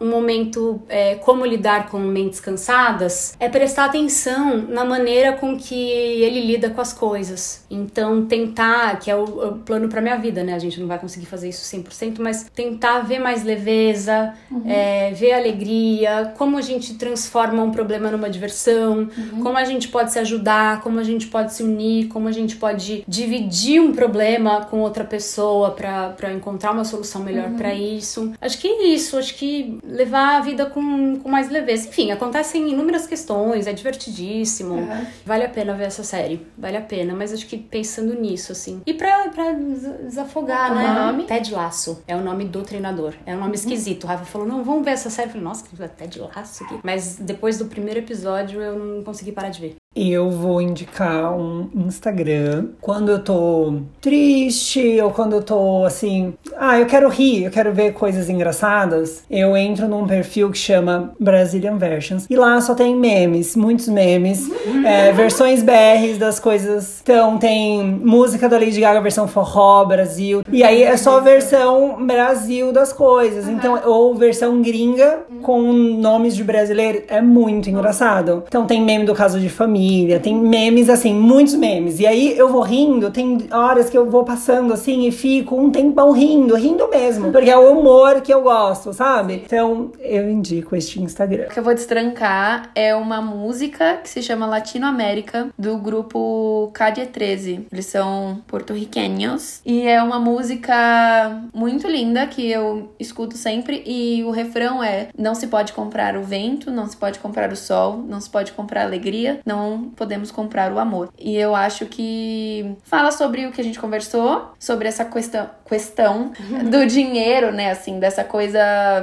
um 0.00 0.08
momento 0.08 0.80
é, 0.88 1.16
como 1.16 1.44
lidar 1.44 1.88
com 1.90 1.98
mentes 1.98 2.40
cansadas, 2.40 3.36
é 3.38 3.48
prestar 3.48 3.86
atenção 3.86 4.66
na 4.68 4.84
maneira 4.84 5.32
com 5.32 5.56
que 5.56 5.74
ele 5.74 6.40
lida 6.40 6.70
com 6.70 6.80
as 6.80 6.92
coisas. 6.92 7.64
Então, 7.70 8.26
tentar, 8.38 8.98
que 8.98 9.10
é 9.10 9.16
o, 9.16 9.24
o 9.24 9.58
plano 9.58 9.88
para 9.88 10.00
minha 10.00 10.16
vida, 10.16 10.44
né? 10.44 10.54
A 10.54 10.58
gente 10.58 10.80
não 10.80 10.86
vai 10.86 10.98
conseguir 10.98 11.26
fazer 11.26 11.48
isso 11.48 11.64
100%, 11.76 12.18
mas 12.20 12.46
tentar 12.54 13.00
ver 13.00 13.18
mais 13.18 13.42
leveza, 13.42 14.34
uhum. 14.50 14.62
é, 14.66 15.12
ver 15.12 15.32
alegria, 15.32 16.32
como 16.36 16.56
a 16.56 16.62
gente 16.62 16.94
transforma 16.94 17.62
um 17.62 17.70
problema 17.70 18.10
numa 18.10 18.30
diversão, 18.30 19.08
uhum. 19.16 19.42
como 19.42 19.58
a 19.58 19.64
gente 19.64 19.88
pode 19.88 20.12
se 20.12 20.18
ajudar, 20.18 20.80
como 20.82 21.00
a 21.00 21.02
gente 21.04 21.26
pode 21.26 21.52
se 21.52 21.62
unir, 21.62 22.08
como 22.08 22.28
a 22.28 22.32
gente 22.32 22.56
pode 22.56 23.04
dividir 23.06 23.80
um 23.80 23.92
problema 23.92 24.64
com 24.66 24.80
outra 24.80 25.04
pessoa 25.04 25.72
para 25.72 26.32
encontrar 26.32 26.72
uma 26.72 26.84
solução 26.84 27.22
melhor 27.22 27.48
uhum. 27.48 27.56
para 27.56 27.74
isso. 27.74 28.32
Acho 28.40 28.58
que 28.58 28.68
é 28.68 28.86
isso, 28.88 29.18
acho 29.18 29.34
que 29.34 29.78
levar 29.84 30.36
a 30.36 30.40
vida 30.40 30.66
com, 30.66 31.16
com 31.16 31.28
mais 31.28 31.48
leveza. 31.48 31.88
Enfim, 31.88 32.10
acontecem 32.12 32.70
inúmeras 32.70 33.06
questões, 33.06 33.66
é 33.66 33.72
divertidíssimo. 33.72 34.74
Uhum. 34.74 35.06
Vale 35.24 35.44
a 35.44 35.48
pena 35.48 35.74
ver 35.74 35.84
essa 35.84 36.04
série, 36.04 36.46
vale 36.56 36.76
a 36.76 36.82
pena, 36.82 37.14
mas 37.14 37.32
acho 37.32 37.46
que 37.46 37.56
pensando 37.56 38.14
nisso, 38.14 38.27
assim. 38.52 38.82
E 38.86 38.94
pra, 38.94 39.28
pra 39.28 39.52
desafogar, 39.52 40.74
né? 40.74 41.06
Nome? 41.06 41.24
Ted 41.24 41.52
Laço 41.52 42.02
é 42.06 42.16
o 42.16 42.22
nome 42.22 42.44
do 42.44 42.62
treinador. 42.62 43.14
É 43.24 43.34
um 43.34 43.38
nome 43.38 43.50
uhum. 43.50 43.54
esquisito. 43.54 44.04
O 44.04 44.06
Rafa 44.06 44.24
falou: 44.24 44.46
não, 44.46 44.64
vamos 44.64 44.84
ver 44.84 44.92
essa 44.92 45.10
série. 45.10 45.28
Eu 45.28 45.32
falei, 45.32 45.44
nossa, 45.44 45.64
que 45.66 45.76
Ted 45.76 46.20
Laço 46.20 46.64
aqui. 46.64 46.78
Mas 46.82 47.16
depois 47.16 47.58
do 47.58 47.66
primeiro 47.66 48.00
episódio 48.00 48.60
eu 48.60 48.78
não 48.78 49.04
consegui 49.04 49.32
parar 49.32 49.50
de 49.50 49.60
ver 49.60 49.76
eu 50.00 50.30
vou 50.30 50.60
indicar 50.62 51.32
um 51.36 51.68
Instagram 51.74 52.66
quando 52.80 53.10
eu 53.10 53.18
tô 53.18 53.80
triste 54.00 55.00
ou 55.02 55.10
quando 55.10 55.32
eu 55.34 55.42
tô 55.42 55.84
assim, 55.84 56.34
ah, 56.56 56.78
eu 56.78 56.86
quero 56.86 57.08
rir, 57.08 57.44
eu 57.44 57.50
quero 57.50 57.72
ver 57.72 57.92
coisas 57.92 58.28
engraçadas. 58.28 59.24
Eu 59.28 59.56
entro 59.56 59.88
num 59.88 60.06
perfil 60.06 60.50
que 60.50 60.58
chama 60.58 61.12
Brazilian 61.18 61.76
Versions 61.76 62.26
e 62.30 62.36
lá 62.36 62.60
só 62.60 62.74
tem 62.74 62.94
memes, 62.94 63.56
muitos 63.56 63.88
memes, 63.88 64.48
é, 64.84 65.10
versões 65.12 65.62
BRs 65.62 66.16
das 66.18 66.38
coisas. 66.38 67.00
Então 67.02 67.36
tem 67.38 67.82
música 67.82 68.48
da 68.48 68.56
Lady 68.56 68.80
Gaga 68.80 69.00
versão 69.00 69.26
forró 69.26 69.84
Brasil 69.84 70.42
e 70.52 70.62
aí 70.62 70.82
é 70.82 70.96
só 70.96 71.20
versão 71.20 72.06
Brasil 72.06 72.72
das 72.72 72.92
coisas. 72.92 73.48
Então 73.48 73.80
ou 73.84 74.14
versão 74.14 74.62
gringa 74.62 75.20
com 75.42 75.72
nomes 75.72 76.36
de 76.36 76.44
brasileiro 76.44 77.02
é 77.08 77.20
muito 77.20 77.68
engraçado. 77.68 78.44
Então 78.46 78.66
tem 78.66 78.80
meme 78.80 79.04
do 79.04 79.14
caso 79.14 79.40
de 79.40 79.48
família 79.48 79.77
família, 79.78 80.18
tem 80.18 80.34
memes 80.34 80.88
assim, 80.88 81.14
muitos 81.14 81.54
memes. 81.54 82.00
E 82.00 82.06
aí 82.06 82.36
eu 82.36 82.48
vou 82.48 82.62
rindo, 82.62 83.10
tem 83.10 83.46
horas 83.52 83.88
que 83.88 83.96
eu 83.96 84.10
vou 84.10 84.24
passando 84.24 84.72
assim 84.72 85.06
e 85.06 85.12
fico 85.12 85.54
um 85.56 85.70
tempão 85.70 86.10
rindo, 86.10 86.54
rindo 86.56 86.88
mesmo, 86.88 87.30
porque 87.30 87.50
é 87.50 87.56
o 87.56 87.78
humor 87.78 88.20
que 88.20 88.34
eu 88.34 88.42
gosto, 88.42 88.92
sabe? 88.92 89.42
Então 89.46 89.92
eu 90.00 90.28
indico 90.28 90.74
este 90.74 91.00
Instagram. 91.00 91.46
O 91.46 91.50
que 91.50 91.60
eu 91.60 91.64
vou 91.64 91.74
destrancar 91.74 92.70
é 92.74 92.94
uma 92.94 93.22
música 93.22 93.98
que 94.02 94.08
se 94.08 94.22
chama 94.22 94.46
Latino 94.46 94.86
América 94.86 95.48
do 95.56 95.78
grupo 95.78 96.70
Cadia 96.74 97.06
13. 97.06 97.66
Eles 97.72 97.86
são 97.86 98.42
porto-riquenhos 98.46 99.60
e 99.64 99.86
é 99.86 100.02
uma 100.02 100.18
música 100.18 101.40
muito 101.54 101.86
linda 101.86 102.26
que 102.26 102.50
eu 102.50 102.90
escuto 102.98 103.36
sempre 103.36 103.82
e 103.86 104.24
o 104.24 104.30
refrão 104.30 104.82
é: 104.82 105.08
não 105.16 105.34
se 105.34 105.46
pode 105.46 105.72
comprar 105.72 106.16
o 106.16 106.22
vento, 106.22 106.70
não 106.70 106.88
se 106.88 106.96
pode 106.96 107.18
comprar 107.18 107.52
o 107.52 107.56
sol, 107.56 107.98
não 108.08 108.20
se 108.20 108.28
pode 108.28 108.52
comprar 108.52 108.82
a 108.82 108.84
alegria, 108.84 109.40
não 109.46 109.67
podemos 109.96 110.30
comprar 110.30 110.72
o 110.72 110.78
amor. 110.78 111.10
E 111.18 111.36
eu 111.36 111.54
acho 111.54 111.86
que 111.86 112.76
fala 112.84 113.10
sobre 113.10 113.46
o 113.46 113.52
que 113.52 113.60
a 113.60 113.64
gente 113.64 113.78
conversou, 113.78 114.52
sobre 114.58 114.88
essa 114.88 115.04
questão, 115.04 115.50
questão 115.66 116.32
do 116.70 116.86
dinheiro, 116.86 117.52
né? 117.52 117.70
Assim, 117.70 117.98
dessa 117.98 118.24
coisa, 118.24 118.60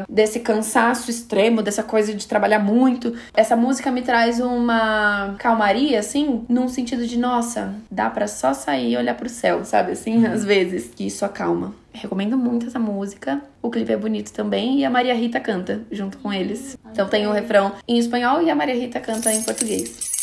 desse 0.10 0.40
cansaço 0.40 1.10
extremo, 1.10 1.62
dessa 1.62 1.84
coisa 1.84 2.14
de 2.14 2.28
trabalhar 2.28 2.60
muito. 2.60 3.14
Essa 3.34 3.56
música 3.56 3.92
me 3.92 4.02
traz 4.02 4.40
uma 4.40 5.36
calmaria, 5.40 6.00
assim, 6.00 6.46
num 6.50 6.68
sentido 6.68 7.06
de, 7.06 7.18
nossa, 7.18 7.74
dá 7.90 8.10
para 8.10 8.28
só 8.28 8.54
sair 8.54 8.94
e 8.94 8.98
olhar 8.98 9.16
pro 9.16 9.30
céu, 9.30 9.64
sabe? 9.64 9.92
Assim, 9.92 10.26
às 10.26 10.44
vezes, 10.44 10.92
que 10.96 11.08
isso 11.08 11.26
acalma. 11.26 11.74
Recomendo 11.94 12.38
muito 12.38 12.68
essa 12.68 12.78
música. 12.80 13.42
O 13.62 13.70
clipe 13.70 13.92
é 13.92 13.98
bonito 13.98 14.32
também 14.34 14.80
e 14.80 14.86
a 14.86 14.90
Maria 14.90 15.14
Rita 15.14 15.40
canta 15.40 15.82
junto 15.92 16.18
com 16.18 16.32
eles. 16.32 16.78
Então 16.92 17.08
tem 17.08 17.26
o 17.26 17.32
refrão 17.32 17.72
em 17.88 17.98
espanhol 17.98 18.42
e 18.42 18.52
a 18.52 18.56
Maria 18.56 18.76
Rita 18.76 19.00
canta 19.00 19.32
em 19.32 19.42
português. 19.42 20.15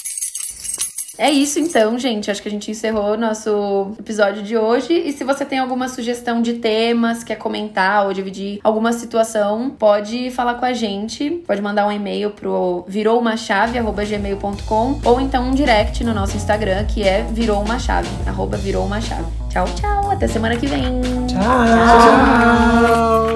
É 1.19 1.31
isso 1.31 1.59
então, 1.59 1.99
gente. 1.99 2.31
Acho 2.31 2.43
que 2.43 2.49
a 2.49 2.51
gente 2.51 2.71
encerrou 2.71 3.15
o 3.15 3.17
nosso 3.17 3.93
episódio 3.99 4.43
de 4.43 4.55
hoje. 4.57 4.93
E 4.93 5.13
se 5.13 5.25
você 5.25 5.45
tem 5.45 5.59
alguma 5.59 5.89
sugestão 5.89 6.41
de 6.41 6.53
temas, 6.55 7.25
quer 7.25 7.37
comentar 7.37 8.07
ou 8.07 8.13
dividir 8.13 8.61
alguma 8.63 8.93
situação, 8.93 9.71
pode 9.71 10.31
falar 10.31 10.55
com 10.55 10.65
a 10.65 10.73
gente. 10.73 11.43
Pode 11.47 11.61
mandar 11.61 11.87
um 11.87 11.93
e-mail 11.93 12.31
pro 12.31 12.85
viroumachave@gmail.com 12.89 15.01
ou 15.05 15.21
então 15.21 15.49
um 15.49 15.53
direct 15.53 16.03
no 16.05 16.15
nosso 16.15 16.37
Instagram, 16.37 16.85
que 16.85 17.03
é 17.03 17.23
virou 17.23 17.61
uma 17.63 17.79
chave, 17.79 18.09
arroba 18.27 18.57
virou 18.57 18.85
uma 18.85 19.01
chave. 19.01 19.25
Tchau, 19.49 19.65
tchau. 19.75 20.11
Até 20.11 20.27
semana 20.27 20.57
que 20.57 20.67
vem. 20.67 21.01
Tchau. 21.29 21.39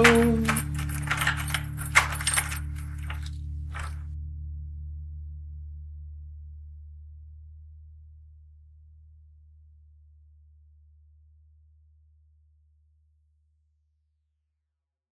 tchau. 0.03 0.26